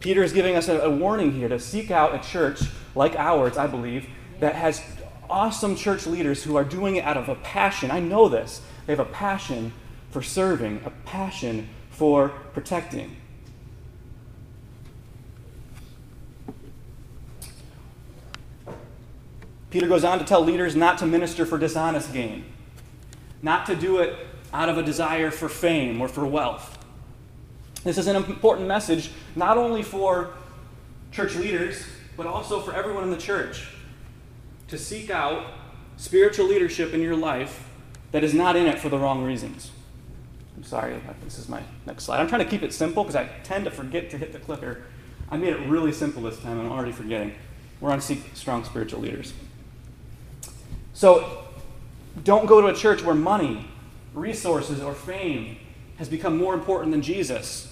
Peter 0.00 0.22
is 0.22 0.32
giving 0.32 0.56
us 0.56 0.68
a, 0.68 0.80
a 0.80 0.90
warning 0.90 1.32
here 1.32 1.48
to 1.48 1.60
seek 1.60 1.90
out 1.90 2.14
a 2.14 2.28
church 2.28 2.62
like 2.94 3.14
ours, 3.16 3.56
I 3.56 3.66
believe, 3.66 4.08
that 4.40 4.54
has 4.54 4.82
awesome 5.28 5.76
church 5.76 6.06
leaders 6.06 6.42
who 6.42 6.56
are 6.56 6.64
doing 6.64 6.96
it 6.96 7.04
out 7.04 7.16
of 7.16 7.28
a 7.28 7.34
passion. 7.36 7.90
I 7.90 8.00
know 8.00 8.28
this. 8.28 8.62
They 8.86 8.92
have 8.94 9.06
a 9.06 9.10
passion 9.10 9.72
for 10.10 10.22
serving, 10.22 10.80
a 10.84 10.90
passion 11.04 11.68
for 11.90 12.30
protecting. 12.52 13.16
Peter 19.68 19.86
goes 19.86 20.02
on 20.02 20.18
to 20.18 20.24
tell 20.24 20.42
leaders 20.42 20.74
not 20.74 20.98
to 20.98 21.06
minister 21.06 21.46
for 21.46 21.56
dishonest 21.56 22.12
gain, 22.12 22.44
not 23.40 23.66
to 23.66 23.76
do 23.76 23.98
it 23.98 24.16
out 24.52 24.68
of 24.68 24.76
a 24.76 24.82
desire 24.82 25.30
for 25.30 25.48
fame 25.48 26.00
or 26.00 26.08
for 26.08 26.26
wealth. 26.26 26.79
This 27.84 27.96
is 27.96 28.06
an 28.06 28.16
important 28.16 28.68
message 28.68 29.10
not 29.34 29.56
only 29.56 29.82
for 29.82 30.30
church 31.12 31.34
leaders, 31.36 31.84
but 32.16 32.26
also 32.26 32.60
for 32.60 32.74
everyone 32.74 33.04
in 33.04 33.10
the 33.10 33.16
church 33.16 33.68
to 34.68 34.76
seek 34.76 35.10
out 35.10 35.46
spiritual 35.96 36.46
leadership 36.46 36.92
in 36.92 37.00
your 37.00 37.16
life 37.16 37.68
that 38.12 38.22
is 38.22 38.34
not 38.34 38.56
in 38.56 38.66
it 38.66 38.78
for 38.78 38.88
the 38.88 38.98
wrong 38.98 39.24
reasons. 39.24 39.70
I'm 40.56 40.64
sorry, 40.64 41.00
this 41.24 41.38
is 41.38 41.48
my 41.48 41.62
next 41.86 42.04
slide. 42.04 42.20
I'm 42.20 42.28
trying 42.28 42.44
to 42.44 42.50
keep 42.50 42.62
it 42.62 42.74
simple 42.74 43.02
because 43.02 43.16
I 43.16 43.28
tend 43.44 43.64
to 43.64 43.70
forget 43.70 44.10
to 44.10 44.18
hit 44.18 44.32
the 44.32 44.38
clicker. 44.38 44.82
I 45.30 45.38
made 45.38 45.54
it 45.54 45.68
really 45.68 45.92
simple 45.92 46.22
this 46.22 46.38
time, 46.40 46.60
I'm 46.60 46.70
already 46.70 46.92
forgetting. 46.92 47.34
We're 47.80 47.92
on 47.92 48.00
Seek 48.00 48.22
Strong 48.34 48.64
Spiritual 48.64 49.00
Leaders. 49.00 49.32
So 50.92 51.44
don't 52.24 52.46
go 52.46 52.60
to 52.60 52.66
a 52.66 52.74
church 52.74 53.02
where 53.02 53.14
money, 53.14 53.66
resources, 54.12 54.82
or 54.82 54.92
fame 54.92 55.56
has 55.96 56.08
become 56.08 56.36
more 56.36 56.52
important 56.52 56.90
than 56.90 57.00
Jesus. 57.00 57.69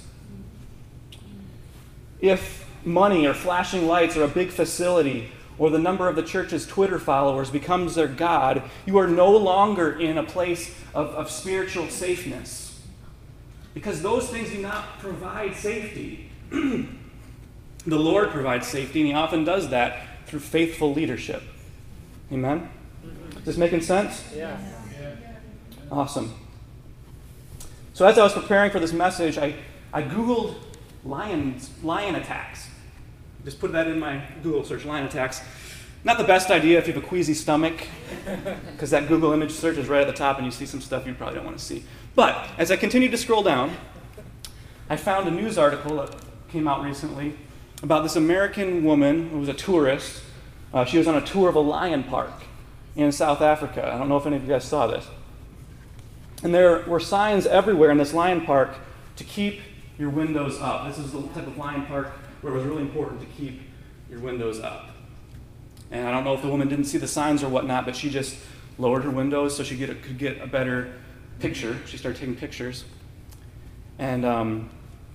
If 2.20 2.66
money 2.84 3.26
or 3.26 3.34
flashing 3.34 3.86
lights 3.86 4.16
or 4.16 4.24
a 4.24 4.28
big 4.28 4.50
facility 4.50 5.30
or 5.58 5.70
the 5.70 5.78
number 5.78 6.08
of 6.08 6.16
the 6.16 6.22
church's 6.22 6.66
Twitter 6.66 6.98
followers 6.98 7.50
becomes 7.50 7.94
their 7.94 8.08
God, 8.08 8.62
you 8.86 8.98
are 8.98 9.06
no 9.06 9.30
longer 9.36 9.98
in 9.98 10.18
a 10.18 10.22
place 10.22 10.74
of, 10.94 11.08
of 11.08 11.30
spiritual 11.30 11.88
safeness. 11.88 12.80
Because 13.74 14.02
those 14.02 14.28
things 14.28 14.50
do 14.50 14.58
not 14.58 14.98
provide 14.98 15.54
safety. 15.54 16.30
the 16.50 16.88
Lord 17.86 18.30
provides 18.30 18.66
safety, 18.66 19.00
and 19.00 19.08
He 19.08 19.14
often 19.14 19.44
does 19.44 19.68
that 19.70 20.26
through 20.26 20.40
faithful 20.40 20.92
leadership. 20.92 21.42
Amen? 22.32 22.68
Is 23.38 23.44
this 23.44 23.56
making 23.56 23.80
sense? 23.82 24.24
Yeah. 24.34 24.58
Awesome. 25.90 26.34
So 27.94 28.06
as 28.06 28.18
I 28.18 28.22
was 28.22 28.32
preparing 28.32 28.70
for 28.70 28.78
this 28.78 28.92
message, 28.92 29.38
I, 29.38 29.54
I 29.92 30.02
Googled 30.02 30.54
lions, 31.08 31.70
lion 31.82 32.14
attacks. 32.14 32.68
Just 33.44 33.60
put 33.60 33.72
that 33.72 33.86
in 33.86 33.98
my 33.98 34.22
Google 34.42 34.64
search, 34.64 34.84
lion 34.84 35.06
attacks. 35.06 35.40
Not 36.04 36.18
the 36.18 36.24
best 36.24 36.50
idea 36.50 36.78
if 36.78 36.86
you 36.86 36.92
have 36.92 37.02
a 37.02 37.06
queasy 37.06 37.34
stomach, 37.34 37.86
because 38.72 38.90
that 38.90 39.08
Google 39.08 39.32
image 39.32 39.52
search 39.52 39.78
is 39.78 39.88
right 39.88 40.02
at 40.02 40.06
the 40.06 40.12
top 40.12 40.36
and 40.36 40.46
you 40.46 40.52
see 40.52 40.66
some 40.66 40.80
stuff 40.80 41.06
you 41.06 41.14
probably 41.14 41.36
don't 41.36 41.44
want 41.44 41.58
to 41.58 41.64
see. 41.64 41.84
But 42.14 42.48
as 42.56 42.70
I 42.70 42.76
continued 42.76 43.10
to 43.12 43.16
scroll 43.16 43.42
down, 43.42 43.76
I 44.88 44.96
found 44.96 45.26
a 45.26 45.30
news 45.30 45.58
article 45.58 45.96
that 45.96 46.14
came 46.48 46.68
out 46.68 46.84
recently 46.84 47.36
about 47.82 48.02
this 48.02 48.16
American 48.16 48.84
woman 48.84 49.30
who 49.30 49.38
was 49.38 49.48
a 49.48 49.54
tourist. 49.54 50.22
Uh, 50.72 50.84
she 50.84 50.98
was 50.98 51.08
on 51.08 51.16
a 51.16 51.20
tour 51.20 51.48
of 51.48 51.56
a 51.56 51.60
lion 51.60 52.04
park 52.04 52.32
in 52.96 53.10
South 53.12 53.40
Africa. 53.40 53.90
I 53.92 53.98
don't 53.98 54.08
know 54.08 54.16
if 54.16 54.26
any 54.26 54.36
of 54.36 54.42
you 54.42 54.48
guys 54.48 54.64
saw 54.64 54.86
this. 54.86 55.06
And 56.42 56.54
there 56.54 56.84
were 56.86 57.00
signs 57.00 57.46
everywhere 57.46 57.90
in 57.90 57.98
this 57.98 58.14
lion 58.14 58.42
park 58.42 58.76
to 59.16 59.24
keep 59.24 59.60
your 59.98 60.10
windows 60.10 60.60
up. 60.60 60.86
This 60.86 60.98
is 60.98 61.12
the 61.12 61.22
type 61.28 61.46
of 61.46 61.56
lion 61.58 61.86
park 61.86 62.08
where 62.40 62.52
it 62.52 62.56
was 62.56 62.64
really 62.64 62.82
important 62.82 63.20
to 63.20 63.26
keep 63.26 63.62
your 64.10 64.20
windows 64.20 64.60
up. 64.60 64.90
And 65.90 66.06
I 66.06 66.12
don't 66.12 66.24
know 66.24 66.34
if 66.34 66.42
the 66.42 66.48
woman 66.48 66.68
didn't 66.68 66.84
see 66.84 66.98
the 66.98 67.08
signs 67.08 67.42
or 67.42 67.48
whatnot, 67.48 67.84
but 67.84 67.96
she 67.96 68.10
just 68.10 68.36
lowered 68.78 69.02
her 69.04 69.10
windows 69.10 69.56
so 69.56 69.64
she 69.64 69.76
get 69.76 69.90
a, 69.90 69.94
could 69.94 70.18
get 70.18 70.40
a 70.40 70.46
better 70.46 70.92
picture. 71.40 71.76
She 71.86 71.96
started 71.96 72.18
taking 72.18 72.36
pictures. 72.36 72.84
And 73.98 74.24
um, 74.24 74.70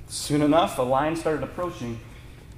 soon 0.08 0.42
enough, 0.42 0.78
a 0.80 0.82
lion 0.82 1.16
started 1.16 1.44
approaching. 1.44 2.00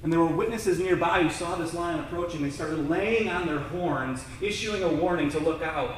And 0.02 0.12
there 0.12 0.20
were 0.20 0.26
witnesses 0.26 0.78
nearby 0.78 1.22
who 1.22 1.30
saw 1.30 1.56
this 1.56 1.74
lion 1.74 2.00
approaching. 2.00 2.42
They 2.42 2.50
started 2.50 2.88
laying 2.88 3.28
on 3.28 3.46
their 3.46 3.58
horns, 3.58 4.24
issuing 4.40 4.82
a 4.82 4.88
warning 4.88 5.30
to 5.30 5.38
look 5.38 5.62
out. 5.62 5.96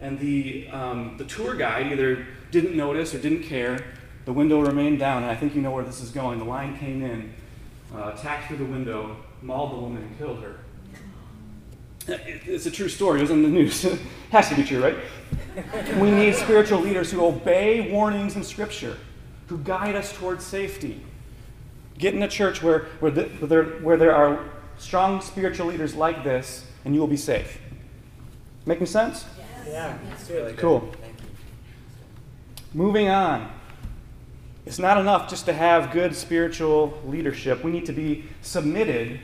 And 0.00 0.18
the, 0.18 0.68
um, 0.68 1.16
the 1.18 1.24
tour 1.24 1.56
guide 1.56 1.88
either 1.88 2.26
didn't 2.50 2.76
notice 2.76 3.14
or 3.14 3.18
didn't 3.18 3.42
care. 3.42 3.84
The 4.28 4.34
window 4.34 4.60
remained 4.60 4.98
down, 4.98 5.22
and 5.22 5.32
I 5.32 5.34
think 5.34 5.54
you 5.54 5.62
know 5.62 5.70
where 5.70 5.82
this 5.82 6.02
is 6.02 6.10
going. 6.10 6.38
The 6.38 6.44
lion 6.44 6.76
came 6.76 7.02
in, 7.02 7.32
uh, 7.94 8.12
attacked 8.14 8.48
through 8.48 8.58
the 8.58 8.66
window, 8.66 9.16
mauled 9.40 9.72
the 9.72 9.76
woman, 9.76 10.02
and 10.02 10.18
killed 10.18 10.42
her. 10.42 10.56
It's 12.06 12.66
a 12.66 12.70
true 12.70 12.90
story. 12.90 13.20
It 13.20 13.22
was 13.22 13.30
in 13.30 13.42
the 13.42 13.48
news. 13.48 13.86
it 13.86 13.98
has 14.30 14.50
to 14.50 14.54
be 14.54 14.64
true, 14.64 14.82
right? 14.82 14.98
we 15.98 16.10
need 16.10 16.34
spiritual 16.34 16.78
leaders 16.78 17.10
who 17.10 17.24
obey 17.24 17.90
warnings 17.90 18.36
in 18.36 18.44
Scripture, 18.44 18.98
who 19.46 19.56
guide 19.56 19.96
us 19.96 20.12
towards 20.12 20.44
safety. 20.44 21.00
Get 21.96 22.12
in 22.12 22.22
a 22.22 22.28
church 22.28 22.62
where, 22.62 22.80
where, 23.00 23.10
the, 23.10 23.22
where, 23.22 23.48
there, 23.48 23.64
where 23.80 23.96
there 23.96 24.14
are 24.14 24.44
strong 24.76 25.22
spiritual 25.22 25.68
leaders 25.68 25.94
like 25.94 26.22
this, 26.22 26.66
and 26.84 26.94
you 26.94 27.00
will 27.00 27.08
be 27.08 27.16
safe. 27.16 27.58
Making 28.66 28.88
sense? 28.88 29.24
Yeah, 29.66 29.96
it's 30.12 30.28
really 30.28 30.50
good. 30.50 30.58
Cool. 30.58 30.92
Moving 32.74 33.08
on. 33.08 33.52
It's 34.68 34.78
not 34.78 34.98
enough 34.98 35.30
just 35.30 35.46
to 35.46 35.54
have 35.54 35.92
good 35.92 36.14
spiritual 36.14 37.00
leadership. 37.06 37.64
We 37.64 37.70
need 37.70 37.86
to 37.86 37.92
be 37.92 38.26
submitted 38.42 39.18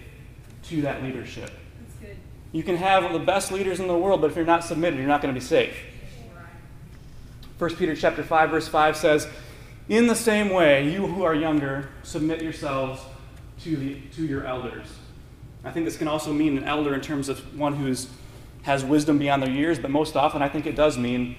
to 0.71 0.81
that 0.81 1.03
leadership. 1.03 1.51
You 2.53 2.63
can 2.63 2.77
have 2.77 3.13
the 3.13 3.19
best 3.19 3.53
leaders 3.53 3.79
in 3.79 3.87
the 3.87 3.95
world, 3.95 4.23
but 4.23 4.31
if 4.31 4.37
you're 4.37 4.47
not 4.47 4.65
submitted, 4.65 4.99
you're 4.99 5.07
not 5.07 5.21
going 5.21 5.35
to 5.35 5.39
be 5.39 5.45
safe. 5.45 5.77
1 7.59 7.77
Peter 7.77 7.95
chapter 7.95 8.23
5 8.23 8.51
verse 8.51 8.69
5 8.69 8.97
says, 8.97 9.29
"In 9.87 10.07
the 10.07 10.15
same 10.15 10.49
way, 10.49 10.91
you 10.91 11.09
who 11.09 11.25
are 11.25 11.35
younger, 11.35 11.91
submit 12.05 12.41
yourselves 12.41 13.03
to 13.65 13.77
the 13.77 13.97
to 14.17 14.25
your 14.25 14.47
elders." 14.47 14.87
I 15.63 15.71
think 15.73 15.85
this 15.85 15.99
can 15.99 16.09
also 16.09 16.33
mean 16.33 16.57
an 16.57 16.65
elder 16.65 16.95
in 16.95 17.03
terms 17.03 17.29
of 17.29 17.41
one 17.59 17.75
who's 17.75 18.09
has 18.63 18.83
wisdom 18.83 19.19
beyond 19.19 19.43
their 19.43 19.51
years, 19.51 19.79
but 19.79 19.91
most 19.91 20.17
often 20.17 20.41
I 20.41 20.49
think 20.49 20.65
it 20.65 20.75
does 20.75 20.97
mean 20.97 21.37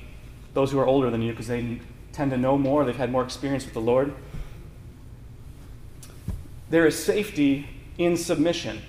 those 0.53 0.71
who 0.71 0.77
are 0.77 0.85
older 0.85 1.09
than 1.09 1.23
you 1.23 1.31
because 1.31 1.47
they 1.47 1.79
tend 2.15 2.31
to 2.31 2.37
know 2.37 2.57
more, 2.57 2.85
they've 2.85 2.95
had 2.95 3.11
more 3.11 3.23
experience 3.23 3.65
with 3.65 3.73
the 3.73 3.81
Lord. 3.81 4.13
There 6.69 6.87
is 6.87 6.97
safety 6.97 7.67
in 7.97 8.15
submission. 8.15 8.81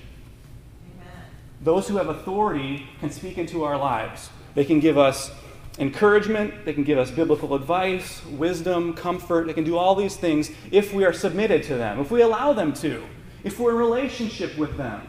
Those 1.61 1.89
who 1.89 1.97
have 1.97 2.09
authority 2.09 2.87
can 3.01 3.11
speak 3.11 3.39
into 3.39 3.65
our 3.65 3.77
lives. 3.77 4.31
They 4.55 4.65
can 4.65 4.79
give 4.79 4.97
us 4.97 5.33
encouragement, 5.79 6.65
they 6.65 6.73
can 6.73 6.85
give 6.85 6.99
us 6.99 7.11
biblical 7.11 7.55
advice, 7.55 8.25
wisdom, 8.27 8.95
comfort. 8.95 9.47
They 9.47 9.53
can 9.53 9.65
do 9.65 9.77
all 9.77 9.95
these 9.95 10.17
things 10.17 10.51
if 10.71 10.95
we 10.95 11.05
are 11.05 11.13
submitted 11.13 11.65
to 11.65 11.75
them, 11.75 12.01
if 12.01 12.11
we 12.11 12.23
allow 12.23 12.53
them 12.53 12.73
to, 12.75 13.05
if 13.45 13.59
we're 13.59 13.73
in 13.73 13.77
relationship 13.77 14.57
with 14.57 14.77
them. 14.77 15.07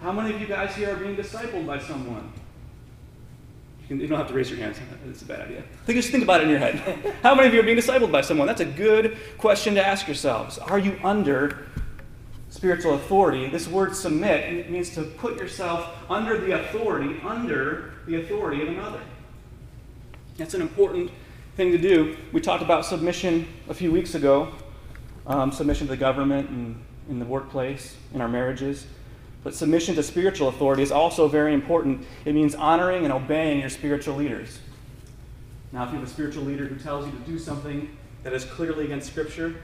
How 0.00 0.10
many 0.10 0.34
of 0.34 0.40
you 0.40 0.48
guys 0.48 0.74
here 0.74 0.90
are 0.94 0.96
being 0.96 1.16
discipled 1.16 1.66
by 1.66 1.78
someone? 1.78 2.32
You, 3.88 4.06
don't 4.06 4.18
have 4.18 4.28
to 4.28 4.34
raise 4.34 4.48
your 4.48 4.58
hands. 4.58 4.78
It's 5.08 5.22
a 5.22 5.26
bad 5.26 5.42
idea. 5.42 5.62
Think, 5.84 5.98
just 5.98 6.10
think 6.10 6.24
about 6.24 6.40
it 6.40 6.44
in 6.44 6.50
your 6.50 6.58
head. 6.58 6.76
How 7.22 7.34
many 7.34 7.48
of 7.48 7.54
you 7.54 7.60
are 7.60 7.64
being 7.64 7.76
discipled 7.76 8.10
by 8.10 8.22
someone? 8.22 8.46
That's 8.46 8.60
a 8.60 8.66
good 8.66 9.18
question 9.36 9.74
to 9.74 9.86
ask 9.86 10.06
yourselves. 10.06 10.56
Are 10.58 10.78
you 10.78 10.98
under 11.04 11.66
spiritual 12.52 12.94
authority, 12.94 13.48
this 13.48 13.66
word 13.66 13.96
submit 13.96 14.70
means 14.70 14.90
to 14.90 15.02
put 15.02 15.38
yourself 15.38 15.88
under 16.10 16.38
the 16.38 16.52
authority, 16.52 17.18
under 17.24 17.94
the 18.06 18.16
authority 18.16 18.60
of 18.60 18.68
another. 18.68 19.00
That's 20.36 20.52
an 20.52 20.60
important 20.60 21.10
thing 21.56 21.72
to 21.72 21.78
do. 21.78 22.14
We 22.30 22.42
talked 22.42 22.62
about 22.62 22.84
submission 22.84 23.48
a 23.70 23.74
few 23.74 23.90
weeks 23.90 24.14
ago 24.14 24.52
um, 25.26 25.52
submission 25.52 25.86
to 25.86 25.92
the 25.92 25.96
government 25.96 26.50
and 26.50 26.82
in 27.08 27.18
the 27.18 27.24
workplace, 27.24 27.96
in 28.14 28.20
our 28.20 28.28
marriages. 28.28 28.86
But 29.44 29.54
submission 29.54 29.94
to 29.96 30.02
spiritual 30.02 30.48
authority 30.48 30.82
is 30.82 30.92
also 30.92 31.26
very 31.26 31.52
important. 31.52 32.06
It 32.24 32.34
means 32.34 32.54
honoring 32.54 33.04
and 33.04 33.12
obeying 33.12 33.60
your 33.60 33.70
spiritual 33.70 34.14
leaders. 34.14 34.60
Now, 35.72 35.84
if 35.84 35.90
you 35.90 35.98
have 35.98 36.06
a 36.06 36.10
spiritual 36.10 36.44
leader 36.44 36.66
who 36.66 36.76
tells 36.76 37.06
you 37.06 37.12
to 37.12 37.18
do 37.18 37.38
something 37.38 37.96
that 38.22 38.32
is 38.32 38.44
clearly 38.44 38.84
against 38.84 39.08
Scripture 39.08 39.56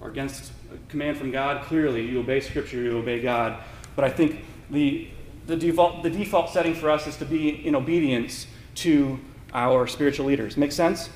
or 0.00 0.08
against 0.10 0.52
a 0.72 0.90
command 0.90 1.16
from 1.16 1.30
God, 1.30 1.62
clearly 1.64 2.06
you 2.06 2.20
obey 2.20 2.40
Scripture, 2.40 2.82
you 2.82 2.98
obey 2.98 3.22
God. 3.22 3.62
But 3.96 4.04
I 4.04 4.10
think 4.10 4.44
the, 4.70 5.08
the, 5.46 5.56
default, 5.56 6.02
the 6.02 6.10
default 6.10 6.50
setting 6.50 6.74
for 6.74 6.90
us 6.90 7.06
is 7.06 7.16
to 7.18 7.24
be 7.24 7.66
in 7.66 7.74
obedience 7.74 8.46
to 8.76 9.18
our 9.54 9.86
spiritual 9.86 10.26
leaders. 10.26 10.56
Make 10.56 10.72
sense? 10.72 11.08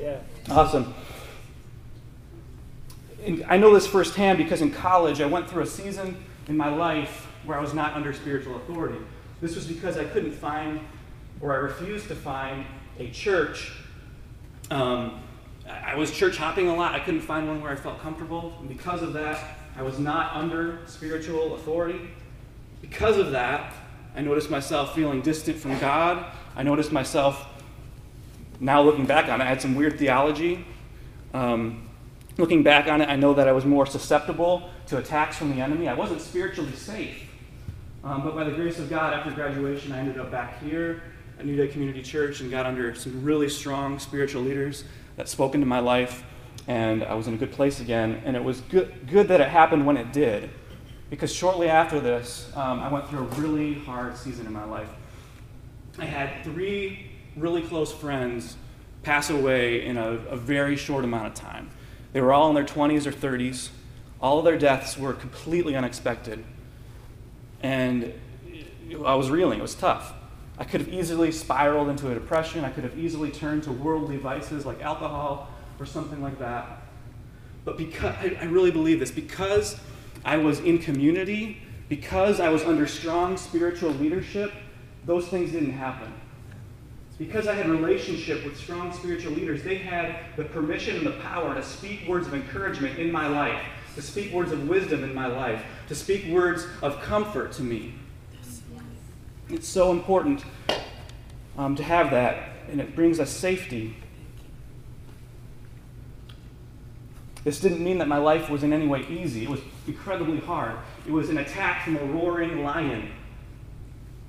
Yeah. 0.00 0.18
Awesome. 0.50 0.94
And 3.24 3.44
I 3.48 3.58
know 3.58 3.72
this 3.72 3.86
firsthand 3.86 4.38
because 4.38 4.60
in 4.60 4.70
college 4.70 5.20
I 5.20 5.26
went 5.26 5.48
through 5.48 5.62
a 5.62 5.66
season 5.66 6.16
in 6.48 6.56
my 6.56 6.68
life 6.68 7.23
where 7.46 7.58
I 7.58 7.60
was 7.60 7.74
not 7.74 7.94
under 7.94 8.12
spiritual 8.12 8.56
authority. 8.56 8.98
This 9.40 9.54
was 9.54 9.66
because 9.66 9.96
I 9.96 10.04
couldn't 10.04 10.32
find, 10.32 10.80
or 11.40 11.52
I 11.52 11.56
refused 11.56 12.08
to 12.08 12.14
find, 12.14 12.64
a 12.98 13.10
church. 13.10 13.72
Um, 14.70 15.22
I 15.68 15.94
was 15.96 16.10
church 16.10 16.36
hopping 16.36 16.68
a 16.68 16.74
lot. 16.74 16.94
I 16.94 17.00
couldn't 17.00 17.22
find 17.22 17.48
one 17.48 17.60
where 17.60 17.72
I 17.72 17.76
felt 17.76 18.00
comfortable. 18.00 18.54
And 18.60 18.68
because 18.68 19.02
of 19.02 19.12
that, 19.14 19.58
I 19.76 19.82
was 19.82 19.98
not 19.98 20.34
under 20.34 20.80
spiritual 20.86 21.56
authority. 21.56 22.00
Because 22.80 23.16
of 23.16 23.32
that, 23.32 23.74
I 24.14 24.20
noticed 24.20 24.50
myself 24.50 24.94
feeling 24.94 25.20
distant 25.20 25.56
from 25.58 25.78
God. 25.78 26.26
I 26.54 26.62
noticed 26.62 26.92
myself, 26.92 27.46
now 28.60 28.82
looking 28.82 29.06
back 29.06 29.28
on 29.28 29.40
it, 29.40 29.44
I 29.44 29.48
had 29.48 29.60
some 29.60 29.74
weird 29.74 29.98
theology. 29.98 30.64
Um, 31.32 31.88
looking 32.38 32.62
back 32.62 32.86
on 32.86 33.00
it, 33.00 33.08
I 33.08 33.16
know 33.16 33.34
that 33.34 33.48
I 33.48 33.52
was 33.52 33.64
more 33.64 33.86
susceptible 33.86 34.70
to 34.86 34.98
attacks 34.98 35.36
from 35.36 35.50
the 35.50 35.60
enemy. 35.60 35.88
I 35.88 35.94
wasn't 35.94 36.20
spiritually 36.20 36.72
safe. 36.72 37.28
Um, 38.04 38.22
but 38.22 38.34
by 38.34 38.44
the 38.44 38.50
grace 38.50 38.78
of 38.78 38.90
God, 38.90 39.14
after 39.14 39.30
graduation, 39.30 39.90
I 39.90 39.98
ended 39.98 40.18
up 40.18 40.30
back 40.30 40.62
here 40.62 41.02
at 41.38 41.46
New 41.46 41.56
Day 41.56 41.68
Community 41.68 42.02
Church 42.02 42.42
and 42.42 42.50
got 42.50 42.66
under 42.66 42.94
some 42.94 43.24
really 43.24 43.48
strong 43.48 43.98
spiritual 43.98 44.42
leaders 44.42 44.84
that 45.16 45.26
spoke 45.26 45.54
into 45.54 45.66
my 45.66 45.78
life. 45.78 46.22
And 46.68 47.02
I 47.02 47.14
was 47.14 47.28
in 47.28 47.34
a 47.34 47.36
good 47.38 47.52
place 47.52 47.80
again. 47.80 48.20
And 48.26 48.36
it 48.36 48.44
was 48.44 48.60
good, 48.60 48.92
good 49.10 49.28
that 49.28 49.40
it 49.40 49.48
happened 49.48 49.86
when 49.86 49.96
it 49.96 50.12
did. 50.12 50.50
Because 51.08 51.34
shortly 51.34 51.70
after 51.70 51.98
this, 51.98 52.52
um, 52.54 52.80
I 52.80 52.92
went 52.92 53.08
through 53.08 53.20
a 53.20 53.40
really 53.40 53.72
hard 53.72 54.18
season 54.18 54.46
in 54.46 54.52
my 54.52 54.64
life. 54.64 54.88
I 55.98 56.04
had 56.04 56.44
three 56.44 57.10
really 57.36 57.62
close 57.62 57.90
friends 57.90 58.56
pass 59.02 59.30
away 59.30 59.86
in 59.86 59.96
a, 59.96 60.10
a 60.28 60.36
very 60.36 60.76
short 60.76 61.04
amount 61.04 61.28
of 61.28 61.34
time. 61.34 61.70
They 62.12 62.20
were 62.20 62.34
all 62.34 62.50
in 62.50 62.54
their 62.54 62.64
20s 62.64 63.06
or 63.06 63.12
30s. 63.12 63.70
All 64.20 64.38
of 64.40 64.44
their 64.44 64.58
deaths 64.58 64.98
were 64.98 65.14
completely 65.14 65.74
unexpected. 65.74 66.44
And 67.64 68.12
I 69.06 69.14
was 69.14 69.30
reeling. 69.30 69.58
It 69.58 69.62
was 69.62 69.74
tough. 69.74 70.12
I 70.58 70.64
could 70.64 70.82
have 70.82 70.92
easily 70.92 71.32
spiraled 71.32 71.88
into 71.88 72.10
a 72.10 72.14
depression. 72.14 72.62
I 72.62 72.68
could 72.68 72.84
have 72.84 72.98
easily 72.98 73.30
turned 73.30 73.62
to 73.62 73.72
worldly 73.72 74.18
vices 74.18 74.66
like 74.66 74.82
alcohol 74.82 75.48
or 75.80 75.86
something 75.86 76.20
like 76.22 76.38
that. 76.40 76.82
But 77.64 77.78
because 77.78 78.14
I, 78.16 78.36
I 78.38 78.44
really 78.44 78.70
believe 78.70 79.00
this, 79.00 79.10
because 79.10 79.80
I 80.26 80.36
was 80.36 80.60
in 80.60 80.78
community, 80.78 81.62
because 81.88 82.38
I 82.38 82.50
was 82.50 82.62
under 82.64 82.86
strong 82.86 83.38
spiritual 83.38 83.92
leadership, 83.92 84.52
those 85.06 85.26
things 85.28 85.52
didn't 85.52 85.72
happen. 85.72 86.12
Because 87.16 87.48
I 87.48 87.54
had 87.54 87.64
a 87.64 87.70
relationship 87.70 88.44
with 88.44 88.58
strong 88.58 88.92
spiritual 88.92 89.32
leaders. 89.32 89.62
They 89.62 89.76
had 89.76 90.36
the 90.36 90.44
permission 90.44 90.96
and 90.96 91.06
the 91.06 91.12
power 91.12 91.54
to 91.54 91.62
speak 91.62 92.06
words 92.06 92.26
of 92.26 92.34
encouragement 92.34 92.98
in 92.98 93.10
my 93.10 93.26
life, 93.26 93.62
to 93.94 94.02
speak 94.02 94.32
words 94.32 94.52
of 94.52 94.68
wisdom 94.68 95.04
in 95.04 95.14
my 95.14 95.26
life, 95.26 95.64
to 95.88 95.94
speak 95.94 96.26
words 96.26 96.66
of 96.82 97.00
comfort 97.00 97.52
to 97.52 97.62
me. 97.62 97.94
It's 99.48 99.68
so 99.68 99.92
important 99.92 100.44
um, 101.56 101.76
to 101.76 101.82
have 101.82 102.10
that, 102.10 102.50
and 102.70 102.80
it 102.80 102.96
brings 102.96 103.20
us 103.20 103.30
safety. 103.30 103.96
This 107.44 107.60
didn't 107.60 107.84
mean 107.84 107.98
that 107.98 108.08
my 108.08 108.16
life 108.16 108.48
was 108.48 108.62
in 108.62 108.72
any 108.72 108.86
way 108.86 109.06
easy. 109.08 109.44
It 109.44 109.50
was 109.50 109.60
incredibly 109.86 110.40
hard. 110.40 110.76
It 111.06 111.12
was 111.12 111.28
an 111.28 111.38
attack 111.38 111.84
from 111.84 111.96
a 111.96 112.04
roaring 112.04 112.64
lion, 112.64 113.10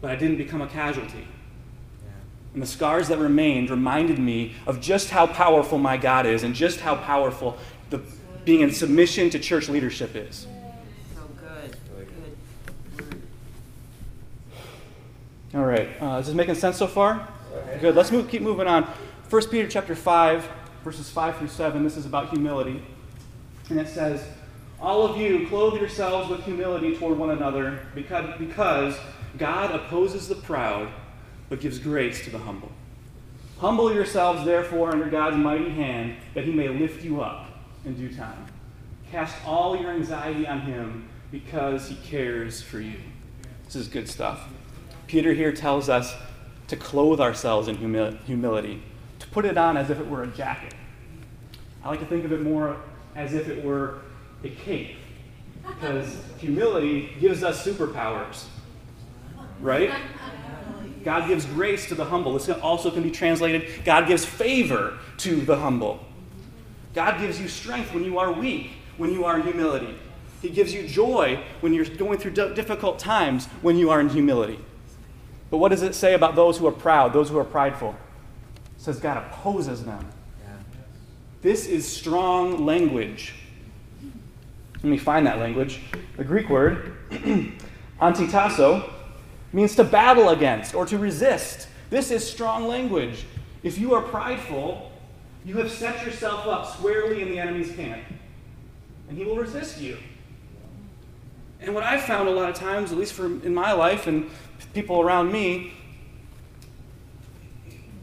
but 0.01 0.12
I 0.12 0.15
didn't 0.15 0.38
become 0.38 0.62
a 0.62 0.67
casualty. 0.67 1.25
And 2.54 2.62
the 2.62 2.67
scars 2.67 3.08
that 3.08 3.17
remained 3.17 3.69
reminded 3.69 4.19
me 4.19 4.54
of 4.67 4.80
just 4.80 5.10
how 5.10 5.28
powerful 5.28 5.78
my 5.78 5.97
God 5.97 6.25
is 6.25 6.43
and 6.43 6.54
just 6.54 6.82
how 6.82 6.95
powerful 6.95 7.58
the, 7.89 8.01
being 8.46 8.62
in 8.62 8.72
submission 8.72 9.30
to 9.32 9.40
church 9.40 9.68
leadership 9.68 10.16
is. 10.16 10.48
So 11.16 11.22
good. 11.40 11.76
good. 12.96 13.22
All 15.56 15.66
right. 15.66 15.90
Uh, 16.00 16.20
is 16.20 16.28
this 16.28 16.36
making 16.36 16.56
sense 16.56 16.78
so 16.78 16.88
far? 16.88 17.28
Good. 17.82 17.96
Let's 17.96 18.12
move, 18.12 18.30
keep 18.30 18.44
moving 18.44 18.68
on. 18.68 18.84
1 19.30 19.50
Peter 19.50 19.68
chapter 19.68 19.96
5, 19.96 20.48
verses 20.84 21.10
5 21.10 21.38
through 21.38 21.48
7. 21.48 21.84
This 21.84 21.98
is 21.98 22.06
about 22.06 22.30
humility. 22.30 22.84
And 23.70 23.80
it 23.80 23.88
says, 23.88 24.24
All 24.80 25.04
of 25.04 25.18
you 25.18 25.48
clothe 25.48 25.80
yourselves 25.80 26.30
with 26.30 26.44
humility 26.44 26.96
toward 26.96 27.18
one 27.18 27.32
another, 27.32 27.80
because, 27.96 28.38
because 28.38 28.96
God 29.40 29.74
opposes 29.74 30.28
the 30.28 30.36
proud, 30.36 30.90
but 31.50 31.60
gives 31.60 31.80
grace 31.80 32.24
to 32.26 32.30
the 32.30 32.38
humble. 32.38 32.72
Humble 33.58 33.92
yourselves, 33.92 34.46
therefore, 34.46 34.92
under 34.92 35.10
God's 35.10 35.38
mighty 35.38 35.70
hand, 35.70 36.18
that 36.36 36.44
he 36.44 36.52
may 36.52 36.68
lift 36.68 37.04
you 37.04 37.22
up 37.22 37.45
in 37.86 37.95
due 37.95 38.13
time. 38.13 38.45
Cast 39.12 39.36
all 39.45 39.80
your 39.80 39.91
anxiety 39.91 40.48
on 40.48 40.62
him, 40.62 41.08
because 41.32 41.88
he 41.88 41.95
cares 41.95 42.62
for 42.62 42.80
you. 42.80 42.98
This 43.65 43.76
is 43.76 43.88
good 43.88 44.08
stuff. 44.08 44.48
Peter 45.08 45.34
here 45.34 45.52
tells 45.52 45.89
us 45.89 46.15
to 46.67 46.76
clothe 46.76 47.19
ourselves 47.19 47.67
in 47.67 47.78
humi- 47.78 48.17
humility, 48.26 48.82
to 49.19 49.28
put 49.28 49.45
it 49.45 49.58
on 49.58 49.78
as 49.78 49.89
if 49.89 50.00
it 50.00 50.08
were 50.08 50.24
a 50.24 50.28
jacket. 50.28 50.74
I 51.84 51.89
like 51.89 52.00
to 52.00 52.06
think 52.06 52.26
of 52.26 52.32
it 52.32 52.41
more 52.41 52.78
as 53.15 53.34
if 53.34 53.48
it 53.48 53.63
were 53.63 54.02
a 54.43 54.50
cape, 54.50 54.98
because 55.65 56.17
humility 56.38 57.12
gives 57.19 57.43
us 57.43 57.65
superpowers, 57.65 58.45
right? 59.62 59.93
God 61.04 61.28
gives 61.28 61.45
grace 61.45 61.88
to 61.89 61.95
the 61.95 62.06
humble. 62.06 62.34
This 62.34 62.50
also 62.50 62.89
can 62.89 63.04
be 63.04 63.12
translated 63.12 63.86
God 63.86 64.08
gives 64.08 64.26
favor 64.26 64.98
to 65.17 65.36
the 65.41 65.58
humble. 65.58 66.00
God 66.96 67.20
gives 67.20 67.40
you 67.40 67.48
strength 67.48 67.94
when 67.94 68.04
you 68.04 68.18
are 68.18 68.32
weak, 68.32 68.72
when 68.98 69.12
you 69.12 69.26
are 69.26 69.36
in 69.38 69.44
humility. 69.44 69.94
He 70.42 70.50
gives 70.50 70.74
you 70.74 70.88
joy 70.88 71.44
when 71.60 71.74
you're 71.74 71.86
going 71.86 72.18
through 72.18 72.32
difficult 72.32 72.98
times 72.98 73.48
when 73.62 73.78
you 73.78 73.90
are 73.90 74.00
in 74.00 74.10
humility. 74.10 74.60
But 75.52 75.58
what 75.58 75.70
does 75.70 75.82
it 75.82 75.94
say 75.94 76.14
about 76.14 76.36
those 76.36 76.58
who 76.58 76.66
are 76.68 76.72
proud, 76.72 77.14
those 77.14 77.30
who 77.30 77.38
are 77.38 77.44
prideful? 77.44 77.96
It 78.76 78.82
says 78.82 79.00
God 79.00 79.18
opposes 79.18 79.84
them. 79.84 80.08
This 81.42 81.68
is 81.68 81.88
strong 81.88 82.66
language. 82.66 83.36
Let 84.76 84.86
me 84.86 84.98
find 84.98 85.28
that 85.28 85.38
language. 85.38 85.80
The 86.18 86.24
Greek 86.24 86.50
word, 86.50 86.98
antitasso, 88.02 88.90
means 89.54 89.76
to 89.76 89.84
battle 89.84 90.30
against 90.30 90.74
or 90.74 90.86
to 90.88 90.98
resist. 90.98 91.68
This 91.90 92.10
is 92.10 92.28
strong 92.28 92.68
language. 92.68 93.26
If 93.62 93.78
you 93.78 93.94
are 93.94 94.02
prideful, 94.02 94.92
you 95.46 95.58
have 95.58 95.72
set 95.72 96.04
yourself 96.06 96.48
up 96.48 96.66
squarely 96.66 97.22
in 97.22 97.30
the 97.30 97.40
enemy's 97.40 97.74
camp, 97.76 98.02
and 99.08 99.18
he 99.18 99.24
will 99.24 99.38
resist 99.38 99.80
you. 99.80 99.98
And 101.62 101.74
what 101.74 101.84
I've 101.84 102.02
found 102.02 102.28
a 102.28 102.32
lot 102.32 102.50
of 102.50 102.56
times, 102.56 102.92
at 102.92 102.98
least 102.98 103.14
for 103.14 103.26
in 103.26 103.54
my 103.54 103.72
life 103.72 104.08
and 104.08 104.30
people 104.74 105.02
around 105.02 105.32
me, 105.32 105.74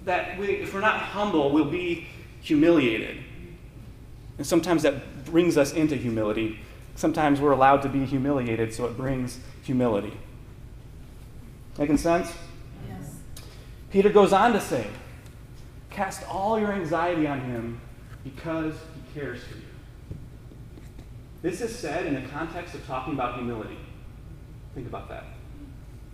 that 0.05 0.39
we, 0.39 0.47
if 0.47 0.73
we're 0.73 0.81
not 0.81 0.99
humble, 0.99 1.51
we'll 1.51 1.65
be 1.65 2.07
humiliated. 2.41 3.19
And 4.39 4.47
sometimes 4.47 4.83
that 4.83 5.25
brings 5.25 5.57
us 5.57 5.73
into 5.73 5.97
humility. 5.97 6.61
Sometimes 6.95 7.41
we're 7.41 7.53
allowed 7.53 7.83
to 7.83 7.89
be 7.89 8.05
humiliated, 8.05 8.73
so 8.73 8.87
it 8.87 8.97
brings 8.97 9.39
humility. 9.63 10.17
Making 11.79 11.99
sense? 11.99 12.33
Yes. 12.89 13.17
Peter 13.91 14.11
goes 14.11 14.33
on 14.33 14.53
to 14.53 14.61
say, 14.61 14.87
Cast 15.93 16.27
all 16.29 16.59
your 16.59 16.73
anxiety 16.73 17.27
on 17.27 17.41
him 17.41 17.81
because 18.25 18.75
he 18.95 19.21
cares 19.21 19.43
for 19.45 19.57
you. 19.57 19.63
This 21.43 21.61
is 21.61 21.77
said 21.77 22.07
in 22.07 22.15
the 22.15 22.29
context 22.29 22.75
of 22.75 22.87
talking 22.87 23.15
about 23.15 23.35
humility. 23.37 23.77
Think 24.75 24.87
about 24.87 25.09
that. 25.09 25.25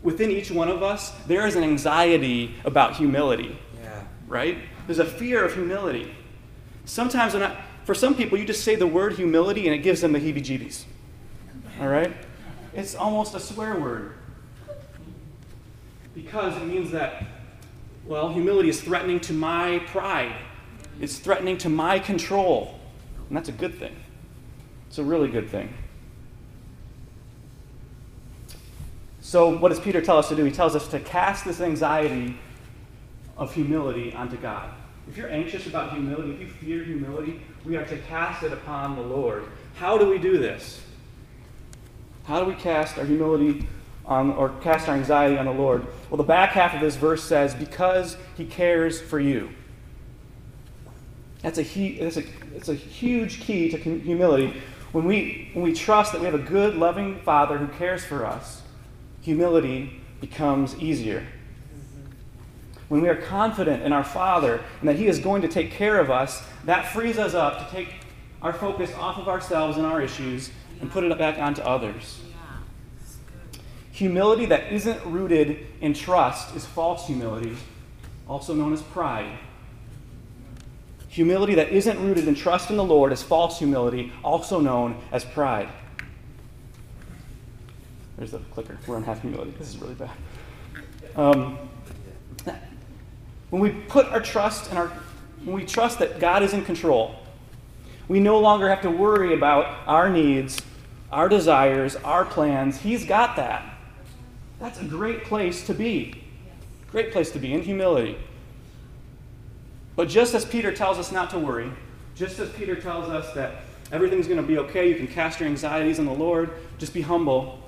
Within 0.02 0.30
each 0.30 0.50
one 0.50 0.68
of 0.68 0.82
us, 0.82 1.10
there 1.26 1.46
is 1.46 1.54
an 1.54 1.62
anxiety 1.62 2.54
about 2.64 2.96
humility. 2.96 3.58
Yeah. 3.80 4.02
Right? 4.26 4.58
There's 4.86 4.98
a 4.98 5.04
fear 5.04 5.44
of 5.44 5.54
humility. 5.54 6.14
Sometimes, 6.84 7.34
I, 7.34 7.56
for 7.84 7.94
some 7.94 8.14
people, 8.14 8.38
you 8.38 8.44
just 8.44 8.64
say 8.64 8.74
the 8.74 8.86
word 8.86 9.14
humility 9.14 9.66
and 9.66 9.74
it 9.74 9.78
gives 9.78 10.00
them 10.00 10.12
the 10.12 10.18
heebie 10.18 10.42
jeebies. 10.42 10.84
All 11.80 11.88
right? 11.88 12.16
It's 12.74 12.94
almost 12.94 13.34
a 13.34 13.40
swear 13.40 13.78
word. 13.78 14.14
Because 16.14 16.56
it 16.56 16.66
means 16.66 16.90
that, 16.92 17.24
well, 18.08 18.30
humility 18.30 18.70
is 18.70 18.80
threatening 18.80 19.20
to 19.20 19.34
my 19.34 19.80
pride, 19.86 20.34
it's 21.00 21.18
threatening 21.18 21.58
to 21.58 21.68
my 21.68 21.98
control. 21.98 22.80
And 23.28 23.36
that's 23.36 23.50
a 23.50 23.52
good 23.52 23.78
thing. 23.78 23.94
It's 24.88 24.96
a 24.96 25.04
really 25.04 25.28
good 25.28 25.50
thing. 25.50 25.72
So, 29.20 29.58
what 29.58 29.68
does 29.68 29.78
Peter 29.78 30.00
tell 30.00 30.16
us 30.16 30.30
to 30.30 30.34
do? 30.34 30.42
He 30.42 30.50
tells 30.50 30.74
us 30.74 30.88
to 30.88 31.00
cast 31.00 31.44
this 31.44 31.60
anxiety 31.60 32.38
of 33.36 33.52
humility 33.52 34.14
onto 34.14 34.38
God. 34.38 34.70
If 35.06 35.18
you're 35.18 35.30
anxious 35.30 35.66
about 35.66 35.92
humility, 35.92 36.32
if 36.32 36.40
you 36.40 36.46
fear 36.48 36.84
humility, 36.84 37.42
we 37.66 37.76
are 37.76 37.84
to 37.84 37.98
cast 37.98 38.42
it 38.42 38.54
upon 38.54 38.96
the 38.96 39.02
Lord. 39.02 39.44
How 39.74 39.98
do 39.98 40.08
we 40.08 40.16
do 40.16 40.38
this? 40.38 40.80
How 42.24 42.42
do 42.42 42.46
we 42.46 42.54
cast 42.54 42.96
our 42.96 43.04
humility 43.04 43.66
on, 44.08 44.30
or 44.32 44.48
cast 44.62 44.88
our 44.88 44.96
anxiety 44.96 45.38
on 45.38 45.44
the 45.44 45.52
Lord? 45.52 45.86
Well, 46.10 46.16
the 46.16 46.24
back 46.24 46.50
half 46.50 46.74
of 46.74 46.80
this 46.80 46.96
verse 46.96 47.22
says, 47.22 47.54
because 47.54 48.16
he 48.36 48.44
cares 48.44 49.00
for 49.00 49.20
you. 49.20 49.50
That's 51.42 51.58
a, 51.58 51.98
that's 51.98 52.16
a, 52.16 52.24
that's 52.52 52.68
a 52.68 52.74
huge 52.74 53.40
key 53.40 53.70
to 53.70 53.76
humility. 53.76 54.60
When 54.90 55.04
we, 55.04 55.50
when 55.52 55.62
we 55.62 55.74
trust 55.74 56.12
that 56.12 56.20
we 56.20 56.24
have 56.24 56.34
a 56.34 56.38
good, 56.38 56.74
loving 56.74 57.20
Father 57.20 57.58
who 57.58 57.68
cares 57.78 58.04
for 58.04 58.26
us, 58.26 58.62
humility 59.20 60.00
becomes 60.20 60.74
easier. 60.78 61.20
Mm-hmm. 61.20 62.12
When 62.88 63.02
we 63.02 63.08
are 63.08 63.14
confident 63.14 63.82
in 63.82 63.92
our 63.92 64.02
Father 64.02 64.60
and 64.80 64.88
that 64.88 64.96
He 64.96 65.06
is 65.06 65.18
going 65.18 65.42
to 65.42 65.48
take 65.48 65.70
care 65.70 66.00
of 66.00 66.10
us, 66.10 66.42
that 66.64 66.92
frees 66.92 67.18
us 67.18 67.34
up 67.34 67.68
to 67.68 67.76
take 67.76 67.94
our 68.40 68.52
focus 68.52 68.92
off 68.94 69.18
of 69.18 69.28
ourselves 69.28 69.76
and 69.76 69.86
our 69.86 70.00
issues 70.00 70.50
and 70.80 70.90
put 70.90 71.04
it 71.04 71.18
back 71.18 71.38
onto 71.38 71.60
others. 71.62 72.20
Humility 73.98 74.46
that 74.46 74.72
isn't 74.72 75.04
rooted 75.04 75.66
in 75.80 75.92
trust 75.92 76.54
is 76.54 76.64
false 76.64 77.08
humility, 77.08 77.56
also 78.28 78.54
known 78.54 78.72
as 78.72 78.80
pride. 78.80 79.36
Humility 81.08 81.56
that 81.56 81.70
isn't 81.70 82.00
rooted 82.00 82.28
in 82.28 82.36
trust 82.36 82.70
in 82.70 82.76
the 82.76 82.84
Lord 82.84 83.10
is 83.10 83.24
false 83.24 83.58
humility, 83.58 84.12
also 84.22 84.60
known 84.60 85.02
as 85.10 85.24
pride. 85.24 85.68
There's 88.16 88.30
the 88.30 88.38
clicker. 88.38 88.78
We're 88.86 88.94
on 88.94 89.02
half 89.02 89.20
humility. 89.20 89.52
This 89.58 89.70
is 89.70 89.78
really 89.78 89.94
bad. 89.94 90.10
Um, 91.16 91.58
when 93.50 93.60
we 93.60 93.70
put 93.88 94.06
our 94.06 94.20
trust 94.20 94.70
in 94.70 94.76
our, 94.76 94.92
when 95.42 95.56
we 95.56 95.64
trust 95.64 95.98
that 95.98 96.20
God 96.20 96.44
is 96.44 96.52
in 96.52 96.64
control, 96.64 97.16
we 98.06 98.20
no 98.20 98.38
longer 98.38 98.68
have 98.68 98.82
to 98.82 98.92
worry 98.92 99.34
about 99.34 99.88
our 99.88 100.08
needs, 100.08 100.62
our 101.10 101.28
desires, 101.28 101.96
our 101.96 102.24
plans. 102.24 102.78
He's 102.78 103.04
got 103.04 103.34
that. 103.34 103.74
That's 104.60 104.80
a 104.80 104.84
great 104.84 105.24
place 105.24 105.66
to 105.66 105.74
be. 105.74 106.22
Great 106.90 107.12
place 107.12 107.30
to 107.32 107.38
be 107.38 107.52
in 107.52 107.62
humility. 107.62 108.16
But 109.94 110.08
just 110.08 110.34
as 110.34 110.44
Peter 110.44 110.72
tells 110.72 110.98
us 110.98 111.12
not 111.12 111.30
to 111.30 111.38
worry, 111.38 111.70
just 112.14 112.38
as 112.38 112.50
Peter 112.50 112.76
tells 112.76 113.08
us 113.08 113.32
that 113.34 113.62
everything's 113.92 114.26
going 114.26 114.40
to 114.40 114.46
be 114.46 114.58
okay, 114.58 114.88
you 114.88 114.94
can 114.94 115.06
cast 115.06 115.40
your 115.40 115.48
anxieties 115.48 115.98
on 115.98 116.06
the 116.06 116.12
Lord, 116.12 116.50
just 116.78 116.94
be 116.94 117.02
humble, 117.02 117.58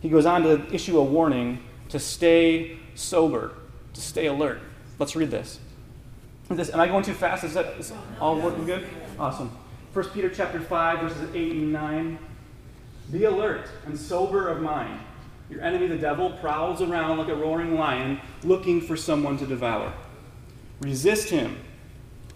he 0.00 0.08
goes 0.08 0.26
on 0.26 0.42
to 0.42 0.72
issue 0.72 0.98
a 0.98 1.02
warning 1.02 1.62
to 1.88 1.98
stay 1.98 2.78
sober, 2.94 3.52
to 3.94 4.00
stay 4.00 4.26
alert. 4.26 4.60
Let's 4.98 5.16
read 5.16 5.30
this. 5.30 5.58
this 6.48 6.70
am 6.72 6.80
I 6.80 6.86
going 6.86 7.04
too 7.04 7.14
fast? 7.14 7.44
Is 7.44 7.54
that 7.54 7.66
is 7.78 7.92
all 8.20 8.40
working 8.40 8.64
good? 8.64 8.86
Awesome. 9.18 9.50
1 9.92 10.08
Peter 10.10 10.28
chapter 10.28 10.60
5, 10.60 11.00
verses 11.00 11.34
8 11.34 11.52
and 11.52 11.72
9. 11.72 12.18
Be 13.10 13.24
alert 13.24 13.68
and 13.86 13.98
sober 13.98 14.48
of 14.48 14.60
mind. 14.60 15.00
Your 15.50 15.62
enemy, 15.62 15.86
the 15.86 15.96
devil, 15.96 16.30
prowls 16.30 16.82
around 16.82 17.18
like 17.18 17.28
a 17.28 17.34
roaring 17.34 17.78
lion 17.78 18.20
looking 18.42 18.80
for 18.80 18.96
someone 18.96 19.38
to 19.38 19.46
devour. 19.46 19.92
Resist 20.80 21.30
him, 21.30 21.56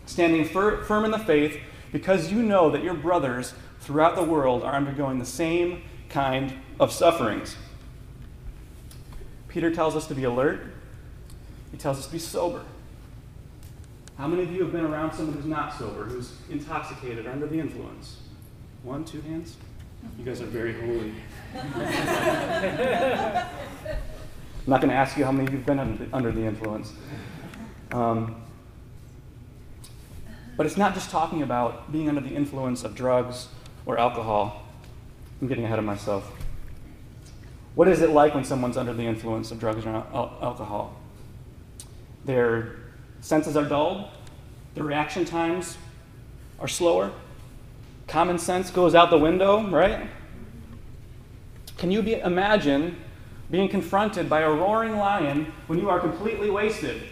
standing 0.06 0.44
fir- 0.44 0.82
firm 0.84 1.04
in 1.04 1.10
the 1.10 1.18
faith, 1.18 1.60
because 1.92 2.32
you 2.32 2.42
know 2.42 2.70
that 2.70 2.82
your 2.82 2.94
brothers 2.94 3.54
throughout 3.80 4.16
the 4.16 4.24
world 4.24 4.62
are 4.62 4.74
undergoing 4.74 5.18
the 5.18 5.26
same 5.26 5.82
kind 6.08 6.54
of 6.80 6.90
sufferings. 6.90 7.56
Peter 9.48 9.70
tells 9.70 9.94
us 9.94 10.06
to 10.06 10.14
be 10.14 10.24
alert, 10.24 10.62
he 11.70 11.76
tells 11.76 11.98
us 11.98 12.06
to 12.06 12.12
be 12.12 12.18
sober. 12.18 12.62
How 14.16 14.26
many 14.26 14.42
of 14.42 14.52
you 14.52 14.62
have 14.62 14.72
been 14.72 14.84
around 14.84 15.12
someone 15.12 15.34
who's 15.34 15.44
not 15.44 15.76
sober, 15.76 16.04
who's 16.04 16.32
intoxicated, 16.50 17.26
or 17.26 17.30
under 17.30 17.46
the 17.46 17.58
influence? 17.58 18.18
One, 18.82 19.04
two 19.04 19.20
hands? 19.22 19.56
You 20.18 20.24
guys 20.24 20.40
are 20.40 20.46
very 20.46 20.72
holy. 20.80 21.12
I'm 21.54 21.70
not 24.66 24.80
going 24.80 24.90
to 24.90 24.96
ask 24.96 25.16
you 25.18 25.24
how 25.24 25.32
many 25.32 25.46
of 25.46 25.52
you 25.52 25.58
have 25.58 25.66
been 25.66 26.08
under 26.12 26.32
the, 26.32 26.42
influence. 26.42 26.92
Um, 27.90 28.36
but 30.56 30.66
it's 30.66 30.76
not 30.76 30.94
just 30.94 31.10
talking 31.10 31.42
about 31.42 31.92
being 31.92 32.08
under 32.08 32.20
the 32.20 32.34
influence 32.34 32.84
of 32.84 32.94
drugs 32.94 33.48
or 33.84 33.98
alcohol. 33.98 34.62
I'm 35.40 35.48
getting 35.48 35.64
ahead 35.64 35.78
of 35.78 35.84
myself. 35.84 36.30
What 37.74 37.88
is 37.88 38.00
it 38.00 38.10
like 38.10 38.34
when 38.34 38.44
someone's 38.44 38.76
under 38.76 38.94
the 38.94 39.04
influence 39.04 39.50
of 39.50 39.58
drugs 39.58 39.84
or 39.84 39.90
al- 39.90 40.38
alcohol? 40.40 40.96
Their 42.24 42.76
senses 43.20 43.56
are 43.56 43.64
dulled, 43.64 44.08
their 44.74 44.84
reaction 44.84 45.24
times 45.24 45.76
are 46.60 46.68
slower, 46.68 47.12
common 48.06 48.38
sense 48.38 48.70
goes 48.70 48.94
out 48.94 49.10
the 49.10 49.18
window, 49.18 49.68
right? 49.68 50.08
Can 51.82 51.90
you 51.90 52.00
be, 52.00 52.14
imagine 52.14 52.96
being 53.50 53.68
confronted 53.68 54.30
by 54.30 54.42
a 54.42 54.48
roaring 54.48 54.98
lion 54.98 55.52
when 55.66 55.80
you 55.80 55.90
are 55.90 55.98
completely 55.98 56.48
wasted? 56.48 57.02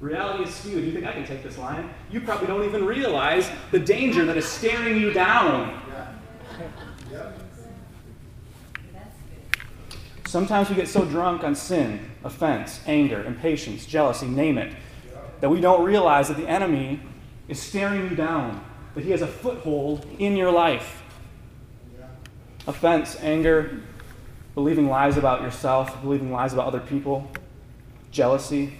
Reality 0.00 0.42
is 0.42 0.52
skewed. 0.52 0.84
You 0.84 0.90
think, 0.90 1.06
I 1.06 1.12
can 1.12 1.24
take 1.24 1.44
this 1.44 1.58
lion? 1.58 1.88
You 2.10 2.22
probably 2.22 2.48
don't 2.48 2.64
even 2.64 2.84
realize 2.84 3.48
the 3.70 3.78
danger 3.78 4.24
that 4.24 4.36
is 4.36 4.44
staring 4.44 5.00
you 5.00 5.12
down. 5.12 5.80
Sometimes 10.26 10.70
we 10.70 10.74
get 10.74 10.88
so 10.88 11.04
drunk 11.04 11.44
on 11.44 11.54
sin, 11.54 12.00
offense, 12.24 12.80
anger, 12.84 13.22
impatience, 13.22 13.86
jealousy, 13.86 14.26
name 14.26 14.58
it, 14.58 14.74
that 15.40 15.48
we 15.48 15.60
don't 15.60 15.84
realize 15.84 16.26
that 16.26 16.36
the 16.36 16.48
enemy 16.48 16.98
is 17.46 17.62
staring 17.62 18.10
you 18.10 18.16
down, 18.16 18.64
that 18.96 19.04
he 19.04 19.12
has 19.12 19.22
a 19.22 19.28
foothold 19.28 20.04
in 20.18 20.36
your 20.36 20.50
life. 20.50 20.98
Offense, 22.66 23.16
anger, 23.20 23.80
believing 24.54 24.88
lies 24.88 25.16
about 25.16 25.42
yourself, 25.42 26.00
believing 26.02 26.30
lies 26.30 26.52
about 26.52 26.66
other 26.66 26.80
people, 26.80 27.28
jealousy, 28.10 28.74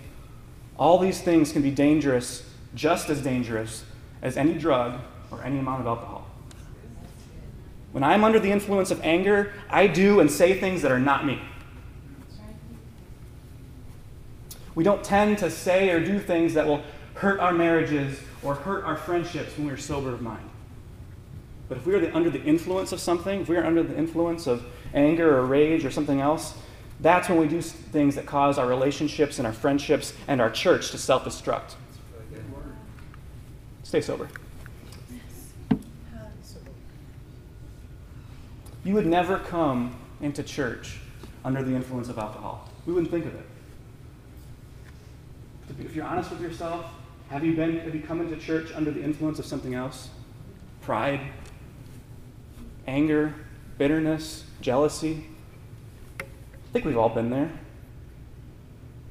all 0.77 0.99
these 0.99 1.21
things 1.21 1.53
can 1.53 1.63
be 1.63 1.71
dangerous, 1.71 2.49
just 2.75 3.11
as 3.11 3.23
dangerous 3.23 3.85
as 4.23 4.37
any 4.37 4.55
drug 4.55 5.01
or 5.31 5.43
any 5.43 5.59
amount 5.59 5.81
of 5.81 5.87
alcohol. 5.87 6.27
When 7.93 8.03
I'm 8.03 8.25
under 8.25 8.39
the 8.39 8.51
influence 8.51 8.91
of 8.91 9.01
anger, 9.03 9.53
I 9.69 9.87
do 9.87 10.21
and 10.21 10.31
say 10.31 10.59
things 10.59 10.83
that 10.83 10.91
are 10.91 10.99
not 10.99 11.27
me. 11.27 11.41
We 14.75 14.85
don't 14.85 15.05
tend 15.05 15.39
to 15.39 15.51
say 15.51 15.91
or 15.91 16.03
do 16.03 16.19
things 16.19 16.55
that 16.55 16.67
will 16.67 16.83
hurt 17.15 17.41
our 17.41 17.53
marriages 17.53 18.19
or 18.43 18.55
hurt 18.55 18.85
our 18.85 18.97
friendships 18.97 19.57
when 19.59 19.67
we're 19.67 19.77
sober 19.77 20.11
of 20.15 20.23
mind. 20.23 20.49
But 21.73 21.79
if 21.79 21.87
we 21.87 21.95
are 21.95 22.01
the, 22.01 22.15
under 22.15 22.29
the 22.29 22.43
influence 22.43 22.93
of 22.93 23.01
something, 23.01 23.41
if 23.41 23.49
we 23.49 23.57
are 23.57 23.65
under 23.65 23.83
the 23.83 23.97
influence 23.97 24.47
of 24.47 24.63
anger 24.93 25.39
or 25.39 25.47
rage 25.47 25.87
or 25.87 25.91
something 25.91 26.21
else, 26.21 26.53
that's 27.01 27.31
when 27.31 27.39
we 27.39 27.49
do 27.49 27.63
things 27.63 28.15
that 28.17 28.27
cause 28.27 28.59
our 28.59 28.67
relationships 28.67 29.39
and 29.39 29.47
our 29.47 29.55
friendships 29.55 30.13
and 30.29 30.43
our 30.43 30.51
church 30.51 30.91
to 30.91 30.99
self 30.99 31.25
destruct. 31.25 31.77
Stay 33.85 34.03
sober. 34.03 34.29
You 38.85 38.93
would 38.93 39.07
never 39.07 39.39
come 39.39 39.97
into 40.21 40.43
church 40.43 40.99
under 41.43 41.63
the 41.63 41.75
influence 41.75 42.11
of 42.11 42.19
alcohol. 42.19 42.69
We 42.85 42.93
wouldn't 42.93 43.11
think 43.11 43.25
of 43.25 43.35
it. 43.35 43.47
If 45.81 45.97
you're 45.97 46.05
honest 46.05 46.33
with 46.33 46.43
yourself, 46.43 46.85
have 47.31 47.43
you 47.43 47.57
been 47.57 47.79
have 47.79 47.95
you 47.95 48.03
come 48.03 48.21
into 48.21 48.37
church 48.37 48.71
under 48.75 48.91
the 48.91 49.03
influence 49.03 49.39
of 49.39 49.47
something 49.47 49.73
else? 49.73 50.11
Pride, 50.83 51.21
anger, 52.87 53.35
bitterness, 53.79 54.45
jealousy? 54.61 55.27
I 56.21 56.25
think 56.73 56.85
we've 56.85 56.97
all 56.97 57.09
been 57.09 57.31
there. 57.31 57.53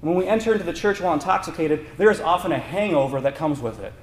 When 0.01 0.15
we 0.15 0.25
enter 0.25 0.53
into 0.53 0.63
the 0.63 0.73
church 0.73 0.99
while 0.99 1.13
intoxicated, 1.13 1.85
there 1.97 2.09
is 2.09 2.19
often 2.19 2.51
a 2.51 2.57
hangover 2.57 3.21
that 3.21 3.35
comes 3.35 3.59
with 3.59 3.79
it. 3.79 3.93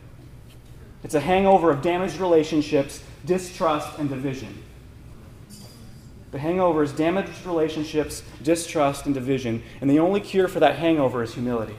It's 1.02 1.14
a 1.14 1.20
hangover 1.20 1.70
of 1.70 1.83
damaged 1.83 2.18
relationships, 2.18 3.02
distrust, 3.24 3.98
and 3.98 4.09
division. 4.09 4.62
The 6.31 6.38
hangover 6.38 6.83
is 6.83 6.92
damaged 6.92 7.46
relationships, 7.46 8.22
distrust, 8.42 9.07
and 9.07 9.14
division. 9.14 9.62
And 9.81 9.88
the 9.88 9.98
only 9.98 10.20
cure 10.20 10.46
for 10.46 10.61
that 10.61 10.76
hangover 10.76 11.22
is 11.22 11.35
humility. 11.35 11.76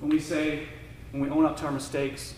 When 0.00 0.10
we 0.10 0.20
say, 0.20 0.68
when 1.12 1.22
we 1.22 1.30
own 1.30 1.46
up 1.46 1.56
to 1.58 1.64
our 1.64 1.72
mistakes, 1.72 2.34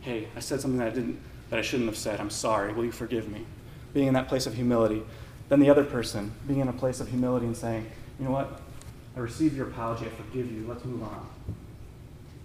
hey, 0.00 0.28
I 0.34 0.40
said 0.40 0.60
something 0.60 0.78
that 0.78 0.88
I 0.88 0.90
didn't 0.90 1.20
that 1.52 1.58
I 1.58 1.62
shouldn't 1.62 1.90
have 1.90 1.98
said. 1.98 2.18
I'm 2.18 2.30
sorry. 2.30 2.72
Will 2.72 2.86
you 2.86 2.92
forgive 2.92 3.28
me? 3.28 3.44
Being 3.92 4.08
in 4.08 4.14
that 4.14 4.26
place 4.26 4.46
of 4.46 4.54
humility. 4.54 5.02
Then 5.50 5.60
the 5.60 5.68
other 5.68 5.84
person 5.84 6.32
being 6.48 6.60
in 6.60 6.68
a 6.68 6.72
place 6.72 6.98
of 6.98 7.08
humility 7.08 7.44
and 7.44 7.54
saying, 7.54 7.90
you 8.18 8.24
know 8.24 8.30
what? 8.30 8.62
I 9.14 9.20
receive 9.20 9.54
your 9.54 9.68
apology. 9.68 10.06
I 10.06 10.08
forgive 10.08 10.50
you. 10.50 10.64
Let's 10.66 10.82
move 10.86 11.02
on. 11.02 11.28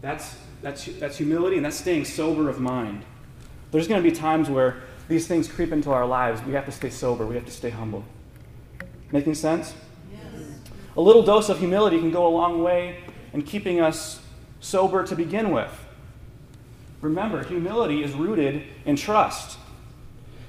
That's, 0.02 0.36
that's, 0.62 0.84
that's 1.00 1.16
humility 1.16 1.56
and 1.56 1.66
that's 1.66 1.78
staying 1.78 2.04
sober 2.04 2.50
of 2.50 2.60
mind. 2.60 3.06
There's 3.72 3.88
going 3.88 4.04
to 4.04 4.10
be 4.10 4.14
times 4.14 4.50
where 4.50 4.84
these 5.08 5.26
things 5.26 5.48
creep 5.48 5.72
into 5.72 5.90
our 5.90 6.06
lives. 6.06 6.44
We 6.44 6.52
have 6.52 6.66
to 6.66 6.72
stay 6.74 6.90
sober. 6.90 7.26
We 7.26 7.36
have 7.36 7.46
to 7.46 7.52
stay 7.52 7.70
humble. 7.70 8.04
Making 9.14 9.36
sense? 9.36 9.74
Yes. 10.12 10.22
A 10.98 11.02
little 11.02 11.24
dose 11.24 11.48
of 11.48 11.60
humility 11.60 11.98
can 12.00 12.12
go 12.12 12.28
a 12.28 12.34
long 12.34 12.62
way 12.62 13.06
in 13.32 13.42
keeping 13.44 13.80
us 13.80 14.20
sober 14.60 15.08
to 15.08 15.16
begin 15.16 15.52
with. 15.52 15.72
Remember, 17.02 17.44
humility 17.44 18.04
is 18.04 18.14
rooted 18.14 18.64
in 18.86 18.96
trust. 18.96 19.58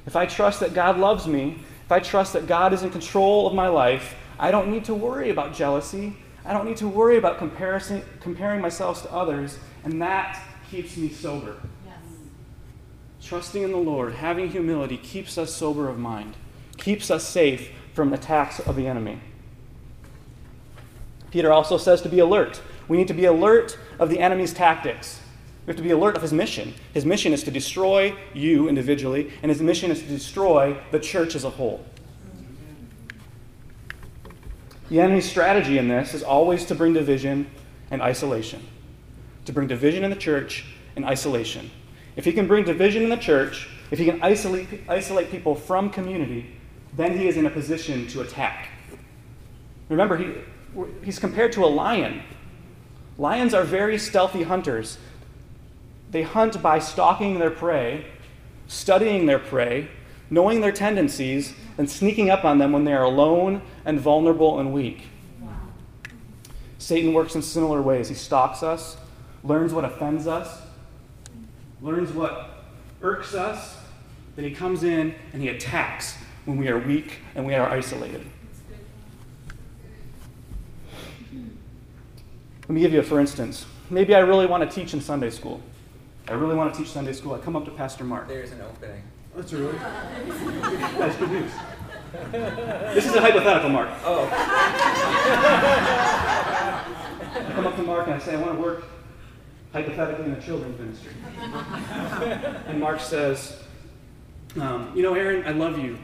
If 0.06 0.16
I 0.16 0.26
trust 0.26 0.60
that 0.60 0.72
God 0.72 0.98
loves 0.98 1.26
me, 1.26 1.58
if 1.84 1.92
I 1.92 2.00
trust 2.00 2.32
that 2.32 2.46
God 2.46 2.72
is 2.72 2.82
in 2.82 2.90
control 2.90 3.46
of 3.46 3.54
my 3.54 3.68
life, 3.68 4.14
I 4.38 4.50
don't 4.50 4.70
need 4.70 4.84
to 4.86 4.94
worry 4.94 5.30
about 5.30 5.54
jealousy. 5.54 6.16
I 6.44 6.52
don't 6.52 6.66
need 6.66 6.78
to 6.78 6.88
worry 6.88 7.18
about 7.18 7.38
comparison, 7.38 8.02
comparing 8.20 8.60
myself 8.60 9.02
to 9.02 9.12
others, 9.12 9.58
and 9.84 10.00
that 10.00 10.42
keeps 10.70 10.96
me 10.96 11.10
sober. 11.10 11.56
Yes. 11.84 11.96
Trusting 13.22 13.62
in 13.62 13.70
the 13.70 13.76
Lord, 13.76 14.14
having 14.14 14.50
humility, 14.50 14.96
keeps 14.96 15.36
us 15.36 15.54
sober 15.54 15.88
of 15.88 15.98
mind, 15.98 16.36
keeps 16.78 17.10
us 17.10 17.26
safe 17.26 17.70
from 17.92 18.12
attacks 18.12 18.60
of 18.60 18.76
the 18.76 18.86
enemy. 18.86 19.20
Peter 21.30 21.52
also 21.52 21.76
says 21.76 22.00
to 22.02 22.08
be 22.08 22.20
alert. 22.20 22.62
We 22.86 22.96
need 22.96 23.08
to 23.08 23.14
be 23.14 23.26
alert 23.26 23.78
of 23.98 24.08
the 24.08 24.20
enemy's 24.20 24.54
tactics. 24.54 25.20
We 25.68 25.72
have 25.72 25.76
to 25.76 25.82
be 25.82 25.90
alert 25.90 26.16
of 26.16 26.22
his 26.22 26.32
mission. 26.32 26.72
His 26.94 27.04
mission 27.04 27.34
is 27.34 27.42
to 27.42 27.50
destroy 27.50 28.16
you 28.32 28.70
individually, 28.70 29.30
and 29.42 29.50
his 29.50 29.60
mission 29.60 29.90
is 29.90 30.00
to 30.00 30.08
destroy 30.08 30.80
the 30.92 30.98
church 30.98 31.34
as 31.34 31.44
a 31.44 31.50
whole. 31.50 31.84
The 34.88 34.98
enemy's 34.98 35.28
strategy 35.28 35.76
in 35.76 35.86
this 35.86 36.14
is 36.14 36.22
always 36.22 36.64
to 36.64 36.74
bring 36.74 36.94
division 36.94 37.50
and 37.90 38.00
isolation. 38.00 38.66
To 39.44 39.52
bring 39.52 39.68
division 39.68 40.04
in 40.04 40.10
the 40.10 40.16
church 40.16 40.64
and 40.96 41.04
isolation. 41.04 41.70
If 42.16 42.24
he 42.24 42.32
can 42.32 42.46
bring 42.46 42.64
division 42.64 43.02
in 43.02 43.10
the 43.10 43.18
church, 43.18 43.68
if 43.90 43.98
he 43.98 44.06
can 44.06 44.22
isolate, 44.22 44.68
isolate 44.88 45.30
people 45.30 45.54
from 45.54 45.90
community, 45.90 46.46
then 46.96 47.18
he 47.18 47.28
is 47.28 47.36
in 47.36 47.44
a 47.44 47.50
position 47.50 48.06
to 48.06 48.22
attack. 48.22 48.70
Remember, 49.90 50.16
he, 50.16 50.32
he's 51.04 51.18
compared 51.18 51.52
to 51.52 51.62
a 51.62 51.68
lion. 51.68 52.22
Lions 53.18 53.52
are 53.52 53.64
very 53.64 53.98
stealthy 53.98 54.44
hunters. 54.44 54.96
They 56.10 56.22
hunt 56.22 56.62
by 56.62 56.78
stalking 56.78 57.38
their 57.38 57.50
prey, 57.50 58.06
studying 58.66 59.26
their 59.26 59.38
prey, 59.38 59.88
knowing 60.30 60.60
their 60.60 60.72
tendencies, 60.72 61.54
and 61.76 61.88
sneaking 61.88 62.30
up 62.30 62.44
on 62.44 62.58
them 62.58 62.72
when 62.72 62.84
they 62.84 62.92
are 62.92 63.04
alone 63.04 63.62
and 63.84 64.00
vulnerable 64.00 64.58
and 64.58 64.72
weak. 64.72 65.04
Satan 66.78 67.12
works 67.12 67.34
in 67.34 67.42
similar 67.42 67.82
ways. 67.82 68.08
He 68.08 68.14
stalks 68.14 68.62
us, 68.62 68.96
learns 69.44 69.72
what 69.72 69.84
offends 69.84 70.26
us, 70.26 70.62
learns 71.82 72.12
what 72.12 72.50
irks 73.02 73.34
us, 73.34 73.76
then 74.36 74.44
he 74.44 74.54
comes 74.54 74.84
in 74.84 75.14
and 75.32 75.42
he 75.42 75.48
attacks 75.48 76.16
when 76.44 76.56
we 76.56 76.68
are 76.68 76.78
weak 76.78 77.18
and 77.34 77.44
we 77.44 77.54
are 77.54 77.68
isolated. 77.68 78.24
Let 82.62 82.70
me 82.70 82.80
give 82.80 82.92
you 82.92 83.00
a 83.00 83.02
for 83.02 83.18
instance. 83.18 83.66
Maybe 83.90 84.14
I 84.14 84.20
really 84.20 84.46
want 84.46 84.68
to 84.68 84.74
teach 84.74 84.92
in 84.92 85.00
Sunday 85.00 85.30
school. 85.30 85.60
I 86.28 86.34
really 86.34 86.54
want 86.54 86.74
to 86.74 86.78
teach 86.78 86.90
Sunday 86.90 87.14
school. 87.14 87.32
I 87.32 87.38
come 87.38 87.56
up 87.56 87.64
to 87.64 87.70
Pastor 87.70 88.04
Mark. 88.04 88.28
There's 88.28 88.52
an 88.52 88.60
opening. 88.60 89.02
That's 89.34 89.50
really. 89.52 89.78
That's 89.78 91.16
good 91.16 91.30
news. 91.30 91.50
This 92.92 93.06
is 93.06 93.14
a 93.14 93.20
hypothetical, 93.20 93.70
Mark. 93.70 93.88
Oh. 94.04 94.28
I 97.34 97.52
come 97.54 97.66
up 97.66 97.76
to 97.76 97.82
Mark 97.82 98.06
and 98.08 98.14
I 98.14 98.18
say, 98.18 98.34
I 98.34 98.40
want 98.40 98.56
to 98.56 98.60
work 98.60 98.84
hypothetically 99.72 100.26
in 100.26 100.34
the 100.34 100.40
children's 100.40 100.78
ministry. 100.78 101.12
and 102.66 102.78
Mark 102.78 103.00
says, 103.00 103.62
um, 104.60 104.92
You 104.94 105.02
know, 105.02 105.14
Aaron, 105.14 105.46
I 105.46 105.52
love 105.52 105.78
you. 105.78 105.98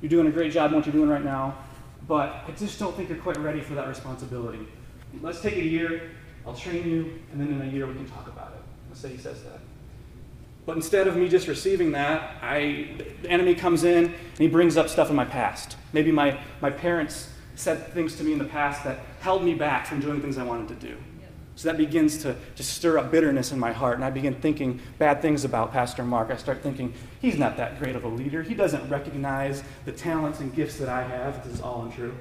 You're 0.00 0.10
doing 0.10 0.28
a 0.28 0.30
great 0.30 0.52
job 0.52 0.70
in 0.70 0.76
what 0.76 0.86
you're 0.86 0.94
doing 0.94 1.10
right 1.10 1.24
now, 1.24 1.58
but 2.06 2.44
I 2.46 2.52
just 2.56 2.78
don't 2.78 2.96
think 2.96 3.10
you're 3.10 3.18
quite 3.18 3.36
ready 3.36 3.60
for 3.60 3.74
that 3.74 3.88
responsibility. 3.88 4.66
Let's 5.20 5.40
take 5.42 5.56
a 5.56 5.64
year, 5.64 6.12
I'll 6.46 6.54
train 6.54 6.88
you, 6.88 7.18
and 7.32 7.40
then 7.40 7.48
in 7.48 7.60
a 7.68 7.70
year 7.70 7.86
we 7.86 7.94
can 7.94 8.08
talk 8.08 8.28
about 8.28 8.52
it. 8.52 8.57
Say 8.94 9.10
he 9.10 9.18
says 9.18 9.42
that. 9.44 9.60
But 10.66 10.76
instead 10.76 11.06
of 11.06 11.16
me 11.16 11.28
just 11.28 11.48
receiving 11.48 11.92
that, 11.92 12.36
I, 12.42 12.88
the 13.22 13.30
enemy 13.30 13.54
comes 13.54 13.84
in 13.84 14.06
and 14.06 14.38
he 14.38 14.48
brings 14.48 14.76
up 14.76 14.88
stuff 14.88 15.08
in 15.08 15.16
my 15.16 15.24
past. 15.24 15.76
Maybe 15.92 16.12
my, 16.12 16.38
my 16.60 16.70
parents 16.70 17.30
said 17.54 17.92
things 17.92 18.16
to 18.16 18.24
me 18.24 18.32
in 18.32 18.38
the 18.38 18.44
past 18.44 18.84
that 18.84 19.00
held 19.20 19.42
me 19.42 19.54
back 19.54 19.86
from 19.86 20.00
doing 20.00 20.20
things 20.20 20.36
I 20.36 20.44
wanted 20.44 20.68
to 20.68 20.86
do. 20.86 20.96
So 21.58 21.68
that 21.68 21.76
begins 21.76 22.18
to, 22.18 22.36
to 22.54 22.62
stir 22.62 22.98
up 22.98 23.10
bitterness 23.10 23.50
in 23.50 23.58
my 23.58 23.72
heart, 23.72 23.96
and 23.96 24.04
I 24.04 24.10
begin 24.10 24.34
thinking 24.34 24.80
bad 24.98 25.20
things 25.20 25.44
about 25.44 25.72
Pastor 25.72 26.04
Mark. 26.04 26.30
I 26.30 26.36
start 26.36 26.62
thinking, 26.62 26.94
he's 27.20 27.36
not 27.36 27.56
that 27.56 27.80
great 27.80 27.96
of 27.96 28.04
a 28.04 28.08
leader. 28.08 28.44
He 28.44 28.54
doesn't 28.54 28.88
recognize 28.88 29.64
the 29.84 29.90
talents 29.90 30.38
and 30.38 30.54
gifts 30.54 30.76
that 30.76 30.88
I 30.88 31.02
have. 31.02 31.42
This 31.44 31.54
is 31.54 31.60
all 31.60 31.82
untrue. 31.82 32.14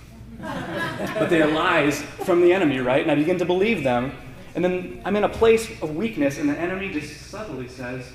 but 0.40 1.28
they 1.28 1.42
are 1.42 1.50
lies 1.50 2.02
from 2.02 2.40
the 2.40 2.52
enemy, 2.52 2.78
right? 2.78 3.02
And 3.02 3.10
I 3.10 3.16
begin 3.16 3.36
to 3.38 3.44
believe 3.44 3.82
them. 3.82 4.12
And 4.54 4.64
then 4.64 5.02
I'm 5.04 5.16
in 5.16 5.24
a 5.24 5.28
place 5.28 5.70
of 5.82 5.96
weakness, 5.96 6.38
and 6.38 6.48
the 6.48 6.58
enemy 6.58 6.90
just 6.90 7.28
subtly 7.28 7.68
says, 7.68 8.06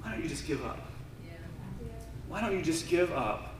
Why 0.00 0.12
don't 0.12 0.22
you 0.22 0.28
just 0.28 0.46
give 0.46 0.64
up? 0.64 0.78
Why 2.28 2.40
don't 2.40 2.56
you 2.56 2.62
just 2.62 2.88
give 2.88 3.12
up? 3.12 3.54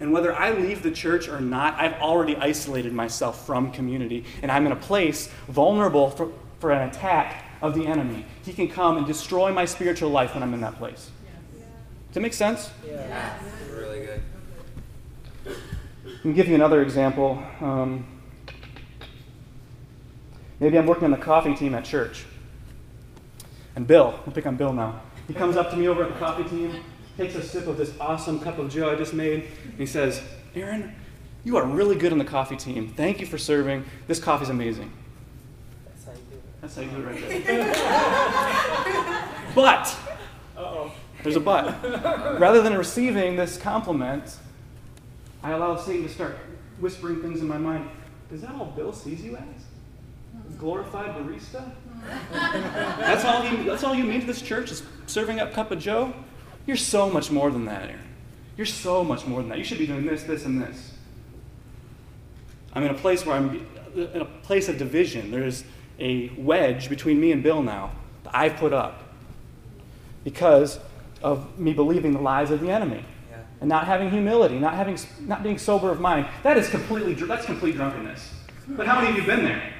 And 0.00 0.12
whether 0.12 0.34
I 0.34 0.50
leave 0.52 0.82
the 0.82 0.90
church 0.90 1.28
or 1.28 1.40
not, 1.40 1.78
I've 1.78 1.94
already 1.94 2.36
isolated 2.36 2.92
myself 2.92 3.46
from 3.46 3.72
community, 3.72 4.24
and 4.42 4.50
I'm 4.50 4.66
in 4.66 4.72
a 4.72 4.76
place 4.76 5.30
vulnerable 5.48 6.10
for, 6.10 6.32
for 6.58 6.70
an 6.72 6.88
attack 6.88 7.44
of 7.62 7.74
the 7.74 7.86
enemy. 7.86 8.24
He 8.44 8.52
can 8.52 8.68
come 8.68 8.98
and 8.98 9.06
destroy 9.06 9.52
my 9.52 9.64
spiritual 9.64 10.10
life 10.10 10.34
when 10.34 10.42
I'm 10.42 10.52
in 10.54 10.60
that 10.60 10.76
place. 10.76 11.10
Does 12.08 12.14
that 12.14 12.20
make 12.20 12.34
sense? 12.34 12.70
Yeah. 12.86 13.38
Really 13.74 14.06
good. 14.06 14.22
Let 15.44 16.24
me 16.24 16.32
give 16.32 16.48
you 16.48 16.54
another 16.54 16.82
example. 16.82 17.42
Um, 17.60 18.06
maybe 20.60 20.78
I'm 20.78 20.86
working 20.86 21.04
on 21.04 21.10
the 21.10 21.16
coffee 21.16 21.54
team 21.54 21.74
at 21.74 21.84
church. 21.84 22.24
And 23.74 23.86
Bill, 23.86 24.18
we'll 24.24 24.34
pick 24.34 24.46
on 24.46 24.56
Bill 24.56 24.72
now. 24.72 25.00
He 25.28 25.34
comes 25.34 25.56
up 25.56 25.70
to 25.70 25.76
me 25.76 25.88
over 25.88 26.04
at 26.04 26.12
the 26.12 26.18
coffee 26.18 26.44
team, 26.44 26.82
takes 27.16 27.34
a 27.34 27.42
sip 27.42 27.66
of 27.66 27.76
this 27.76 27.92
awesome 28.00 28.40
cup 28.40 28.58
of 28.58 28.70
joe 28.70 28.90
I 28.90 28.94
just 28.94 29.12
made, 29.12 29.48
and 29.64 29.74
he 29.78 29.86
says, 29.86 30.22
Aaron, 30.54 30.94
you 31.44 31.56
are 31.56 31.64
really 31.64 31.96
good 31.96 32.12
on 32.12 32.18
the 32.18 32.24
coffee 32.24 32.56
team. 32.56 32.88
Thank 32.88 33.20
you 33.20 33.26
for 33.26 33.38
serving. 33.38 33.84
This 34.06 34.18
coffee's 34.18 34.48
amazing. 34.48 34.92
That's 35.86 36.04
how 36.04 36.12
you 36.12 36.18
do 36.30 36.36
it. 36.36 36.42
That's 36.60 36.74
how 36.74 36.82
you 36.82 36.90
do 36.90 36.96
it 36.96 37.06
right 37.06 37.44
there. 37.44 37.72
but, 39.54 39.96
Uh-oh. 40.56 40.92
there's 41.22 41.36
a 41.36 41.40
but. 41.40 42.40
Rather 42.40 42.62
than 42.62 42.74
receiving 42.76 43.36
this 43.36 43.58
compliment, 43.58 44.36
I 45.42 45.52
allow 45.52 45.76
Satan 45.76 46.02
to 46.02 46.08
start 46.08 46.36
whispering 46.80 47.20
things 47.22 47.40
in 47.40 47.46
my 47.48 47.58
mind. 47.58 47.88
Is 48.32 48.40
that 48.40 48.54
all 48.54 48.66
Bill 48.66 48.92
sees 48.92 49.22
you 49.22 49.36
as? 49.36 49.55
Glorified 50.58 51.14
barista? 51.14 51.70
that's 52.98 53.24
all 53.24 53.44
you 53.44 53.64
that's 53.64 53.82
all 53.82 53.94
you 53.94 54.04
mean 54.04 54.20
to 54.20 54.26
this 54.26 54.42
church 54.42 54.70
is 54.70 54.82
serving 55.06 55.40
up 55.40 55.52
cup 55.52 55.70
of 55.70 55.78
joe? 55.78 56.12
You're 56.66 56.76
so 56.76 57.08
much 57.10 57.30
more 57.30 57.50
than 57.50 57.64
that, 57.66 57.82
Aaron. 57.82 58.00
You're 58.56 58.66
so 58.66 59.04
much 59.04 59.26
more 59.26 59.40
than 59.40 59.50
that. 59.50 59.58
You 59.58 59.64
should 59.64 59.78
be 59.78 59.86
doing 59.86 60.06
this, 60.06 60.24
this, 60.24 60.44
and 60.44 60.60
this. 60.60 60.92
I'm 62.72 62.82
in 62.82 62.90
a 62.90 62.98
place 62.98 63.24
where 63.24 63.36
I'm 63.36 63.66
in 63.94 64.20
a 64.20 64.24
place 64.24 64.68
of 64.68 64.78
division. 64.78 65.30
There's 65.30 65.64
a 65.98 66.30
wedge 66.36 66.88
between 66.88 67.20
me 67.20 67.32
and 67.32 67.42
Bill 67.42 67.62
now 67.62 67.92
that 68.24 68.34
I've 68.34 68.56
put 68.56 68.72
up 68.72 69.02
because 70.24 70.78
of 71.22 71.58
me 71.58 71.72
believing 71.72 72.12
the 72.12 72.20
lies 72.20 72.50
of 72.50 72.60
the 72.60 72.70
enemy 72.70 73.04
and 73.60 73.68
not 73.68 73.86
having 73.86 74.10
humility, 74.10 74.58
not 74.58 74.74
having, 74.74 74.98
not 75.20 75.42
being 75.42 75.58
sober 75.58 75.90
of 75.90 76.00
mind. 76.00 76.26
That 76.42 76.58
is 76.58 76.68
completely, 76.68 77.14
that's 77.14 77.46
complete 77.46 77.76
drunkenness. 77.76 78.34
But 78.68 78.86
how 78.86 78.96
many 78.96 79.10
of 79.10 79.14
you 79.14 79.22
have 79.22 79.36
been 79.36 79.44
there? 79.44 79.72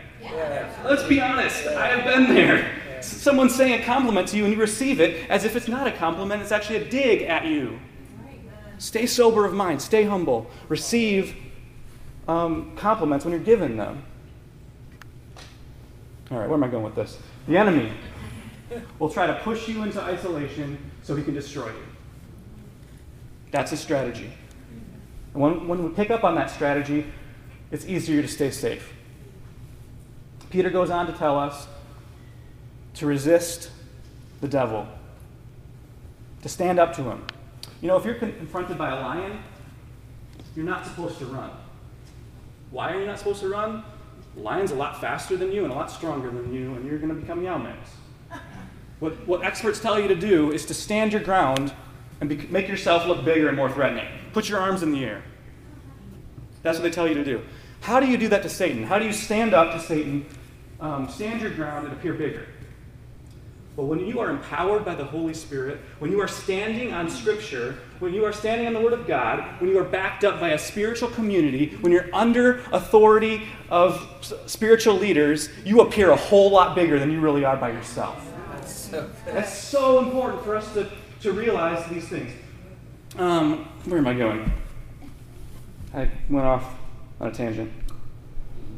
Let's 0.85 1.03
be 1.05 1.21
honest. 1.21 1.67
I 1.67 1.89
have 1.89 2.05
been 2.05 2.35
there. 2.35 3.03
Someone 3.03 3.51
saying 3.51 3.81
a 3.81 3.85
compliment 3.85 4.29
to 4.29 4.37
you 4.37 4.45
and 4.45 4.53
you 4.53 4.59
receive 4.61 5.01
it 5.01 5.29
as 5.31 5.45
if 5.45 5.57
it's 5.57 5.69
not 5.69 5.87
a 5.87 5.93
compliment, 5.93 6.43
it's 6.43 6.53
actually 6.53 6.77
a 6.77 6.89
dig 6.89 7.23
at 7.23 7.45
you. 7.47 7.79
Stay 8.79 9.07
sober 9.07 9.45
of 9.45 9.55
mind, 9.55 9.81
stay 9.81 10.05
humble, 10.05 10.51
receive 10.69 11.37
um, 12.29 12.75
compliments 12.77 13.25
when 13.25 13.33
you're 13.33 13.43
given 13.43 13.77
them. 13.77 14.03
All 16.31 16.39
right, 16.39 16.49
where 16.49 16.57
am 16.57 16.65
I 16.65 16.69
going 16.69 16.85
with 16.85 16.95
this? 16.95 17.19
The 17.47 17.57
enemy 17.57 17.93
will 18.99 19.11
try 19.11 19.27
to 19.27 19.35
push 19.41 19.69
you 19.69 19.83
into 19.83 20.03
isolation 20.03 20.79
so 21.03 21.15
he 21.15 21.23
can 21.23 21.35
destroy 21.35 21.69
you. 21.69 21.87
That's 23.53 23.73
a 23.73 23.77
strategy. 23.77 24.33
And 25.33 25.43
when, 25.43 25.69
when 25.69 25.85
we 25.85 25.91
pick 25.91 26.11
up 26.11 26.25
on 26.25 26.35
that 26.35 26.51
strategy, 26.51 27.07
it's 27.71 27.87
easier 27.87 28.23
to 28.23 28.29
stay 28.29 28.51
safe. 28.51 28.93
Peter 30.51 30.71
goes 30.71 30.91
on 30.91 31.07
to 31.07 31.13
tell 31.13 31.39
us 31.39 31.67
to 32.95 33.07
resist 33.07 33.71
the 34.41 34.49
devil, 34.49 34.87
to 36.43 36.49
stand 36.49 36.79
up 36.79 36.95
to 36.97 37.03
him. 37.03 37.25
You 37.81 37.89
know, 37.89 37.97
if 37.97 38.05
you're 38.05 38.15
confronted 38.15 38.79
by 38.79 38.91
a 38.91 39.01
lion, 39.01 39.43
you're 40.55 40.65
not 40.65 40.87
supposed 40.87 41.19
to 41.19 41.27
run. 41.27 41.51
Why 42.71 42.93
are 42.93 43.01
you 43.01 43.07
not 43.07 43.19
supposed 43.19 43.41
to 43.41 43.49
run? 43.49 43.85
The 44.35 44.41
lion's 44.43 44.71
a 44.71 44.75
lot 44.75 45.01
faster 45.01 45.37
than 45.37 45.53
you 45.53 45.65
and 45.65 45.73
a 45.73 45.77
lot 45.77 45.91
stronger 45.91 46.31
than 46.31 46.53
you, 46.53 46.75
and 46.75 46.87
you're 46.87 46.99
going 46.99 47.15
to 47.15 47.21
become 47.21 47.43
Yao. 47.43 47.75
What, 48.99 49.27
what 49.27 49.45
experts 49.45 49.79
tell 49.79 50.01
you 50.01 50.09
to 50.09 50.15
do 50.15 50.53
is 50.53 50.65
to 50.67 50.75
stand 50.75 51.13
your 51.13 51.23
ground 51.23 51.73
and 52.21 52.31
be, 52.31 52.37
make 52.49 52.67
yourself 52.67 53.07
look 53.07 53.25
bigger 53.25 53.49
and 53.49 53.57
more 53.57 53.71
threatening. 53.71 54.07
Put 54.33 54.49
your 54.49 54.59
arms 54.59 54.83
in 54.83 54.93
the 54.93 55.05
air. 55.05 55.23
That's 56.63 56.79
what 56.79 56.83
they 56.83 56.91
tell 56.91 57.07
you 57.07 57.15
to 57.15 57.25
do. 57.25 57.43
How 57.81 58.01
do 58.01 58.07
you 58.07 58.17
do 58.17 58.29
that 58.29 58.43
to 58.43 58.49
Satan? 58.49 58.83
How 58.83 58.99
do 58.99 59.05
you 59.05 59.13
stand 59.13 59.55
up 59.55 59.73
to 59.75 59.81
Satan, 59.81 60.27
um, 60.81 61.09
stand 61.09 61.41
your 61.41 61.51
ground, 61.51 61.87
and 61.87 61.97
appear 61.97 62.15
bigger? 62.15 62.47
Well, 63.77 63.87
when 63.87 64.07
you 64.07 64.21
are 64.21 64.31
empowered 64.31 64.87
by 64.87 64.95
the 64.95 65.05
Holy 65.05 65.35
Spirit, 65.35 65.79
when 65.99 66.11
you 66.11 66.19
are 66.21 66.29
standing 66.29 66.95
on 66.95 67.11
Scripture, 67.11 67.77
when 67.99 68.15
you 68.15 68.25
are 68.25 68.33
standing 68.33 68.67
on 68.67 68.73
the 68.73 68.81
Word 68.81 68.95
of 68.95 69.07
God, 69.07 69.45
when 69.61 69.69
you 69.69 69.79
are 69.79 69.85
backed 69.85 70.25
up 70.25 70.41
by 70.41 70.51
a 70.51 70.59
spiritual 70.59 71.11
community, 71.11 71.77
when 71.83 71.93
you're 71.93 72.09
under 72.15 72.61
authority 72.73 73.43
of 73.69 74.09
spiritual 74.47 74.95
leaders, 74.95 75.51
you 75.65 75.83
appear 75.83 76.11
a 76.11 76.17
whole 76.17 76.51
lot 76.51 76.75
bigger 76.75 76.99
than 76.99 77.11
you 77.11 77.21
really 77.21 77.45
are 77.45 77.57
by 77.57 77.71
yourself. 77.71 78.33
That's 79.27 79.53
so 79.53 79.99
important 79.99 80.43
for 80.43 80.57
us 80.57 80.73
to, 80.73 80.89
to 81.21 81.33
realize 81.33 81.87
these 81.91 82.09
things. 82.09 82.33
Um, 83.19 83.67
where 83.85 83.99
am 83.99 84.07
I 84.07 84.15
going? 84.15 84.53
I 85.93 86.11
went 86.31 86.47
off 86.47 86.65
on 87.21 87.29
a 87.29 87.33
tangent. 87.33 87.73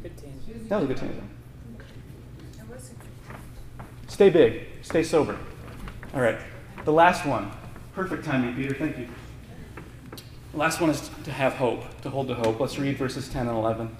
Good 0.03 0.17
tangent. 0.17 0.69
That 0.69 0.77
was 0.77 0.85
a 0.85 0.89
good 0.89 0.97
tangent. 0.97 1.31
Stay 4.07 4.31
big. 4.31 4.67
Stay 4.83 5.03
sober. 5.03 5.39
All 6.15 6.21
right. 6.21 6.39
The 6.85 6.93
last 6.93 7.27
one. 7.27 7.51
Perfect 7.95 8.25
timing, 8.25 8.55
Peter. 8.57 8.75
Thank 8.75 8.99
you. 8.99 9.09
The 10.53 10.59
last 10.59 10.81
one 10.81 10.91
is 10.91 11.11
to 11.25 11.31
have 11.31 11.55
hope, 11.55 11.85
to 12.03 12.11
hold 12.11 12.29
to 12.29 12.35
hope. 12.35 12.59
Let's 12.59 12.79
read 12.79 12.97
verses 12.97 13.29
10 13.29 13.49
and 13.49 13.57
11. 13.57 13.97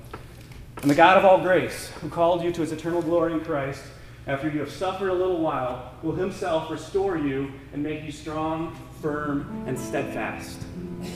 And 0.83 0.91
the 0.91 0.95
God 0.95 1.19
of 1.19 1.25
all 1.25 1.41
grace, 1.41 1.91
who 2.01 2.09
called 2.09 2.43
you 2.43 2.51
to 2.53 2.61
his 2.63 2.73
eternal 2.73 3.03
glory 3.03 3.33
in 3.33 3.41
Christ, 3.41 3.83
after 4.27 4.49
you 4.49 4.61
have 4.61 4.71
suffered 4.71 5.09
a 5.09 5.15
little 5.15 5.41
while, 5.41 5.93
will 6.03 6.15
himself 6.15 6.71
restore 6.71 7.17
you 7.17 7.53
and 7.73 7.83
make 7.83 8.05
you 8.05 8.13
strong, 8.13 8.77
firm, 9.01 9.65
and 9.67 9.79
steadfast. 9.79 10.61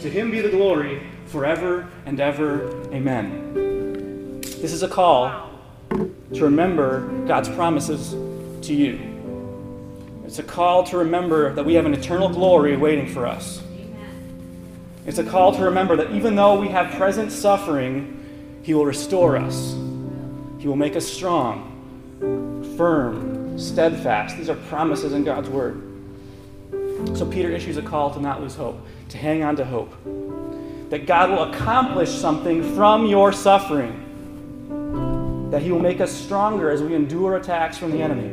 To 0.02 0.10
him 0.10 0.30
be 0.30 0.40
the 0.40 0.48
glory 0.48 1.02
forever 1.32 1.88
and 2.04 2.20
ever. 2.20 2.70
Amen. 2.92 4.40
This 4.42 4.72
is 4.72 4.82
a 4.82 4.88
call 4.88 5.50
to 5.90 6.44
remember 6.44 7.08
God's 7.26 7.48
promises 7.48 8.10
to 8.66 8.74
you. 8.74 9.00
It's 10.26 10.38
a 10.38 10.42
call 10.42 10.84
to 10.84 10.98
remember 10.98 11.54
that 11.54 11.64
we 11.64 11.74
have 11.74 11.86
an 11.86 11.94
eternal 11.94 12.28
glory 12.28 12.76
waiting 12.76 13.08
for 13.08 13.26
us. 13.26 13.62
It's 15.06 15.18
a 15.18 15.24
call 15.24 15.56
to 15.56 15.64
remember 15.64 15.96
that 15.96 16.12
even 16.12 16.36
though 16.36 16.60
we 16.60 16.68
have 16.68 16.94
present 16.96 17.32
suffering, 17.32 18.60
He 18.62 18.74
will 18.74 18.86
restore 18.86 19.36
us. 19.36 19.72
He 20.58 20.68
will 20.68 20.76
make 20.76 20.96
us 20.96 21.06
strong, 21.06 22.74
firm, 22.76 23.58
steadfast. 23.58 24.36
These 24.36 24.50
are 24.50 24.56
promises 24.68 25.12
in 25.12 25.24
God's 25.24 25.48
Word. 25.48 25.82
So 27.14 27.26
Peter 27.26 27.50
issues 27.50 27.78
a 27.78 27.82
call 27.82 28.12
to 28.14 28.20
not 28.20 28.40
lose 28.40 28.54
hope, 28.54 28.86
to 29.08 29.18
hang 29.18 29.42
on 29.42 29.56
to 29.56 29.64
hope. 29.64 29.92
That 30.92 31.06
God 31.06 31.30
will 31.30 31.44
accomplish 31.44 32.10
something 32.10 32.74
from 32.74 33.06
your 33.06 33.32
suffering. 33.32 35.48
That 35.50 35.62
He 35.62 35.72
will 35.72 35.80
make 35.80 36.02
us 36.02 36.12
stronger 36.12 36.70
as 36.70 36.82
we 36.82 36.94
endure 36.94 37.36
attacks 37.36 37.78
from 37.78 37.92
the 37.92 38.02
enemy. 38.02 38.28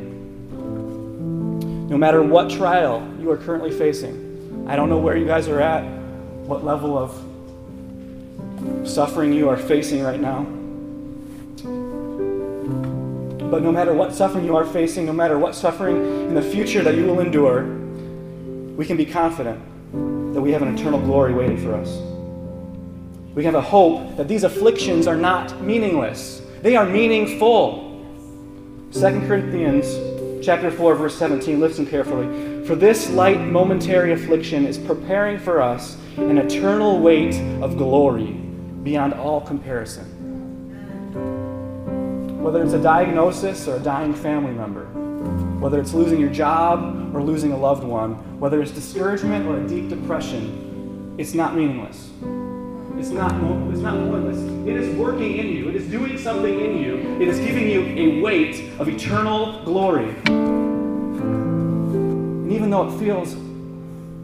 No 1.90 1.98
matter 1.98 2.22
what 2.22 2.50
trial 2.50 3.02
you 3.18 3.32
are 3.32 3.38
currently 3.38 3.72
facing, 3.72 4.66
I 4.68 4.76
don't 4.76 4.90
know 4.90 4.98
where 4.98 5.16
you 5.16 5.26
guys 5.26 5.48
are 5.48 5.62
at, 5.62 5.86
what 6.48 6.66
level 6.66 6.98
of 6.98 7.12
suffering 8.86 9.32
you 9.32 9.48
are 9.48 9.56
facing 9.56 10.04
right 10.04 10.20
now. 10.20 10.44
But 13.50 13.64
no 13.64 13.72
matter 13.72 13.94
what 13.94 14.14
suffering 14.14 14.44
you 14.44 14.58
are 14.58 14.66
facing, 14.66 15.06
no 15.06 15.14
matter 15.14 15.40
what 15.40 15.56
suffering 15.56 15.96
in 16.28 16.36
the 16.36 16.42
future 16.42 16.84
that 16.84 16.96
you 16.96 17.06
will 17.06 17.22
endure, 17.22 17.64
we 18.76 18.86
can 18.86 18.98
be 18.98 19.06
confident 19.06 19.62
that 20.34 20.42
we 20.42 20.52
have 20.52 20.62
an 20.62 20.78
eternal 20.78 21.00
glory 21.00 21.34
waiting 21.34 21.58
for 21.58 21.74
us. 21.74 22.19
We 23.36 23.44
have 23.44 23.56
a 23.56 23.62
hope 23.62 24.18
that 24.18 24.28
these 24.28 24.44
afflictions 24.44 25.08
are 25.08 25.16
not 25.16 25.62
meaningless, 25.62 26.42
they 26.62 26.76
are 26.76 26.86
meaningful. 26.86 27.88
2 28.92 29.00
Corinthians 29.28 30.46
chapter 30.46 30.72
4 30.72 30.96
verse 30.96 31.16
17 31.16 31.60
listen 31.60 31.86
carefully. 31.86 32.66
For 32.66 32.76
this 32.76 33.10
light 33.12 33.40
momentary 33.40 34.14
affliction 34.14 34.66
is 34.66 34.78
preparing 34.78 35.38
for 35.38 35.62
us 35.62 35.96
an 36.18 36.38
eternal 36.38 37.00
weight 37.00 37.36
of 37.62 37.78
glory 37.78 38.32
beyond 38.84 39.14
all 39.14 39.42
comparison. 39.42 40.06
Whether 42.42 42.64
it's 42.64 42.74
a 42.74 42.82
diagnosis 42.82 43.68
or 43.68 43.76
a 43.76 43.80
dying 43.80 44.14
family 44.14 44.54
member 44.54 44.88
whether 45.60 45.82
it's 45.82 45.94
losing 45.94 46.20
your 46.20 46.30
job 46.30 47.14
or 47.14 47.22
losing 47.22 47.52
a 47.52 47.58
loved 47.58 47.84
one 47.84 48.14
whether 48.40 48.62
it's 48.62 48.72
discouragement 48.72 49.46
or 49.46 49.60
a 49.60 49.68
deep 49.68 49.90
depression 49.90 51.14
it's 51.18 51.34
not 51.34 51.54
meaningless 51.54 52.10
it's 53.00 53.10
not, 53.12 53.32
it's 53.72 53.80
not 53.80 53.94
pointless. 54.10 54.40
It 54.68 54.76
is 54.76 54.94
working 54.98 55.38
in 55.38 55.48
you. 55.48 55.70
It 55.70 55.78
is 55.78 55.88
doing 55.88 56.18
something 56.18 56.60
in 56.60 56.78
you. 56.78 56.98
It 57.22 57.30
is 57.30 57.40
giving 57.40 57.70
you 57.70 57.80
a 57.82 58.20
weight 58.20 58.74
of 58.78 58.90
eternal 58.90 59.64
glory. 59.64 60.14
And 60.26 62.52
even 62.52 62.70
though 62.70 62.90
it 62.90 63.00
feels 63.00 63.38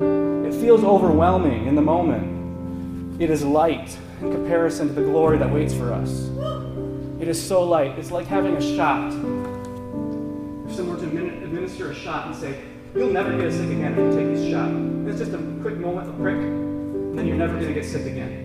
it 0.02 0.54
feels 0.60 0.84
overwhelming 0.84 1.68
in 1.68 1.76
the 1.76 1.82
moment, 1.82 3.22
it 3.22 3.30
is 3.30 3.46
light 3.46 3.98
in 4.20 4.30
comparison 4.32 4.90
to 4.90 4.94
the 4.94 5.04
glory 5.04 5.38
that 5.38 5.50
waits 5.50 5.74
for 5.74 5.94
us. 5.94 6.30
It 7.22 7.30
is 7.30 7.42
so 7.42 7.64
light. 7.64 7.98
It's 7.98 8.12
like 8.12 8.28
having 8.28 8.58
a 8.58 8.76
shot. 8.76 9.14
If 10.68 10.76
someone 10.76 10.98
were 10.98 11.10
to 11.10 11.44
administer 11.46 11.92
a 11.92 11.96
shot 11.96 12.28
and 12.28 12.36
say, 12.36 12.62
You'll 12.94 13.12
never 13.12 13.32
get 13.38 13.52
sick 13.52 13.70
again 13.70 13.94
if 13.94 14.00
you 14.00 14.12
take 14.18 14.28
this 14.36 14.50
shot. 14.50 14.70
It's 15.08 15.20
just 15.20 15.34
a 15.34 15.38
quick 15.62 15.78
moment, 15.78 16.10
a 16.10 16.14
prick, 16.14 16.38
and 16.38 17.18
then 17.18 17.28
you're 17.28 17.36
never 17.36 17.54
going 17.54 17.68
to 17.68 17.74
get 17.74 17.84
sick 17.84 18.06
again 18.06 18.45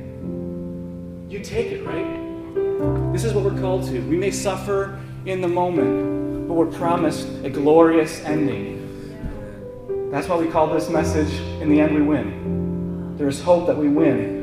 you 1.31 1.39
take 1.39 1.71
it, 1.71 1.87
right? 1.87 3.13
This 3.13 3.23
is 3.23 3.33
what 3.33 3.45
we're 3.45 3.61
called 3.61 3.85
to. 3.87 4.01
We 4.01 4.17
may 4.17 4.33
suffer 4.33 4.99
in 5.27 5.41
the 5.41 5.47
moment, 5.47 6.49
but 6.49 6.55
we're 6.55 6.67
promised 6.67 7.29
a 7.45 7.51
glorious 7.51 8.21
ending. 8.25 8.79
That's 10.11 10.27
why 10.27 10.37
we 10.37 10.49
call 10.49 10.67
this 10.67 10.89
message, 10.91 11.33
In 11.63 11.71
the 11.71 11.81
End 11.81 11.95
We 11.95 12.03
Win. 12.03 13.17
There 13.17 13.29
is 13.29 13.41
hope 13.41 13.69
that 13.69 13.77
we 13.77 13.87
win. 13.89 14.39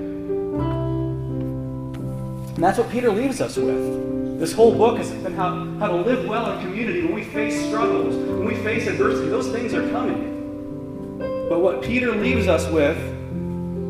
And 2.55 2.63
that's 2.63 2.77
what 2.77 2.89
Peter 2.89 3.11
leaves 3.11 3.41
us 3.41 3.57
with. 3.57 4.39
This 4.39 4.53
whole 4.53 4.73
book 4.73 4.97
has 4.97 5.11
been 5.11 5.33
how, 5.33 5.65
how 5.79 5.87
to 5.87 5.97
live 5.97 6.25
well 6.25 6.53
in 6.53 6.61
community 6.61 7.03
when 7.03 7.13
we 7.13 7.25
face 7.25 7.65
struggles, 7.67 8.15
when 8.15 8.45
we 8.45 8.55
face 8.55 8.87
adversity. 8.87 9.27
Those 9.27 9.49
things 9.49 9.73
are 9.73 9.89
coming. 9.89 11.17
But 11.49 11.59
what 11.59 11.81
Peter 11.81 12.15
leaves 12.15 12.47
us 12.47 12.65
with 12.71 12.97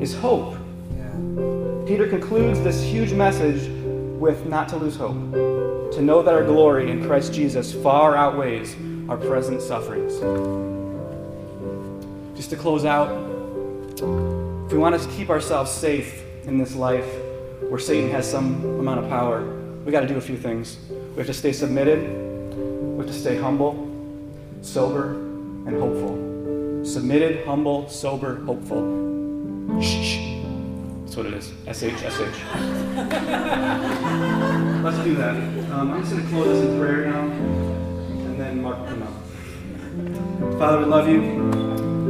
is 0.02 0.16
hope. 0.18 0.57
Peter 1.88 2.06
concludes 2.06 2.60
this 2.64 2.84
huge 2.84 3.14
message 3.14 3.70
with 4.20 4.46
not 4.46 4.68
to 4.68 4.76
lose 4.76 4.98
hope, 4.98 5.14
to 5.94 6.02
know 6.02 6.22
that 6.22 6.34
our 6.34 6.44
glory 6.44 6.92
in 6.92 7.02
Christ 7.06 7.34
Jesus 7.34 7.74
far 7.74 8.14
outweighs 8.14 8.76
our 9.08 9.16
present 9.16 9.62
sufferings. 9.62 10.20
Just 12.36 12.50
to 12.50 12.58
close 12.58 12.84
out, 12.84 13.08
if 14.66 14.74
we 14.74 14.78
want 14.78 15.02
to 15.02 15.10
keep 15.12 15.30
ourselves 15.30 15.72
safe 15.72 16.26
in 16.44 16.58
this 16.58 16.76
life 16.76 17.08
where 17.70 17.80
Satan 17.80 18.12
has 18.12 18.30
some 18.30 18.66
amount 18.82 19.00
of 19.00 19.10
power, 19.10 19.46
we 19.86 19.92
got 19.94 20.02
to 20.02 20.08
do 20.08 20.18
a 20.18 20.22
few 20.22 20.36
things. 20.38 20.78
We 20.90 21.16
have 21.20 21.28
to 21.28 21.34
stay 21.34 21.54
submitted, 21.54 22.02
we 22.54 22.98
have 22.98 23.08
to 23.08 23.14
stay 23.14 23.38
humble, 23.38 23.90
sober, 24.62 25.14
and 25.14 25.80
hopeful. 25.80 26.84
Submitted, 26.84 27.46
humble, 27.46 27.88
sober, 27.88 28.44
hopeful. 28.44 29.82
Shh 29.82 30.27
what 31.18 31.26
it 31.26 31.34
is. 31.34 31.47
SH, 31.65 31.97
SH. 31.97 32.20
Let's 34.84 34.99
do 35.03 35.15
that. 35.15 35.36
Um, 35.72 35.91
I'm 35.91 36.01
just 36.01 36.13
going 36.13 36.24
to 36.24 36.30
close 36.30 36.47
this 36.47 36.70
in 36.70 36.80
prayer 36.80 37.07
now, 37.07 37.22
and 37.22 38.39
then 38.39 38.61
Mark 38.61 38.78
will 38.80 38.86
come 38.86 39.03
up. 39.03 40.59
Father, 40.59 40.78
we 40.80 40.86
love 40.86 41.09
you. 41.09 41.22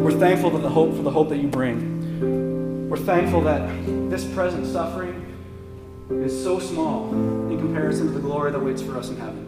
We're 0.03 0.11
thankful 0.11 0.49
that 0.51 0.59
the 0.59 0.69
hope 0.69 0.93
for 0.95 1.03
the 1.03 1.11
hope 1.11 1.29
that 1.29 1.37
you 1.37 1.47
bring. 1.47 2.89
We're 2.89 2.97
thankful 2.97 3.41
that 3.41 3.67
this 4.09 4.25
present 4.33 4.67
suffering 4.67 5.23
is 6.09 6.43
so 6.43 6.59
small 6.59 7.09
in 7.11 7.57
comparison 7.57 8.07
to 8.07 8.13
the 8.13 8.19
glory 8.19 8.51
that 8.51 8.59
waits 8.59 8.81
for 8.81 8.97
us 8.97 9.09
in 9.09 9.17
heaven, 9.17 9.47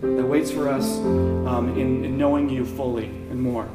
that 0.00 0.24
waits 0.24 0.50
for 0.50 0.68
us 0.68 0.98
um, 0.98 1.74
in, 1.78 2.04
in 2.04 2.16
knowing 2.16 2.48
you 2.48 2.64
fully 2.64 3.06
and 3.06 3.40
more. 3.40 3.68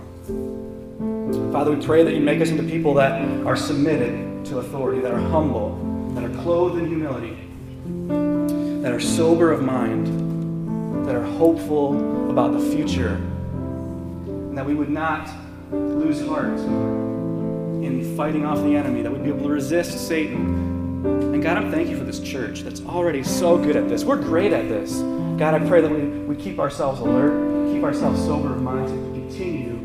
Father, 1.51 1.71
we 1.71 1.85
pray 1.85 2.03
that 2.03 2.13
you 2.13 2.21
make 2.21 2.41
us 2.41 2.49
into 2.49 2.63
people 2.63 2.95
that 2.95 3.21
are 3.45 3.55
submitted 3.55 4.28
to 4.45 4.59
authority, 4.59 5.01
that 5.01 5.11
are 5.11 5.19
humble, 5.19 5.75
that 6.15 6.23
are 6.23 6.41
clothed 6.41 6.79
in 6.79 6.87
humility, 6.87 7.37
that 8.81 8.91
are 8.91 8.99
sober 8.99 9.51
of 9.51 9.61
mind, 9.61 11.05
that 11.05 11.15
are 11.15 11.23
hopeful 11.23 12.29
about 12.29 12.53
the 12.53 12.59
future, 12.59 13.15
and 14.25 14.57
that 14.57 14.65
we 14.65 14.75
would 14.75 14.89
not 14.89 15.29
lose 15.71 16.25
heart 16.27 16.59
in 17.83 18.15
fighting 18.15 18.45
off 18.45 18.57
the 18.63 18.75
enemy, 18.75 19.01
that 19.01 19.11
we'd 19.11 19.23
be 19.23 19.29
able 19.29 19.43
to 19.43 19.49
resist 19.49 20.07
Satan. 20.07 21.03
And 21.05 21.41
God, 21.41 21.57
I'm 21.57 21.71
thank 21.71 21.89
you 21.89 21.97
for 21.97 22.03
this 22.03 22.19
church 22.19 22.61
that's 22.61 22.81
already 22.81 23.23
so 23.23 23.57
good 23.57 23.75
at 23.75 23.87
this. 23.87 24.03
We're 24.03 24.17
great 24.17 24.51
at 24.51 24.67
this. 24.67 24.97
God, 25.39 25.53
I 25.53 25.65
pray 25.67 25.81
that 25.81 25.89
we, 25.89 26.01
we 26.01 26.35
keep 26.35 26.59
ourselves 26.59 26.99
alert, 26.99 27.71
keep 27.71 27.83
ourselves 27.83 28.21
sober 28.21 28.53
of 28.53 28.61
mind 28.61 28.87
to 28.87 28.93
continue 29.19 29.79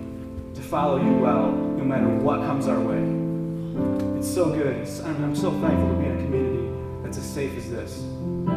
to 0.54 0.60
follow 0.60 0.96
you 0.96 1.12
well, 1.18 1.52
no 1.52 1.84
matter 1.84 2.08
what 2.08 2.40
comes 2.40 2.66
our 2.66 2.80
way. 2.80 4.03
It's 4.24 4.32
so 4.32 4.50
good. 4.50 4.76
It's, 4.78 5.00
I'm, 5.00 5.22
I'm 5.22 5.36
so 5.36 5.50
thankful 5.60 5.86
to 5.86 5.94
be 5.96 6.06
in 6.06 6.18
a 6.18 6.22
community 6.22 7.02
that's 7.02 7.18
as 7.18 7.30
safe 7.30 7.54
as 7.58 7.70
this. 7.70 8.02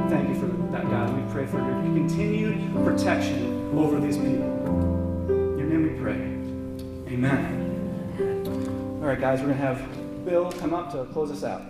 Thank 0.10 0.30
you 0.30 0.36
for 0.40 0.46
that, 0.72 0.90
God. 0.90 1.14
We 1.14 1.30
pray 1.34 1.46
for 1.46 1.58
your 1.58 1.82
continued 1.94 2.74
protection 2.86 3.78
over 3.78 4.00
these 4.00 4.16
people. 4.16 5.30
In 5.30 5.60
your 5.60 5.68
name 5.68 5.84
we 5.84 6.00
pray. 6.00 7.14
Amen. 7.14 8.98
All 9.02 9.10
right, 9.10 9.20
guys, 9.20 9.42
we're 9.42 9.48
going 9.48 9.58
to 9.58 9.66
have 9.66 10.26
Bill 10.26 10.50
come 10.54 10.74
up 10.74 10.90
to 10.94 11.04
close 11.12 11.32
us 11.32 11.44
out. 11.44 11.64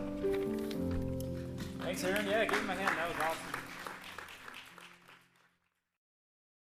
Thanks, 1.82 2.04
Aaron. 2.04 2.28
Yeah, 2.28 2.45
give 2.45 2.60
him 2.60 2.70
a 2.70 2.76
hand. 2.76 2.95
That 2.95 3.08
was 3.08 3.18
awesome. 3.20 3.47